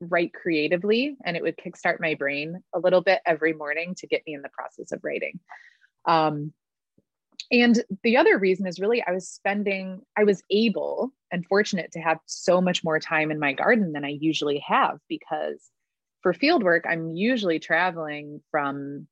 write 0.00 0.32
creatively 0.32 1.16
and 1.24 1.36
it 1.36 1.42
would 1.42 1.56
kickstart 1.56 2.00
my 2.00 2.14
brain 2.14 2.62
a 2.74 2.78
little 2.78 3.00
bit 3.00 3.20
every 3.26 3.52
morning 3.52 3.94
to 3.96 4.06
get 4.06 4.22
me 4.26 4.34
in 4.34 4.42
the 4.42 4.48
process 4.50 4.92
of 4.92 5.00
writing 5.02 5.38
um, 6.04 6.52
and 7.50 7.82
the 8.02 8.16
other 8.16 8.38
reason 8.38 8.66
is 8.66 8.80
really 8.80 9.02
I 9.02 9.12
was 9.12 9.28
spending, 9.28 10.02
I 10.16 10.24
was 10.24 10.42
able 10.50 11.12
and 11.30 11.46
fortunate 11.46 11.92
to 11.92 12.00
have 12.00 12.18
so 12.26 12.60
much 12.60 12.84
more 12.84 12.98
time 12.98 13.30
in 13.30 13.38
my 13.38 13.52
garden 13.52 13.92
than 13.92 14.04
I 14.04 14.16
usually 14.20 14.58
have 14.66 14.98
because 15.08 15.70
for 16.22 16.32
field 16.32 16.62
work, 16.62 16.84
I'm 16.88 17.14
usually 17.14 17.58
traveling 17.58 18.40
from 18.50 19.06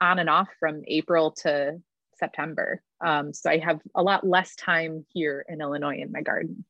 on 0.00 0.18
and 0.18 0.30
off 0.30 0.48
from 0.58 0.82
April 0.86 1.32
to 1.42 1.80
September. 2.18 2.82
Um, 3.04 3.32
so 3.32 3.50
I 3.50 3.58
have 3.58 3.80
a 3.94 4.02
lot 4.02 4.26
less 4.26 4.54
time 4.56 5.04
here 5.12 5.44
in 5.48 5.60
Illinois 5.60 5.98
in 6.00 6.12
my 6.12 6.22
garden. 6.22 6.64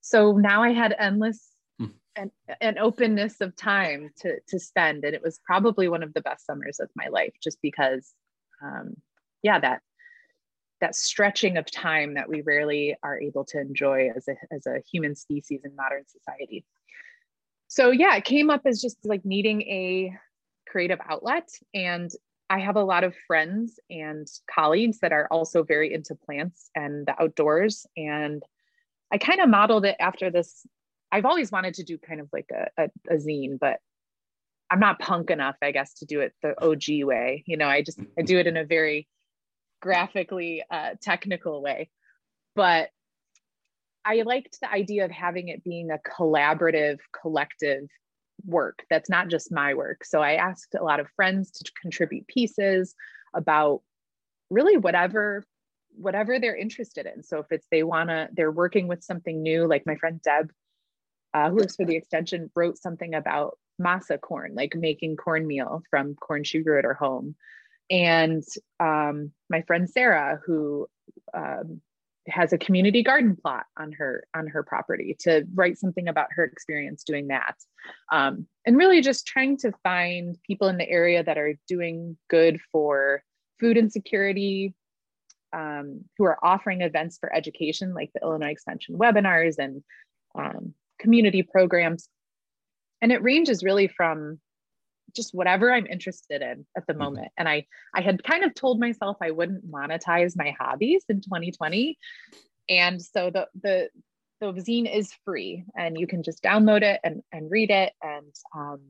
So 0.00 0.32
now 0.32 0.62
I 0.62 0.72
had 0.72 0.94
endless 0.98 1.46
hmm. 1.78 1.86
and 2.16 2.30
an 2.60 2.78
openness 2.78 3.40
of 3.40 3.54
time 3.56 4.10
to 4.20 4.38
to 4.48 4.58
spend, 4.58 5.04
and 5.04 5.14
it 5.14 5.22
was 5.22 5.40
probably 5.44 5.88
one 5.88 6.02
of 6.02 6.14
the 6.14 6.22
best 6.22 6.46
summers 6.46 6.80
of 6.80 6.88
my 6.94 7.08
life, 7.08 7.34
just 7.42 7.60
because, 7.60 8.12
um, 8.62 8.94
yeah, 9.42 9.58
that 9.60 9.82
that 10.80 10.94
stretching 10.94 11.56
of 11.56 11.68
time 11.70 12.14
that 12.14 12.28
we 12.28 12.40
rarely 12.42 12.96
are 13.02 13.20
able 13.20 13.44
to 13.46 13.60
enjoy 13.60 14.10
as 14.16 14.28
a 14.28 14.34
as 14.52 14.66
a 14.66 14.82
human 14.90 15.14
species 15.14 15.60
in 15.64 15.74
modern 15.76 16.04
society. 16.06 16.64
So 17.68 17.90
yeah, 17.90 18.16
it 18.16 18.24
came 18.24 18.50
up 18.50 18.62
as 18.64 18.80
just 18.80 18.98
like 19.04 19.24
needing 19.24 19.62
a 19.62 20.16
creative 20.66 21.00
outlet 21.08 21.48
and 21.74 22.10
I 22.50 22.60
have 22.60 22.76
a 22.76 22.84
lot 22.84 23.04
of 23.04 23.14
friends 23.26 23.78
and 23.90 24.26
colleagues 24.52 25.00
that 25.00 25.12
are 25.12 25.28
also 25.30 25.62
very 25.62 25.92
into 25.92 26.14
plants 26.14 26.70
and 26.74 27.06
the 27.06 27.20
outdoors. 27.20 27.86
And 27.96 28.42
I 29.12 29.18
kind 29.18 29.40
of 29.40 29.50
modeled 29.50 29.84
it 29.84 29.96
after 30.00 30.30
this. 30.30 30.66
I've 31.12 31.26
always 31.26 31.52
wanted 31.52 31.74
to 31.74 31.84
do 31.84 31.98
kind 31.98 32.20
of 32.20 32.28
like 32.32 32.50
a, 32.50 32.68
a, 32.82 32.90
a, 33.10 33.16
zine, 33.16 33.58
but 33.58 33.80
I'm 34.70 34.80
not 34.80 34.98
punk 34.98 35.30
enough, 35.30 35.56
I 35.62 35.72
guess, 35.72 35.94
to 35.94 36.06
do 36.06 36.20
it 36.20 36.32
the 36.42 36.54
OG 36.62 37.06
way. 37.06 37.44
You 37.46 37.56
know, 37.56 37.66
I 37.66 37.82
just 37.82 38.00
I 38.18 38.22
do 38.22 38.38
it 38.38 38.46
in 38.46 38.56
a 38.56 38.64
very 38.64 39.08
graphically 39.80 40.62
uh, 40.70 40.90
technical 41.00 41.62
way. 41.62 41.90
But 42.54 42.90
I 44.04 44.22
liked 44.22 44.58
the 44.60 44.70
idea 44.70 45.04
of 45.04 45.10
having 45.10 45.48
it 45.48 45.64
being 45.64 45.90
a 45.90 45.98
collaborative, 45.98 46.98
collective 47.20 47.88
work 48.46 48.84
that's 48.88 49.10
not 49.10 49.28
just 49.28 49.52
my 49.52 49.74
work. 49.74 50.04
So 50.04 50.20
I 50.22 50.34
asked 50.34 50.74
a 50.78 50.84
lot 50.84 51.00
of 51.00 51.08
friends 51.16 51.50
to 51.50 51.72
contribute 51.80 52.26
pieces 52.26 52.94
about 53.34 53.82
really 54.50 54.76
whatever 54.76 55.44
whatever 55.96 56.38
they're 56.38 56.56
interested 56.56 57.06
in. 57.06 57.22
So 57.22 57.38
if 57.38 57.46
it's 57.50 57.66
they 57.70 57.82
want 57.82 58.10
to 58.10 58.28
they're 58.32 58.52
working 58.52 58.86
with 58.88 59.02
something 59.02 59.42
new 59.42 59.66
like 59.66 59.84
my 59.86 59.96
friend 59.96 60.20
Deb 60.22 60.50
uh, 61.34 61.50
who 61.50 61.56
works 61.56 61.76
for 61.76 61.84
the 61.84 61.96
extension 61.96 62.50
wrote 62.54 62.78
something 62.78 63.14
about 63.14 63.58
masa 63.80 64.20
corn, 64.20 64.54
like 64.54 64.74
making 64.74 65.16
cornmeal 65.16 65.82
from 65.90 66.14
corn 66.14 66.44
she 66.44 66.60
grew 66.60 66.78
at 66.78 66.84
her 66.84 66.94
home. 66.94 67.36
And 67.90 68.44
um, 68.80 69.32
my 69.48 69.62
friend 69.62 69.88
Sarah, 69.88 70.40
who 70.44 70.88
um, 71.34 71.80
has 72.28 72.52
a 72.52 72.58
community 72.58 73.02
garden 73.02 73.36
plot 73.36 73.64
on 73.78 73.92
her 73.92 74.24
on 74.34 74.46
her 74.46 74.62
property 74.62 75.16
to 75.20 75.44
write 75.54 75.78
something 75.78 76.08
about 76.08 76.28
her 76.30 76.44
experience 76.44 77.02
doing 77.04 77.28
that. 77.28 77.56
Um, 78.12 78.46
and 78.66 78.76
really 78.76 79.00
just 79.00 79.26
trying 79.26 79.56
to 79.58 79.72
find 79.82 80.36
people 80.46 80.68
in 80.68 80.76
the 80.76 80.88
area 80.88 81.22
that 81.22 81.38
are 81.38 81.54
doing 81.66 82.16
good 82.28 82.60
for 82.70 83.22
food 83.58 83.76
insecurity 83.76 84.74
um, 85.52 86.04
who 86.16 86.24
are 86.24 86.38
offering 86.42 86.82
events 86.82 87.18
for 87.18 87.34
education 87.34 87.94
like 87.94 88.10
the 88.14 88.20
illinois 88.20 88.50
extension 88.50 88.98
webinars 88.98 89.56
and 89.58 89.82
um, 90.38 90.74
community 90.98 91.42
programs. 91.42 92.08
And 93.00 93.12
it 93.12 93.22
ranges 93.22 93.62
really 93.64 93.88
from 93.88 94.40
just 95.14 95.34
whatever 95.34 95.72
I'm 95.72 95.86
interested 95.86 96.42
in 96.42 96.66
at 96.76 96.86
the 96.86 96.92
mm-hmm. 96.92 97.02
moment. 97.02 97.28
And 97.36 97.48
I 97.48 97.66
I 97.94 98.00
had 98.00 98.22
kind 98.22 98.44
of 98.44 98.54
told 98.54 98.80
myself 98.80 99.16
I 99.20 99.30
wouldn't 99.30 99.70
monetize 99.70 100.36
my 100.36 100.54
hobbies 100.58 101.04
in 101.08 101.20
2020. 101.20 101.98
And 102.68 103.00
so 103.00 103.30
the 103.30 103.48
the 103.60 103.88
the 104.40 104.52
zine 104.52 104.92
is 104.92 105.12
free 105.24 105.64
and 105.76 105.98
you 105.98 106.06
can 106.06 106.22
just 106.22 106.42
download 106.42 106.82
it 106.82 107.00
and, 107.02 107.22
and 107.32 107.50
read 107.50 107.70
it 107.70 107.92
and 108.02 108.32
um, 108.54 108.80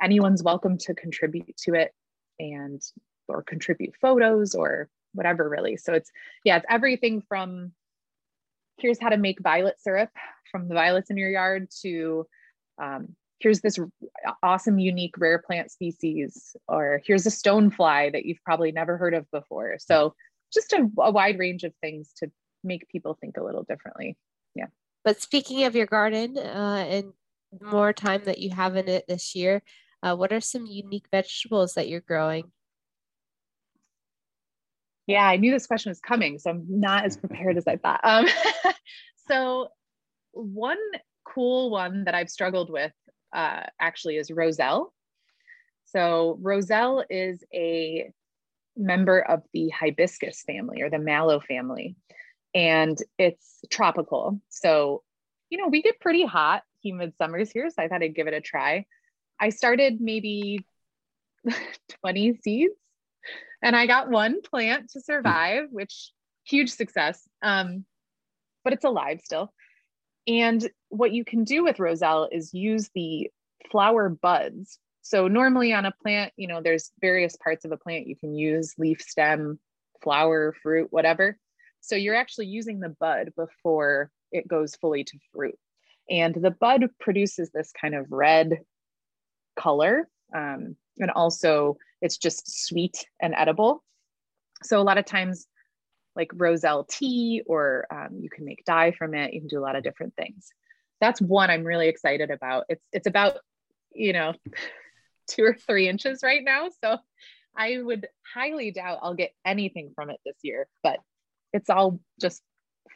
anyone's 0.00 0.42
welcome 0.42 0.78
to 0.78 0.94
contribute 0.94 1.56
to 1.56 1.74
it 1.74 1.92
and 2.38 2.80
or 3.28 3.42
contribute 3.42 3.94
photos 4.00 4.54
or 4.54 4.88
whatever 5.14 5.48
really 5.48 5.76
so 5.76 5.92
it's 5.92 6.10
yeah 6.44 6.56
it's 6.56 6.66
everything 6.68 7.20
from 7.28 7.72
here's 8.78 9.00
how 9.00 9.08
to 9.08 9.16
make 9.16 9.40
violet 9.40 9.80
syrup 9.80 10.10
from 10.50 10.68
the 10.68 10.74
violets 10.74 11.10
in 11.10 11.16
your 11.16 11.30
yard 11.30 11.68
to 11.82 12.26
um, 12.80 13.14
here's 13.42 13.60
this 13.60 13.78
awesome, 14.42 14.78
unique 14.78 15.14
rare 15.18 15.38
plant 15.38 15.70
species, 15.70 16.56
or 16.68 17.02
here's 17.04 17.26
a 17.26 17.30
stonefly 17.30 18.12
that 18.12 18.24
you've 18.24 18.42
probably 18.44 18.72
never 18.72 18.96
heard 18.96 19.14
of 19.14 19.30
before. 19.30 19.76
So 19.78 20.14
just 20.52 20.72
a, 20.72 20.88
a 20.98 21.10
wide 21.10 21.38
range 21.38 21.64
of 21.64 21.74
things 21.80 22.12
to 22.18 22.30
make 22.62 22.88
people 22.88 23.18
think 23.20 23.36
a 23.36 23.42
little 23.42 23.64
differently. 23.64 24.16
Yeah. 24.54 24.66
But 25.04 25.20
speaking 25.20 25.64
of 25.64 25.74
your 25.74 25.86
garden 25.86 26.38
uh, 26.38 26.86
and 26.88 27.12
more 27.60 27.92
time 27.92 28.22
that 28.24 28.38
you 28.38 28.50
have 28.50 28.76
in 28.76 28.88
it 28.88 29.04
this 29.08 29.34
year, 29.34 29.62
uh, 30.02 30.14
what 30.14 30.32
are 30.32 30.40
some 30.40 30.66
unique 30.66 31.06
vegetables 31.10 31.74
that 31.74 31.88
you're 31.88 32.00
growing? 32.00 32.52
Yeah, 35.06 35.26
I 35.26 35.36
knew 35.36 35.50
this 35.50 35.66
question 35.66 35.90
was 35.90 36.00
coming, 36.00 36.38
so 36.38 36.50
I'm 36.50 36.64
not 36.68 37.04
as 37.04 37.16
prepared 37.16 37.56
as 37.56 37.66
I 37.66 37.76
thought. 37.76 38.00
Um, 38.04 38.26
so, 39.28 39.68
one 40.32 40.78
cool 41.24 41.70
one 41.70 42.04
that 42.04 42.14
I've 42.14 42.30
struggled 42.30 42.70
with 42.70 42.92
uh, 43.32 43.64
actually 43.80 44.16
is 44.16 44.30
Roselle. 44.30 44.92
So 45.86 46.38
Roselle 46.40 47.04
is 47.10 47.44
a 47.52 48.10
member 48.76 49.20
of 49.20 49.42
the 49.52 49.68
hibiscus 49.68 50.42
family 50.46 50.82
or 50.82 50.90
the 50.90 50.98
mallow 50.98 51.40
family, 51.40 51.96
and 52.54 52.96
it's 53.18 53.60
tropical. 53.70 54.40
So, 54.48 55.02
you 55.50 55.58
know, 55.58 55.68
we 55.68 55.82
get 55.82 56.00
pretty 56.00 56.24
hot, 56.24 56.62
humid 56.82 57.14
summers 57.16 57.50
here. 57.50 57.68
So 57.70 57.82
I 57.82 57.88
thought 57.88 58.02
I'd 58.02 58.14
give 58.14 58.26
it 58.26 58.34
a 58.34 58.40
try. 58.40 58.86
I 59.38 59.50
started 59.50 60.00
maybe 60.00 60.64
20 62.02 62.38
seeds 62.42 62.74
and 63.62 63.76
I 63.76 63.86
got 63.86 64.10
one 64.10 64.42
plant 64.42 64.90
to 64.90 65.00
survive, 65.00 65.64
which 65.70 66.10
huge 66.44 66.70
success. 66.70 67.28
Um, 67.42 67.84
but 68.64 68.72
it's 68.72 68.84
alive 68.84 69.20
still. 69.22 69.52
And 70.26 70.68
what 70.88 71.12
you 71.12 71.24
can 71.24 71.44
do 71.44 71.64
with 71.64 71.80
Roselle 71.80 72.28
is 72.30 72.54
use 72.54 72.90
the 72.94 73.30
flower 73.70 74.08
buds. 74.08 74.78
So 75.02 75.26
normally 75.26 75.72
on 75.72 75.84
a 75.84 75.92
plant, 76.02 76.32
you 76.36 76.46
know, 76.46 76.60
there's 76.62 76.92
various 77.00 77.36
parts 77.36 77.64
of 77.64 77.72
a 77.72 77.76
plant 77.76 78.06
you 78.06 78.16
can 78.16 78.34
use 78.34 78.74
leaf, 78.78 79.00
stem, 79.00 79.58
flower, 80.02 80.54
fruit, 80.62 80.88
whatever. 80.90 81.36
So 81.80 81.96
you're 81.96 82.14
actually 82.14 82.46
using 82.46 82.78
the 82.78 82.94
bud 83.00 83.32
before 83.36 84.10
it 84.30 84.46
goes 84.46 84.76
fully 84.76 85.02
to 85.04 85.18
fruit. 85.32 85.58
And 86.08 86.34
the 86.34 86.52
bud 86.52 86.88
produces 87.00 87.50
this 87.50 87.72
kind 87.78 87.94
of 87.94 88.06
red 88.10 88.58
color. 89.56 90.08
Um, 90.34 90.76
and 90.98 91.10
also 91.10 91.76
it's 92.00 92.18
just 92.18 92.66
sweet 92.66 93.06
and 93.20 93.34
edible. 93.36 93.82
So 94.62 94.80
a 94.80 94.84
lot 94.84 94.98
of 94.98 95.04
times 95.04 95.46
like 96.14 96.30
roselle 96.34 96.84
tea 96.84 97.42
or 97.46 97.86
um, 97.90 98.18
you 98.20 98.28
can 98.28 98.44
make 98.44 98.64
dye 98.64 98.92
from 98.92 99.14
it 99.14 99.32
you 99.32 99.40
can 99.40 99.48
do 99.48 99.58
a 99.58 99.62
lot 99.62 99.76
of 99.76 99.82
different 99.82 100.14
things. 100.16 100.50
That's 101.00 101.20
one 101.20 101.50
i'm 101.50 101.64
really 101.64 101.88
excited 101.88 102.30
about. 102.30 102.64
It's 102.68 102.84
it's 102.92 103.06
about 103.06 103.38
you 103.94 104.12
know 104.12 104.34
two 105.28 105.44
or 105.44 105.54
three 105.54 105.88
inches 105.88 106.22
right 106.22 106.42
now 106.44 106.68
so 106.82 106.98
i 107.56 107.80
would 107.80 108.08
highly 108.34 108.70
doubt 108.70 108.98
i'll 109.02 109.14
get 109.14 109.32
anything 109.44 109.92
from 109.94 110.10
it 110.10 110.18
this 110.24 110.36
year 110.42 110.66
but 110.82 110.98
it's 111.52 111.70
all 111.70 112.00
just 112.20 112.42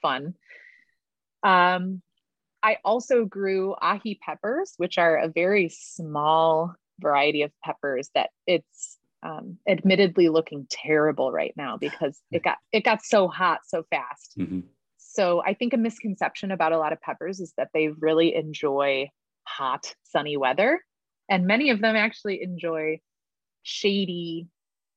fun. 0.02 0.34
Um, 1.42 2.02
i 2.62 2.78
also 2.84 3.24
grew 3.24 3.74
aji 3.80 4.18
peppers 4.18 4.74
which 4.76 4.98
are 4.98 5.16
a 5.16 5.28
very 5.28 5.68
small 5.68 6.74
variety 6.98 7.42
of 7.42 7.52
peppers 7.62 8.10
that 8.14 8.30
it's 8.46 8.95
um, 9.22 9.58
admittedly 9.68 10.28
looking 10.28 10.66
terrible 10.70 11.32
right 11.32 11.54
now 11.56 11.76
because 11.76 12.20
it 12.30 12.42
got 12.42 12.58
it 12.72 12.84
got 12.84 13.04
so 13.04 13.28
hot 13.28 13.60
so 13.66 13.84
fast. 13.90 14.34
Mm-hmm. 14.38 14.60
So 14.98 15.42
I 15.44 15.54
think 15.54 15.72
a 15.72 15.78
misconception 15.78 16.50
about 16.50 16.72
a 16.72 16.78
lot 16.78 16.92
of 16.92 17.00
peppers 17.00 17.40
is 17.40 17.52
that 17.56 17.68
they 17.72 17.88
really 17.88 18.34
enjoy 18.34 19.08
hot, 19.44 19.94
sunny 20.04 20.36
weather, 20.36 20.82
and 21.30 21.46
many 21.46 21.70
of 21.70 21.80
them 21.80 21.96
actually 21.96 22.42
enjoy 22.42 23.00
shady, 23.62 24.48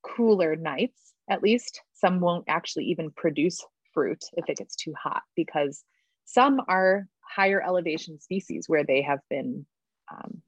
cooler 0.03 0.55
nights. 0.55 1.13
At 1.29 1.41
least 1.41 1.81
some 1.93 2.19
won't 2.19 2.45
actually 2.47 2.85
even 2.85 3.11
produce 3.11 3.63
fruit 3.93 4.23
if 4.33 4.49
it 4.49 4.57
gets 4.57 4.75
too 4.75 4.93
hot 5.01 5.21
because 5.35 5.83
some 6.25 6.61
are 6.67 7.07
higher 7.21 7.63
elevation 7.65 8.19
species 8.19 8.65
where 8.67 8.83
they 8.83 9.01
have 9.01 9.19
been 9.29 9.65
um, 10.11 10.41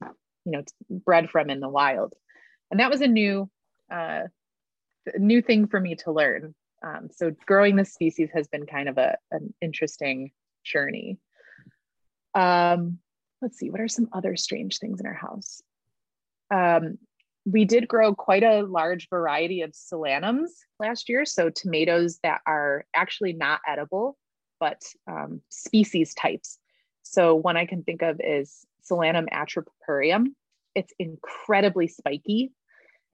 you 0.44 0.52
know 0.52 0.62
bred 0.90 1.30
from 1.30 1.50
in 1.50 1.60
the 1.60 1.68
wild 1.68 2.14
and 2.70 2.80
that 2.80 2.90
was 2.90 3.00
a 3.00 3.06
new 3.06 3.48
uh, 3.92 4.22
new 5.18 5.42
thing 5.42 5.66
for 5.66 5.80
me 5.80 5.94
to 5.96 6.12
learn. 6.12 6.54
Um, 6.84 7.08
so 7.12 7.32
growing 7.46 7.76
this 7.76 7.92
species 7.92 8.30
has 8.34 8.48
been 8.48 8.66
kind 8.66 8.88
of 8.88 8.98
a, 8.98 9.16
an 9.30 9.54
interesting 9.60 10.32
journey. 10.64 11.18
Um, 12.34 12.98
let's 13.40 13.58
see, 13.58 13.70
what 13.70 13.80
are 13.80 13.88
some 13.88 14.08
other 14.12 14.36
strange 14.36 14.78
things 14.78 15.00
in 15.00 15.06
our 15.06 15.14
house? 15.14 15.62
Um, 16.50 16.98
we 17.44 17.64
did 17.64 17.88
grow 17.88 18.14
quite 18.14 18.44
a 18.44 18.62
large 18.62 19.08
variety 19.08 19.62
of 19.62 19.72
solanums 19.72 20.50
last 20.78 21.08
year. 21.08 21.24
So 21.24 21.50
tomatoes 21.50 22.18
that 22.22 22.40
are 22.46 22.84
actually 22.94 23.32
not 23.32 23.60
edible, 23.66 24.16
but 24.60 24.80
um, 25.10 25.40
species 25.48 26.14
types. 26.14 26.58
So 27.02 27.34
one 27.34 27.56
I 27.56 27.66
can 27.66 27.82
think 27.82 28.02
of 28.02 28.20
is 28.22 28.64
Solanum 28.88 29.28
atropurpureum. 29.30 30.28
It's 30.74 30.92
incredibly 30.98 31.88
spiky 31.88 32.52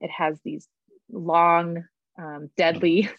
it 0.01 0.09
has 0.11 0.39
these 0.43 0.67
long, 1.11 1.85
um, 2.17 2.49
deadly 2.57 3.09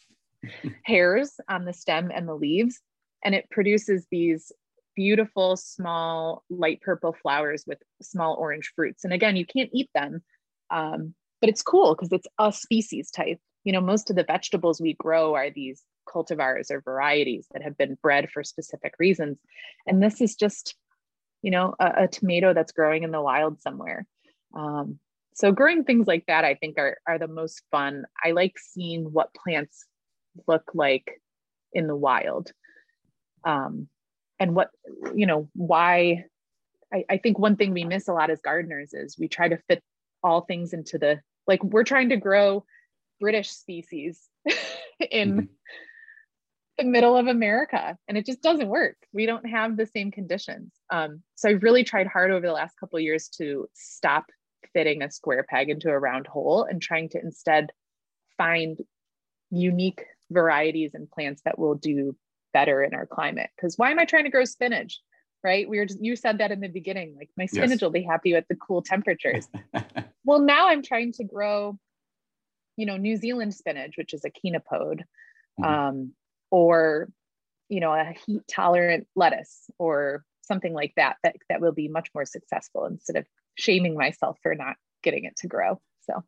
hairs 0.84 1.38
on 1.48 1.64
the 1.64 1.72
stem 1.72 2.10
and 2.14 2.28
the 2.28 2.34
leaves. 2.34 2.80
And 3.24 3.34
it 3.34 3.50
produces 3.50 4.06
these 4.10 4.52
beautiful, 4.96 5.56
small, 5.56 6.44
light 6.50 6.80
purple 6.80 7.14
flowers 7.22 7.64
with 7.66 7.78
small 8.02 8.34
orange 8.34 8.72
fruits. 8.74 9.04
And 9.04 9.12
again, 9.12 9.36
you 9.36 9.46
can't 9.46 9.70
eat 9.72 9.90
them, 9.94 10.22
um, 10.70 11.14
but 11.40 11.50
it's 11.50 11.62
cool 11.62 11.94
because 11.94 12.12
it's 12.12 12.26
a 12.38 12.52
species 12.52 13.10
type. 13.10 13.38
You 13.64 13.72
know, 13.72 13.80
most 13.80 14.10
of 14.10 14.16
the 14.16 14.24
vegetables 14.24 14.80
we 14.80 14.94
grow 14.94 15.34
are 15.34 15.50
these 15.50 15.82
cultivars 16.08 16.70
or 16.70 16.80
varieties 16.80 17.46
that 17.52 17.62
have 17.62 17.76
been 17.76 17.98
bred 18.02 18.30
for 18.30 18.42
specific 18.42 18.94
reasons. 18.98 19.38
And 19.86 20.02
this 20.02 20.20
is 20.20 20.34
just, 20.34 20.74
you 21.42 21.50
know, 21.50 21.74
a, 21.78 22.04
a 22.04 22.08
tomato 22.08 22.54
that's 22.54 22.72
growing 22.72 23.02
in 23.02 23.10
the 23.10 23.22
wild 23.22 23.60
somewhere. 23.60 24.06
Um, 24.54 24.98
so 25.34 25.52
growing 25.52 25.84
things 25.84 26.06
like 26.06 26.24
that, 26.26 26.44
I 26.44 26.54
think 26.54 26.78
are, 26.78 26.98
are 27.06 27.18
the 27.18 27.28
most 27.28 27.62
fun. 27.70 28.04
I 28.22 28.32
like 28.32 28.58
seeing 28.58 29.04
what 29.12 29.34
plants 29.34 29.86
look 30.46 30.70
like 30.74 31.20
in 31.72 31.86
the 31.86 31.96
wild. 31.96 32.52
Um, 33.44 33.88
and 34.38 34.54
what, 34.54 34.70
you 35.14 35.26
know, 35.26 35.48
why 35.54 36.24
I, 36.92 37.04
I 37.08 37.16
think 37.18 37.38
one 37.38 37.56
thing 37.56 37.72
we 37.72 37.84
miss 37.84 38.08
a 38.08 38.12
lot 38.12 38.30
as 38.30 38.40
gardeners 38.40 38.92
is 38.92 39.18
we 39.18 39.28
try 39.28 39.48
to 39.48 39.58
fit 39.68 39.82
all 40.22 40.42
things 40.42 40.72
into 40.72 40.98
the, 40.98 41.20
like 41.46 41.62
we're 41.62 41.84
trying 41.84 42.10
to 42.10 42.16
grow 42.16 42.64
British 43.20 43.50
species 43.50 44.28
in 45.10 45.32
mm-hmm 45.32 45.44
the 46.80 46.86
middle 46.86 47.16
of 47.16 47.26
America 47.26 47.96
and 48.08 48.16
it 48.16 48.24
just 48.24 48.42
doesn't 48.42 48.68
work. 48.68 48.96
We 49.12 49.26
don't 49.26 49.46
have 49.46 49.76
the 49.76 49.86
same 49.86 50.10
conditions. 50.10 50.72
Um, 50.90 51.22
so 51.34 51.50
I've 51.50 51.62
really 51.62 51.84
tried 51.84 52.06
hard 52.06 52.30
over 52.30 52.46
the 52.46 52.52
last 52.52 52.78
couple 52.80 52.96
of 52.96 53.02
years 53.02 53.28
to 53.36 53.68
stop 53.74 54.26
fitting 54.72 55.02
a 55.02 55.10
square 55.10 55.44
peg 55.48 55.68
into 55.68 55.90
a 55.90 55.98
round 55.98 56.26
hole 56.26 56.64
and 56.64 56.80
trying 56.80 57.08
to 57.10 57.20
instead 57.20 57.70
find 58.36 58.78
unique 59.50 60.04
varieties 60.30 60.94
and 60.94 61.10
plants 61.10 61.42
that 61.44 61.58
will 61.58 61.74
do 61.74 62.16
better 62.52 62.82
in 62.82 62.94
our 62.94 63.06
climate. 63.06 63.50
Because 63.56 63.76
why 63.76 63.90
am 63.90 63.98
I 63.98 64.04
trying 64.04 64.24
to 64.24 64.30
grow 64.30 64.44
spinach? 64.44 65.00
Right? 65.42 65.68
We 65.68 65.78
were 65.78 65.86
just, 65.86 66.02
you 66.02 66.16
said 66.16 66.38
that 66.38 66.52
in 66.52 66.60
the 66.60 66.68
beginning, 66.68 67.16
like 67.16 67.30
my 67.36 67.46
spinach 67.46 67.70
yes. 67.70 67.80
will 67.80 67.90
be 67.90 68.02
happy 68.02 68.34
with 68.34 68.44
the 68.48 68.56
cool 68.56 68.82
temperatures. 68.82 69.48
well, 70.24 70.40
now 70.40 70.68
I'm 70.68 70.82
trying 70.82 71.12
to 71.12 71.24
grow, 71.24 71.78
you 72.76 72.84
know, 72.84 72.98
New 72.98 73.16
Zealand 73.16 73.54
spinach, 73.54 73.96
which 73.96 74.12
is 74.12 74.24
a 74.24 74.30
chenopod. 74.30 75.00
Mm-hmm. 75.58 75.64
Um, 75.64 76.12
or 76.50 77.08
you 77.68 77.80
know 77.80 77.92
a 77.92 78.14
heat 78.26 78.42
tolerant 78.48 79.06
lettuce 79.16 79.70
or 79.78 80.24
something 80.42 80.74
like 80.74 80.92
that 80.96 81.16
that 81.22 81.36
that 81.48 81.60
will 81.60 81.72
be 81.72 81.88
much 81.88 82.10
more 82.14 82.24
successful 82.24 82.84
instead 82.84 83.16
of 83.16 83.26
shaming 83.60 83.94
myself 83.94 84.38
for 84.42 84.54
not 84.54 84.76
getting 85.02 85.24
it 85.24 85.36
to 85.38 85.46
grow. 85.46 85.80
So. 86.02 86.22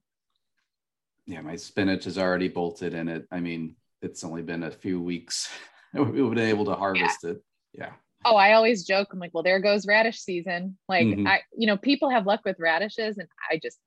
Yeah 1.27 1.41
my 1.41 1.57
spinach 1.57 2.07
is 2.07 2.19
already 2.19 2.49
bolted 2.49 2.95
in 2.95 3.09
it. 3.09 3.27
I 3.31 3.41
mean 3.41 3.77
it's 4.01 4.25
only 4.25 4.43
been 4.43 4.65
a 4.65 4.71
few 4.71 5.01
weeks. 5.01 5.49
We've 5.95 6.15
been 6.15 6.39
able 6.39 6.65
to 6.67 6.75
harvest 6.75 7.21
yeah. 7.23 7.31
it. 7.31 7.43
Yeah. 7.73 7.93
Oh 8.25 8.37
i 8.37 8.53
always 8.53 8.85
joke. 8.85 9.09
I'm 9.13 9.19
like 9.19 9.35
well 9.35 9.43
there 9.43 9.61
goes 9.61 9.87
radish 9.87 10.21
season. 10.21 10.79
Like 10.89 11.07
mm-hmm. 11.07 11.27
i 11.27 11.41
you 11.57 11.67
know 11.67 11.77
people 11.77 12.11
have 12.11 12.27
luck 12.27 12.41
with 12.45 12.57
radishes 12.59 13.19
and 13.19 13.29
i 13.51 13.59
just 13.63 13.79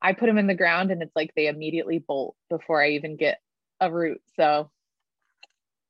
i 0.00 0.12
put 0.12 0.26
them 0.26 0.38
in 0.38 0.46
the 0.46 0.54
ground 0.54 0.90
and 0.90 1.02
it's 1.02 1.16
like 1.16 1.32
they 1.34 1.48
immediately 1.48 1.98
bolt 1.98 2.36
before 2.50 2.82
i 2.82 2.90
even 2.90 3.16
get 3.16 3.38
a 3.80 3.90
root. 3.90 4.20
So 4.36 4.70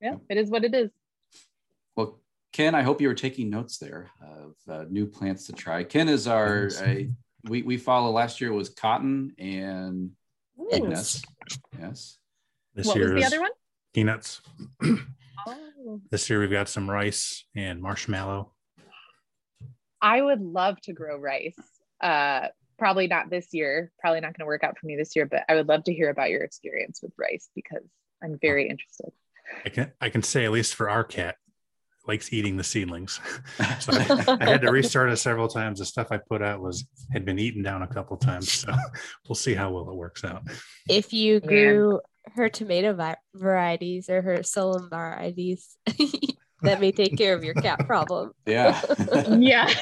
yeah, 0.00 0.16
it 0.28 0.36
is 0.36 0.50
what 0.50 0.64
it 0.64 0.74
is. 0.74 0.90
Well, 2.48 2.64
Ken, 2.64 2.74
I 2.74 2.82
hope 2.82 3.00
you 3.00 3.08
were 3.08 3.14
taking 3.14 3.50
notes 3.50 3.78
there 3.78 4.10
of 4.22 4.54
uh, 4.68 4.84
new 4.88 5.06
plants 5.06 5.46
to 5.46 5.52
try. 5.52 5.84
Ken 5.84 6.08
is 6.08 6.26
our 6.26 6.70
a, 6.80 7.08
we 7.44 7.62
we 7.62 7.76
follow. 7.76 8.10
Last 8.10 8.40
year 8.40 8.52
was 8.52 8.68
cotton 8.68 9.32
and 9.38 10.10
peanuts. 10.70 11.22
Yes. 11.78 12.18
This 12.74 12.86
what 12.86 12.96
year 12.96 13.14
was 13.14 13.22
the 13.22 13.26
other 13.26 13.40
one? 13.40 13.50
Peanuts. 13.94 14.40
oh. 14.82 16.00
This 16.10 16.28
year 16.28 16.40
we've 16.40 16.50
got 16.50 16.68
some 16.68 16.88
rice 16.88 17.44
and 17.54 17.80
marshmallow. 17.80 18.52
I 20.00 20.20
would 20.20 20.40
love 20.40 20.80
to 20.82 20.92
grow 20.92 21.16
rice. 21.16 21.56
Uh, 22.00 22.48
probably 22.78 23.08
not 23.08 23.30
this 23.30 23.48
year. 23.52 23.90
Probably 24.00 24.20
not 24.20 24.28
going 24.28 24.40
to 24.40 24.46
work 24.46 24.62
out 24.62 24.78
for 24.78 24.86
me 24.86 24.96
this 24.96 25.16
year, 25.16 25.26
but 25.26 25.44
I 25.48 25.54
would 25.54 25.68
love 25.68 25.84
to 25.84 25.94
hear 25.94 26.10
about 26.10 26.30
your 26.30 26.42
experience 26.42 27.00
with 27.02 27.12
rice 27.18 27.48
because 27.54 27.82
I'm 28.22 28.38
very 28.40 28.68
interested. 28.68 29.10
I 29.64 29.68
can 29.70 29.92
I 30.00 30.10
can 30.10 30.22
say 30.22 30.44
at 30.44 30.50
least 30.50 30.74
for 30.74 30.90
our 30.90 31.04
cat 31.04 31.36
likes 32.08 32.32
eating 32.32 32.56
the 32.56 32.64
seedlings. 32.64 33.20
so 33.80 33.92
I, 33.92 34.36
I, 34.40 34.50
had 34.50 34.62
to 34.62 34.70
restart 34.72 35.10
it 35.10 35.18
several 35.18 35.46
times. 35.46 35.78
The 35.78 35.84
stuff 35.84 36.08
I 36.10 36.16
put 36.16 36.42
out 36.42 36.60
was 36.60 36.86
had 37.12 37.24
been 37.24 37.38
eaten 37.38 37.62
down 37.62 37.82
a 37.82 37.86
couple 37.86 38.16
times. 38.16 38.50
So 38.50 38.74
we'll 39.28 39.36
see 39.36 39.54
how 39.54 39.70
well 39.70 39.88
it 39.90 39.94
works 39.94 40.24
out. 40.24 40.42
If 40.88 41.12
you 41.12 41.40
grew 41.40 42.00
her 42.34 42.48
tomato 42.48 42.94
vi- 42.94 43.16
varieties 43.34 44.08
or 44.08 44.22
her 44.22 44.38
solanum 44.38 44.90
varieties, 44.90 45.76
that 46.62 46.80
may 46.80 46.90
take 46.90 47.16
care 47.16 47.34
of 47.34 47.44
your 47.44 47.54
cat 47.54 47.86
problem. 47.86 48.32
Yeah. 48.46 48.80
yeah. 49.28 49.72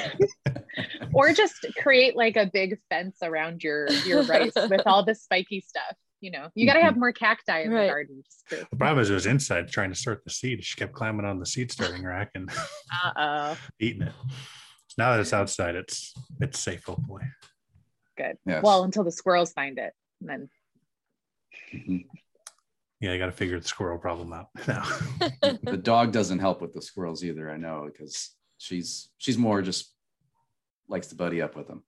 or 1.15 1.33
just 1.33 1.65
create 1.79 2.17
like 2.17 2.37
a 2.37 2.51
big 2.53 2.79
fence 2.91 3.19
around 3.23 3.63
your 3.63 3.89
your 4.05 4.23
rice 4.25 4.53
with 4.69 4.83
all 4.87 5.05
the 5.05 5.15
spiky 5.15 5.61
stuff 5.61 5.97
you 6.27 6.33
know, 6.33 6.49
you 6.57 6.67
got 6.67 6.75
to 6.75 6.83
have 6.83 6.95
mm-hmm. 6.95 7.01
more 7.01 7.13
cacti 7.13 7.61
in 7.61 7.71
right. 7.71 7.83
the 7.83 7.89
garden. 7.89 8.25
The 8.51 8.77
problem 8.77 8.99
is 9.01 9.11
it 9.11 9.15
was 9.15 9.27
inside 9.27 9.69
trying 9.69 9.91
to 9.91 9.95
sort 9.95 10.25
the 10.25 10.31
seed. 10.31 10.65
She 10.65 10.75
kept 10.75 10.93
climbing 10.93 11.25
on 11.25 11.39
the 11.39 11.47
seed 11.47 11.71
starting 11.71 12.03
rack 12.03 12.33
and 12.35 12.51
eating 13.81 14.03
it. 14.03 14.13
So 14.89 14.95
now 14.99 15.13
that 15.13 15.21
it's 15.21 15.33
outside, 15.33 15.77
it's 15.77 16.13
it's 16.41 16.59
safe, 16.59 16.83
hopefully. 16.85 17.23
Good. 18.19 18.39
Yes. 18.45 18.61
Well, 18.65 18.83
until 18.83 19.05
the 19.05 19.13
squirrels 19.13 19.53
find 19.53 19.79
it, 19.79 19.93
and 20.21 20.29
then. 20.29 20.49
Mm-hmm. 21.73 21.97
Yeah, 23.01 23.13
you 23.13 23.19
got 23.21 23.27
to 23.27 23.33
figure 23.33 23.61
the 23.61 23.69
squirrel 23.69 23.99
problem 23.99 24.33
out 24.33 24.49
now. 24.67 24.85
the 25.63 25.79
dog 25.81 26.11
doesn't 26.11 26.41
help 26.41 26.61
with 26.61 26.75
the 26.75 26.83
squirrels 26.83 27.23
either. 27.23 27.49
I 27.49 27.57
know 27.57 27.89
because 27.93 28.35
she's 28.59 29.11
she's 29.19 29.39
more 29.39 29.63
just 29.63 29.95
likes 30.89 31.07
to 31.09 31.15
buddy 31.15 31.41
up 31.41 31.55
with 31.55 31.69
them 31.69 31.85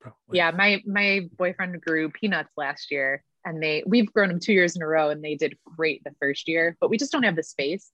probably. 0.00 0.18
Yeah, 0.32 0.50
my 0.50 0.82
my 0.86 1.28
boyfriend 1.36 1.80
grew 1.80 2.10
peanuts 2.10 2.52
last 2.56 2.90
year, 2.90 3.22
and 3.44 3.62
they 3.62 3.82
we've 3.86 4.12
grown 4.12 4.28
them 4.28 4.40
two 4.40 4.52
years 4.52 4.76
in 4.76 4.82
a 4.82 4.86
row, 4.86 5.10
and 5.10 5.24
they 5.24 5.34
did 5.34 5.56
great 5.76 6.02
the 6.04 6.12
first 6.20 6.48
year, 6.48 6.76
but 6.80 6.90
we 6.90 6.98
just 6.98 7.12
don't 7.12 7.22
have 7.22 7.36
the 7.36 7.42
space. 7.42 7.90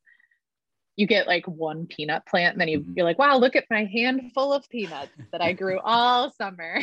You 0.97 1.07
get 1.07 1.27
like 1.27 1.47
one 1.47 1.87
peanut 1.87 2.27
plant, 2.27 2.55
and 2.55 2.61
then 2.61 2.69
you, 2.69 2.81
mm-hmm. 2.81 2.93
you're 2.97 3.07
like, 3.07 3.19
wow, 3.19 3.39
look 3.39 3.57
at 3.57 3.65
my 3.71 3.85
handful 3.85 4.53
of 4.53 4.69
peanuts 4.69 5.13
that 5.33 5.41
I 5.41 5.53
grew 5.55 5.81
all 5.85 6.31
summer. 6.33 6.81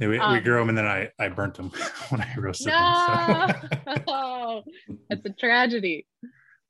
yeah, 0.00 0.08
we, 0.08 0.18
um, 0.18 0.32
we 0.32 0.40
grew 0.40 0.58
them, 0.58 0.68
and 0.68 0.78
then 0.78 0.86
I 0.86 1.10
I 1.18 1.28
burnt 1.28 1.54
them 1.54 1.70
when 2.10 2.20
I 2.20 2.34
roasted 2.36 2.68
no! 2.68 3.46
them. 3.86 4.02
So. 4.06 4.62
it's 5.10 5.24
a 5.24 5.30
tragedy 5.30 6.06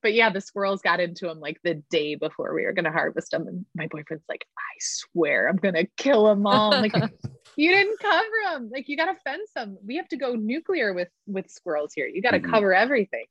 but 0.03 0.14
yeah, 0.14 0.30
the 0.30 0.40
squirrels 0.40 0.82
got 0.82 1.01
into 1.01 1.26
them 1.26 1.40
like 1.40 1.59
the 1.62 1.74
day 1.90 2.14
before 2.14 2.55
we 2.55 2.64
were 2.64 2.72
going 2.72 2.84
to 2.84 2.92
harvest 2.92 3.30
them. 3.30 3.49
And 3.49 3.66
my 3.74 3.86
boyfriend's 3.86 4.24
like, 4.28 4.47
I 4.59 4.76
swear 4.80 5.49
I'm 5.49 5.57
going 5.57 5.74
to 5.74 5.86
kill 5.97 6.26
them 6.26 6.47
all. 6.47 6.74
I'm 6.74 6.82
like, 6.82 6.94
you 7.57 7.70
didn't 7.70 7.99
cover 7.99 8.24
them. 8.44 8.70
Like 8.72 8.88
you 8.88 8.97
got 8.97 9.07
to 9.07 9.20
fence 9.24 9.51
them. 9.55 9.78
We 9.84 9.97
have 9.97 10.09
to 10.09 10.16
go 10.16 10.34
nuclear 10.34 10.92
with, 10.92 11.09
with 11.26 11.51
squirrels 11.51 11.92
here. 11.94 12.07
You 12.07 12.22
got 12.22 12.32
to 12.32 12.40
mm-hmm. 12.40 12.51
cover 12.51 12.74
everything. 12.74 13.26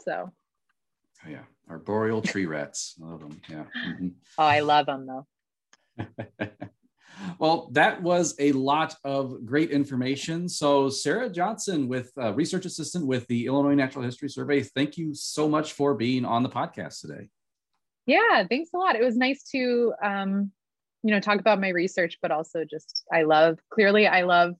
So. 0.00 0.32
Oh, 1.24 1.30
yeah. 1.30 1.42
Arboreal 1.68 2.22
tree 2.22 2.46
rats. 2.46 2.94
I 3.02 3.06
love 3.06 3.20
them. 3.20 3.40
Yeah. 3.48 3.64
Mm-hmm. 3.86 4.08
Oh, 4.38 4.44
I 4.44 4.60
love 4.60 4.86
them 4.86 5.06
though. 5.06 5.26
Well, 7.38 7.68
that 7.72 8.02
was 8.02 8.34
a 8.38 8.52
lot 8.52 8.94
of 9.04 9.44
great 9.44 9.70
information. 9.70 10.48
So, 10.48 10.88
Sara 10.88 11.28
Johnson, 11.28 11.88
with 11.88 12.12
uh, 12.20 12.32
research 12.34 12.64
assistant 12.66 13.06
with 13.06 13.26
the 13.28 13.46
Illinois 13.46 13.74
Natural 13.74 14.04
History 14.04 14.28
Survey, 14.28 14.62
thank 14.62 14.96
you 14.96 15.14
so 15.14 15.48
much 15.48 15.72
for 15.72 15.94
being 15.94 16.24
on 16.24 16.42
the 16.42 16.48
podcast 16.48 17.00
today. 17.00 17.28
Yeah, 18.06 18.44
thanks 18.48 18.70
a 18.74 18.78
lot. 18.78 18.96
It 18.96 19.02
was 19.02 19.16
nice 19.16 19.42
to, 19.50 19.92
um, 20.02 20.52
you 21.02 21.10
know, 21.10 21.20
talk 21.20 21.40
about 21.40 21.60
my 21.60 21.68
research, 21.70 22.18
but 22.22 22.30
also 22.30 22.64
just 22.64 23.04
I 23.12 23.22
love. 23.22 23.58
Clearly, 23.70 24.06
I 24.06 24.22
love 24.22 24.54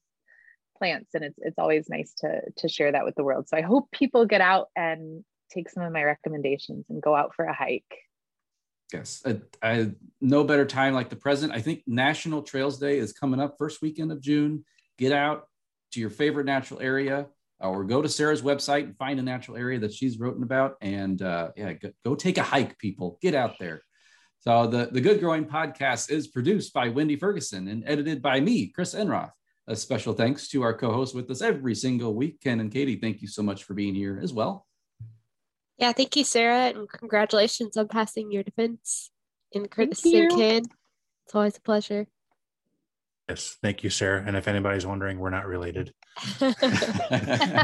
plants, 0.78 1.14
and 1.14 1.24
it's 1.24 1.38
it's 1.38 1.58
always 1.58 1.88
nice 1.88 2.12
to 2.18 2.40
to 2.58 2.68
share 2.68 2.92
that 2.92 3.04
with 3.04 3.14
the 3.14 3.24
world. 3.24 3.48
So 3.48 3.56
I 3.56 3.62
hope 3.62 3.90
people 3.92 4.26
get 4.26 4.40
out 4.40 4.68
and 4.76 5.24
take 5.50 5.70
some 5.70 5.84
of 5.84 5.92
my 5.92 6.02
recommendations 6.02 6.86
and 6.88 7.00
go 7.00 7.14
out 7.14 7.34
for 7.34 7.44
a 7.44 7.54
hike 7.54 7.84
Yes, 8.92 9.22
I, 9.26 9.40
I, 9.62 9.90
no 10.20 10.44
better 10.44 10.64
time 10.64 10.94
like 10.94 11.08
the 11.08 11.16
present. 11.16 11.52
I 11.52 11.60
think 11.60 11.82
National 11.86 12.42
Trails 12.42 12.78
Day 12.78 12.98
is 12.98 13.12
coming 13.12 13.40
up 13.40 13.56
first 13.58 13.82
weekend 13.82 14.12
of 14.12 14.20
June. 14.20 14.64
Get 14.96 15.12
out 15.12 15.48
to 15.92 16.00
your 16.00 16.10
favorite 16.10 16.46
natural 16.46 16.80
area, 16.80 17.26
uh, 17.62 17.68
or 17.68 17.84
go 17.84 18.00
to 18.00 18.08
Sara's 18.08 18.42
website 18.42 18.84
and 18.84 18.96
find 18.96 19.18
a 19.18 19.22
natural 19.22 19.56
area 19.56 19.80
that 19.80 19.92
she's 19.92 20.18
written 20.18 20.42
about, 20.42 20.76
and 20.80 21.20
uh, 21.20 21.50
yeah, 21.56 21.72
go, 21.72 21.90
go 22.04 22.14
take 22.14 22.38
a 22.38 22.42
hike. 22.42 22.78
People, 22.78 23.18
get 23.20 23.34
out 23.34 23.58
there. 23.58 23.82
So 24.40 24.68
the 24.68 24.88
the 24.92 25.00
Good 25.00 25.18
Growing 25.18 25.46
podcast 25.46 26.10
is 26.10 26.28
produced 26.28 26.72
by 26.72 26.88
Wendy 26.88 27.16
Ferguson 27.16 27.66
and 27.66 27.82
edited 27.86 28.22
by 28.22 28.40
me, 28.40 28.68
Chris 28.68 28.94
Enroth. 28.94 29.32
A 29.66 29.74
special 29.74 30.12
thanks 30.12 30.46
to 30.50 30.62
our 30.62 30.78
co-hosts 30.78 31.12
with 31.12 31.28
us 31.28 31.42
every 31.42 31.74
single 31.74 32.14
week, 32.14 32.40
Ken 32.40 32.60
and 32.60 32.70
Katie. 32.70 33.00
Thank 33.00 33.20
you 33.20 33.26
so 33.26 33.42
much 33.42 33.64
for 33.64 33.74
being 33.74 33.96
here 33.96 34.20
as 34.22 34.32
well. 34.32 34.64
Yeah, 35.78 35.92
thank 35.92 36.16
you, 36.16 36.24
Sara, 36.24 36.68
and 36.68 36.88
congratulations 36.88 37.76
on 37.76 37.88
passing 37.88 38.32
your 38.32 38.42
defense 38.42 39.10
in 39.52 39.68
Chris 39.68 40.04
and 40.04 40.30
Ken. 40.30 40.62
It's 41.26 41.34
always 41.34 41.56
a 41.56 41.60
pleasure. 41.60 42.06
Yes, 43.28 43.56
thank 43.60 43.82
you, 43.82 43.90
Sara. 43.90 44.22
And 44.24 44.36
if 44.36 44.46
anybody's 44.46 44.86
wondering, 44.86 45.18
we're 45.18 45.30
not 45.30 45.46
related. 45.46 45.92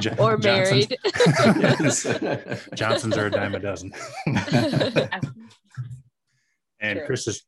Jo- 0.00 0.14
or 0.18 0.36
married. 0.36 0.96
Yes. 1.04 2.02
Johnsons 2.74 3.16
are 3.16 3.26
a 3.26 3.30
dime 3.30 3.54
a 3.54 3.60
dozen. 3.60 3.92
and 6.80 6.98
True. 6.98 7.06
Chris 7.06 7.28
is 7.28 7.44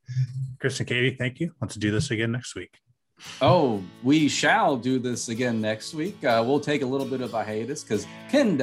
Chris 0.61 0.79
and 0.79 0.89
Katie, 0.89 1.17
thank 1.19 1.41
you. 1.41 1.53
Let's 1.61 1.75
do 1.75 1.91
this 1.91 2.11
again 2.11 2.33
next 2.33 2.55
week. 2.55 2.79
Oh, 3.43 3.83
we 4.03 4.29
shall 4.29 4.77
do 4.77 4.99
this 4.99 5.29
again 5.29 5.61
next 5.61 5.93
week. 5.95 6.25
Uh, 6.25 6.43
we'll 6.47 6.61
take 6.61 6.83
a 6.83 6.87
little 6.87 7.07
bit 7.07 7.21
of 7.21 7.35
a 7.35 7.45
hiatus 7.45 7.83
because 7.83 8.07
Ken, 8.31 8.57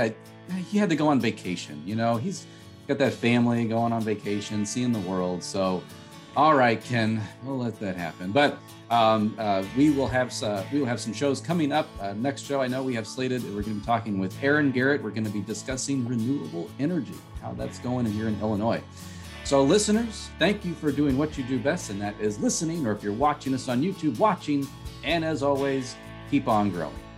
he 0.70 0.78
had 0.78 0.90
to 0.90 0.96
go 0.96 1.08
on 1.08 1.20
vacation. 1.20 1.82
You 1.86 1.96
know, 1.96 2.18
he's 2.18 2.46
got 2.88 2.98
that 3.00 3.14
family 3.14 3.66
going 3.66 3.94
on 3.94 4.02
vacation, 4.02 4.66
seeing 4.66 4.92
the 4.92 5.00
world. 5.00 5.44
So, 5.44 5.84
all 6.36 6.56
right, 6.56 6.82
Ken, 6.82 7.22
we'll 7.44 7.58
let 7.58 7.80
that 7.80 7.96
happen. 7.96 8.32
But 8.32 8.58
um, 8.90 9.36
uh, 9.38 9.64
we 9.78 9.92
will 9.92 10.08
have 10.08 10.32
uh, 10.44 10.64
we 10.72 10.80
will 10.80 10.86
have 10.86 11.00
some 11.00 11.14
shows 11.14 11.42
coming 11.42 11.72
up. 11.72 11.88
Uh, 12.00 12.14
next 12.14 12.44
show, 12.44 12.62
I 12.62 12.68
know 12.68 12.84
we 12.84 12.94
have 12.96 13.08
slated. 13.08 13.44
We're 13.44 13.62
going 13.62 13.76
to 13.76 13.80
be 13.80 13.86
talking 13.86 14.20
with 14.20 14.36
Aaron 14.44 14.72
Garrett. 14.72 15.02
We're 15.02 15.12
going 15.12 15.26
to 15.26 15.32
be 15.32 15.42
discussing 15.42 16.08
renewable 16.08 16.70
energy, 16.80 17.16
how 17.42 17.54
that's 17.54 17.80
going 17.80 18.06
here 18.06 18.28
in 18.28 18.40
Illinois. 18.42 18.82
So, 19.44 19.64
listeners, 19.64 20.30
thank 20.40 20.64
you 20.64 20.74
for 20.74 20.92
doing 20.92 21.18
what 21.18 21.38
you 21.38 21.44
do 21.44 21.60
best, 21.60 21.90
and 21.90 22.02
that 22.02 22.20
is 22.20 22.40
listening, 22.40 22.86
or 22.86 22.92
if 22.92 23.04
you're 23.04 23.14
watching 23.14 23.54
us 23.54 23.68
on 23.68 23.82
YouTube, 23.82 24.18
watching. 24.20 24.68
And 25.04 25.26
as 25.26 25.42
always, 25.42 25.96
keep 26.30 26.48
on 26.48 26.70
growing. 26.70 27.11